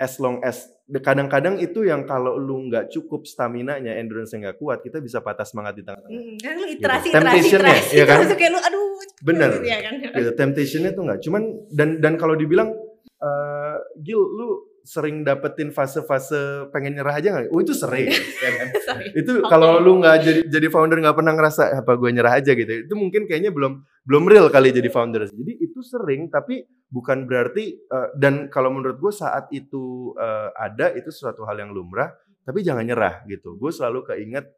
as 0.00 0.16
long 0.16 0.40
as 0.40 0.64
kadang-kadang 1.04 1.60
itu 1.60 1.84
yang 1.84 2.08
kalau 2.08 2.40
lu 2.40 2.72
nggak 2.72 2.88
cukup 2.88 3.28
stamina 3.28 3.76
nya 3.76 4.00
endurance 4.00 4.32
yang 4.32 4.48
nggak 4.48 4.58
kuat 4.58 4.80
kita 4.80 4.98
bisa 4.98 5.20
patah 5.20 5.44
semangat 5.44 5.76
di 5.76 5.84
tengah-tengah. 5.84 6.18
Hmm, 6.18 6.36
kan 6.40 6.54
lu 6.56 6.66
iterasi 6.72 7.08
gitu. 7.12 7.20
iterasi 7.20 7.48
iterasi 7.52 7.94
ya 7.94 8.04
kan? 8.08 8.18
kayak 8.32 8.50
lu 8.50 8.58
aduh 8.64 8.84
bener 9.20 9.50
gitu, 9.60 9.68
ya 9.68 9.78
kan? 9.84 9.94
gitu. 10.00 10.32
temptationnya 10.34 10.90
tuh 10.96 11.04
nggak 11.04 11.20
cuman 11.20 11.42
dan 11.68 12.00
dan 12.00 12.16
kalau 12.16 12.32
dibilang 12.32 12.72
uh, 13.20 13.76
Gil 14.00 14.18
lu 14.18 14.70
sering 14.80 15.22
dapetin 15.22 15.70
fase-fase 15.70 16.72
pengen 16.72 16.96
nyerah 16.98 17.14
aja 17.20 17.28
nggak? 17.30 17.52
Oh 17.52 17.60
itu 17.60 17.76
sering, 17.76 18.08
ya 18.44 18.50
kan? 18.56 18.68
itu 19.12 19.32
okay. 19.38 19.46
kalau 19.46 19.78
lu 19.78 20.00
nggak 20.00 20.16
jadi 20.24 20.40
jadi 20.48 20.66
founder 20.72 20.98
nggak 21.04 21.14
pernah 21.14 21.36
ngerasa 21.36 21.84
apa 21.84 21.92
gue 21.94 22.10
nyerah 22.10 22.40
aja 22.40 22.56
gitu. 22.56 22.88
Itu 22.88 22.94
mungkin 22.96 23.28
kayaknya 23.28 23.52
belum 23.52 23.84
belum 24.08 24.24
real 24.26 24.48
kali 24.48 24.72
jadi 24.72 24.88
founder. 24.88 25.28
Jadi 25.28 25.52
itu 25.80 25.96
sering, 25.96 26.28
tapi 26.28 26.68
bukan 26.92 27.24
berarti 27.24 27.80
uh, 27.88 28.12
dan 28.12 28.52
kalau 28.52 28.68
menurut 28.68 29.00
gue 29.00 29.08
saat 29.16 29.48
itu 29.48 30.12
uh, 30.20 30.52
ada 30.52 30.92
itu 30.92 31.08
suatu 31.08 31.48
hal 31.48 31.56
yang 31.56 31.72
lumrah. 31.72 32.12
Tapi 32.44 32.60
jangan 32.60 32.84
nyerah 32.84 33.24
gitu. 33.24 33.56
Gue 33.56 33.72
selalu 33.72 34.04
keinget 34.04 34.52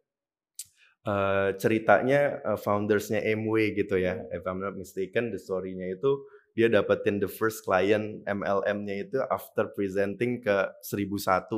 uh, 1.07 1.55
ceritanya 1.55 2.43
uh, 2.43 2.59
foundersnya 2.59 3.23
MW 3.39 3.79
gitu 3.79 4.03
ya. 4.03 4.19
If 4.35 4.43
I'm 4.43 4.59
not 4.59 4.75
mistaken, 4.75 5.31
the 5.31 5.39
story-nya 5.39 5.95
itu 5.95 6.27
dia 6.53 6.67
dapetin 6.69 7.23
the 7.23 7.31
first 7.31 7.65
client 7.65 8.27
MLM-nya 8.27 8.97
itu 9.09 9.19
after 9.31 9.73
presenting 9.73 10.43
ke 10.43 10.57
1001 10.85 11.49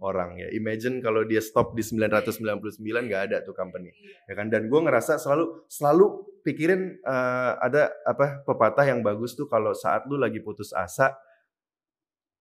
orang 0.00 0.38
ya. 0.38 0.48
Imagine 0.54 1.02
kalau 1.02 1.26
dia 1.26 1.42
stop 1.42 1.74
di 1.74 1.82
999 1.82 2.78
nggak 2.82 3.22
ada 3.30 3.36
tuh 3.42 3.54
company. 3.54 3.90
Ya 4.26 4.34
kan 4.38 4.50
dan 4.50 4.70
gue 4.70 4.80
ngerasa 4.80 5.18
selalu 5.18 5.66
selalu 5.66 6.06
pikirin 6.46 7.02
uh, 7.02 7.58
ada 7.58 7.90
apa 8.06 8.42
pepatah 8.46 8.86
yang 8.86 9.02
bagus 9.02 9.34
tuh 9.34 9.50
kalau 9.50 9.74
saat 9.74 10.06
lu 10.06 10.16
lagi 10.16 10.38
putus 10.38 10.70
asa 10.70 11.14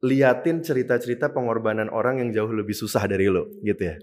liatin 0.05 0.61
cerita-cerita 0.61 1.33
pengorbanan 1.33 1.89
orang 1.89 2.21
yang 2.21 2.29
jauh 2.29 2.53
lebih 2.53 2.77
susah 2.77 3.01
dari 3.09 3.33
lo 3.33 3.49
gitu 3.65 3.81
ya. 3.81 3.95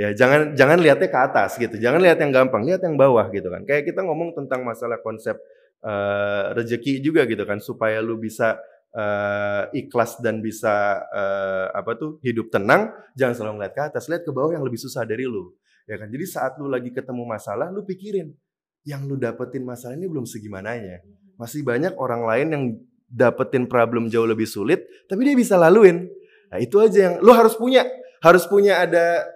Ya 0.00 0.08
jangan 0.16 0.56
jangan 0.56 0.80
lihatnya 0.80 1.12
ke 1.12 1.18
atas 1.20 1.60
gitu. 1.60 1.76
Jangan 1.76 2.00
lihat 2.00 2.16
yang 2.24 2.32
gampang, 2.32 2.64
lihat 2.64 2.80
yang 2.80 2.96
bawah 2.96 3.28
gitu 3.28 3.52
kan. 3.52 3.68
Kayak 3.68 3.92
kita 3.92 4.00
ngomong 4.00 4.32
tentang 4.32 4.64
masalah 4.64 4.96
konsep 5.04 5.36
uh, 5.84 6.56
rezeki 6.56 7.04
juga 7.04 7.28
gitu 7.28 7.44
kan 7.44 7.60
supaya 7.60 8.00
lu 8.00 8.16
bisa 8.16 8.56
uh, 8.92 9.72
ikhlas 9.72 10.20
dan 10.20 10.44
bisa 10.44 11.02
uh, 11.08 11.66
apa 11.72 11.96
tuh 11.96 12.20
hidup 12.20 12.52
tenang 12.52 12.92
jangan 13.16 13.34
selalu 13.36 13.52
ngeliat 13.60 13.74
ke 13.74 13.82
atas. 13.82 14.08
Lihat 14.08 14.22
ke 14.24 14.32
bawah 14.32 14.52
yang 14.54 14.64
lebih 14.64 14.80
susah 14.80 15.04
dari 15.08 15.24
lu. 15.24 15.52
Ya 15.88 15.98
kan? 15.98 16.08
Jadi 16.08 16.24
saat 16.28 16.56
lu 16.62 16.70
lagi 16.70 16.94
ketemu 16.94 17.26
masalah 17.26 17.72
lu 17.72 17.82
pikirin 17.82 18.30
yang 18.86 19.06
lu 19.06 19.18
dapetin 19.18 19.64
masalah 19.66 19.98
ini 19.98 20.06
belum 20.06 20.28
segimananya. 20.28 21.02
Masih 21.40 21.66
banyak 21.66 21.96
orang 21.98 22.22
lain 22.22 22.46
yang 22.52 22.64
dapetin 23.12 23.68
problem 23.68 24.08
jauh 24.08 24.24
lebih 24.24 24.48
sulit 24.48 24.84
tapi 25.08 25.26
dia 25.26 25.36
bisa 25.36 25.58
laluin. 25.58 26.08
Nah 26.52 26.58
itu 26.60 26.78
aja 26.78 27.10
yang 27.10 27.14
lu 27.24 27.32
harus 27.32 27.56
punya. 27.56 27.84
Harus 28.22 28.46
punya 28.46 28.86
ada 28.86 29.26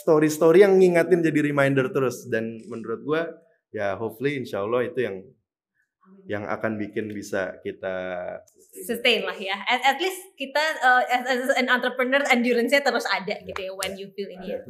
story-story 0.00 0.64
uh, 0.64 0.70
yang 0.70 0.80
ngingatin 0.80 1.20
jadi 1.20 1.44
reminder 1.44 1.92
terus. 1.92 2.24
Dan 2.24 2.56
menurut 2.72 3.04
gua 3.04 3.28
ya 3.68 3.94
hopefully 4.00 4.40
insya 4.40 4.64
Allah 4.64 4.88
itu 4.88 5.04
yang 5.04 5.20
yang 6.30 6.46
akan 6.46 6.78
bikin 6.78 7.10
bisa 7.10 7.58
kita 7.66 7.96
sustain 8.86 9.26
lah 9.26 9.34
ya. 9.34 9.58
At, 9.66 9.82
at 9.82 9.98
least 9.98 10.30
kita 10.38 10.62
uh, 10.78 11.02
as, 11.10 11.26
as 11.26 11.50
an 11.58 11.66
entrepreneur 11.66 12.22
endurance-nya 12.30 12.86
terus 12.86 13.02
ada 13.10 13.34
gitu 13.42 13.58
ya 13.58 13.72
when 13.74 13.98
you 13.98 14.06
feel 14.14 14.30
ini 14.30 14.54
ya. 14.54 14.62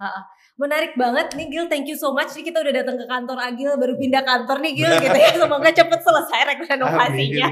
Uh, 0.00 0.22
menarik 0.56 0.96
banget 0.96 1.32
nih 1.36 1.48
Gil, 1.48 1.66
thank 1.68 1.88
you 1.88 1.96
so 1.96 2.12
much. 2.12 2.32
Nih 2.36 2.44
kita 2.48 2.60
udah 2.60 2.72
datang 2.72 2.96
ke 2.96 3.06
kantor 3.08 3.38
Agil, 3.40 3.72
baru 3.76 3.94
pindah 3.96 4.22
kantor 4.24 4.60
nih 4.60 4.72
Gil 4.76 4.92
gitu 5.00 5.18
ya. 5.18 5.30
Semoga 5.36 5.68
cepet 5.72 6.00
selesai 6.00 6.40
renovasinya. 6.68 7.48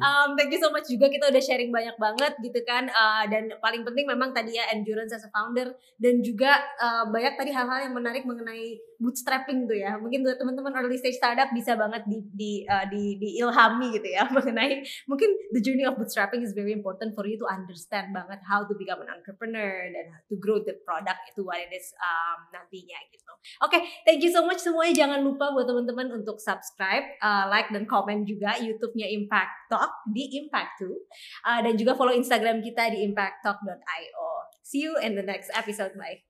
um, 0.00 0.28
thank 0.36 0.52
you 0.52 0.60
so 0.60 0.72
much 0.72 0.88
juga 0.88 1.08
kita 1.12 1.28
udah 1.28 1.42
sharing 1.42 1.72
banyak 1.72 1.96
banget 1.96 2.32
gitu 2.40 2.60
kan. 2.64 2.88
Uh, 2.92 3.24
dan 3.28 3.52
paling 3.60 3.84
penting 3.84 4.04
memang 4.08 4.32
tadi 4.36 4.56
ya 4.56 4.68
endurance 4.72 5.12
as 5.12 5.24
a 5.24 5.30
founder 5.32 5.76
dan 6.00 6.20
juga 6.24 6.60
uh, 6.80 7.04
banyak 7.08 7.36
tadi 7.40 7.50
hal-hal 7.52 7.88
yang 7.88 7.94
menarik 7.96 8.24
mengenai 8.24 8.80
bootstrapping 9.00 9.64
tuh 9.64 9.76
ya. 9.76 9.96
Mungkin 9.96 10.24
buat 10.24 10.36
teman-teman 10.40 10.76
early 10.80 10.96
stage 10.96 11.16
startup 11.20 11.52
bisa 11.52 11.76
banget 11.76 12.04
di 12.08 12.20
di 12.34 12.64
uh, 12.66 12.86
di, 12.88 13.18
di 13.18 13.38
ilhami 13.40 13.94
gitu 13.96 14.08
ya 14.10 14.26
mengenai 14.36 14.82
mungkin 15.10 15.30
the 15.54 15.60
journey 15.62 15.84
of 15.86 15.98
bootstrapping 15.98 16.42
is 16.42 16.54
very 16.54 16.70
important 16.74 17.12
for 17.14 17.26
you 17.26 17.36
to 17.36 17.46
understand 17.46 18.10
banget 18.14 18.38
how 18.46 18.62
to 18.64 18.74
become 18.78 19.02
an 19.02 19.10
entrepreneur 19.10 19.86
dan 19.90 20.06
to 20.30 20.38
grow 20.38 20.62
the 20.62 20.74
product 20.82 21.20
itu 21.30 21.42
what 21.42 21.58
it 21.58 21.70
is 21.74 21.90
um, 22.00 22.38
nantinya 22.54 22.98
gitu. 23.10 23.32
Oke, 23.64 23.72
okay, 23.72 23.80
thank 24.04 24.20
you 24.20 24.28
so 24.28 24.44
much 24.44 24.60
semuanya. 24.60 25.06
Jangan 25.06 25.24
lupa 25.24 25.50
buat 25.50 25.64
teman-teman 25.64 26.12
untuk 26.12 26.36
subscribe, 26.38 27.16
uh, 27.24 27.48
like 27.48 27.72
dan 27.72 27.88
komen 27.88 28.28
juga 28.28 28.60
YouTube-nya 28.60 29.08
Impact 29.16 29.72
Talk 29.72 30.04
di 30.12 30.28
Impact 30.44 30.84
2 30.84 30.92
uh, 30.92 31.60
dan 31.64 31.74
juga 31.74 31.96
follow 31.96 32.12
Instagram 32.12 32.60
kita 32.60 32.92
di 32.92 33.06
impacttalk.io. 33.08 34.30
See 34.60 34.84
you 34.84 34.94
in 35.00 35.16
the 35.16 35.24
next 35.24 35.48
episode. 35.56 35.96
Bye. 35.96 36.22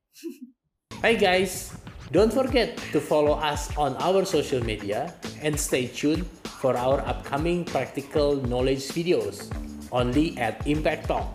Hi 1.03 1.17
guys. 1.17 1.90
Don't 2.11 2.33
forget 2.35 2.77
to 2.91 2.99
follow 2.99 3.39
us 3.39 3.71
on 3.79 3.95
our 4.03 4.27
social 4.27 4.59
media 4.59 5.15
and 5.43 5.55
stay 5.55 5.87
tuned 5.87 6.27
for 6.59 6.77
our 6.77 6.99
upcoming 7.07 7.65
practical 7.65 8.35
knowledge 8.51 8.91
videos 8.91 9.47
only 9.95 10.37
at 10.37 10.59
Impact 10.67 11.07
Talk. 11.07 11.31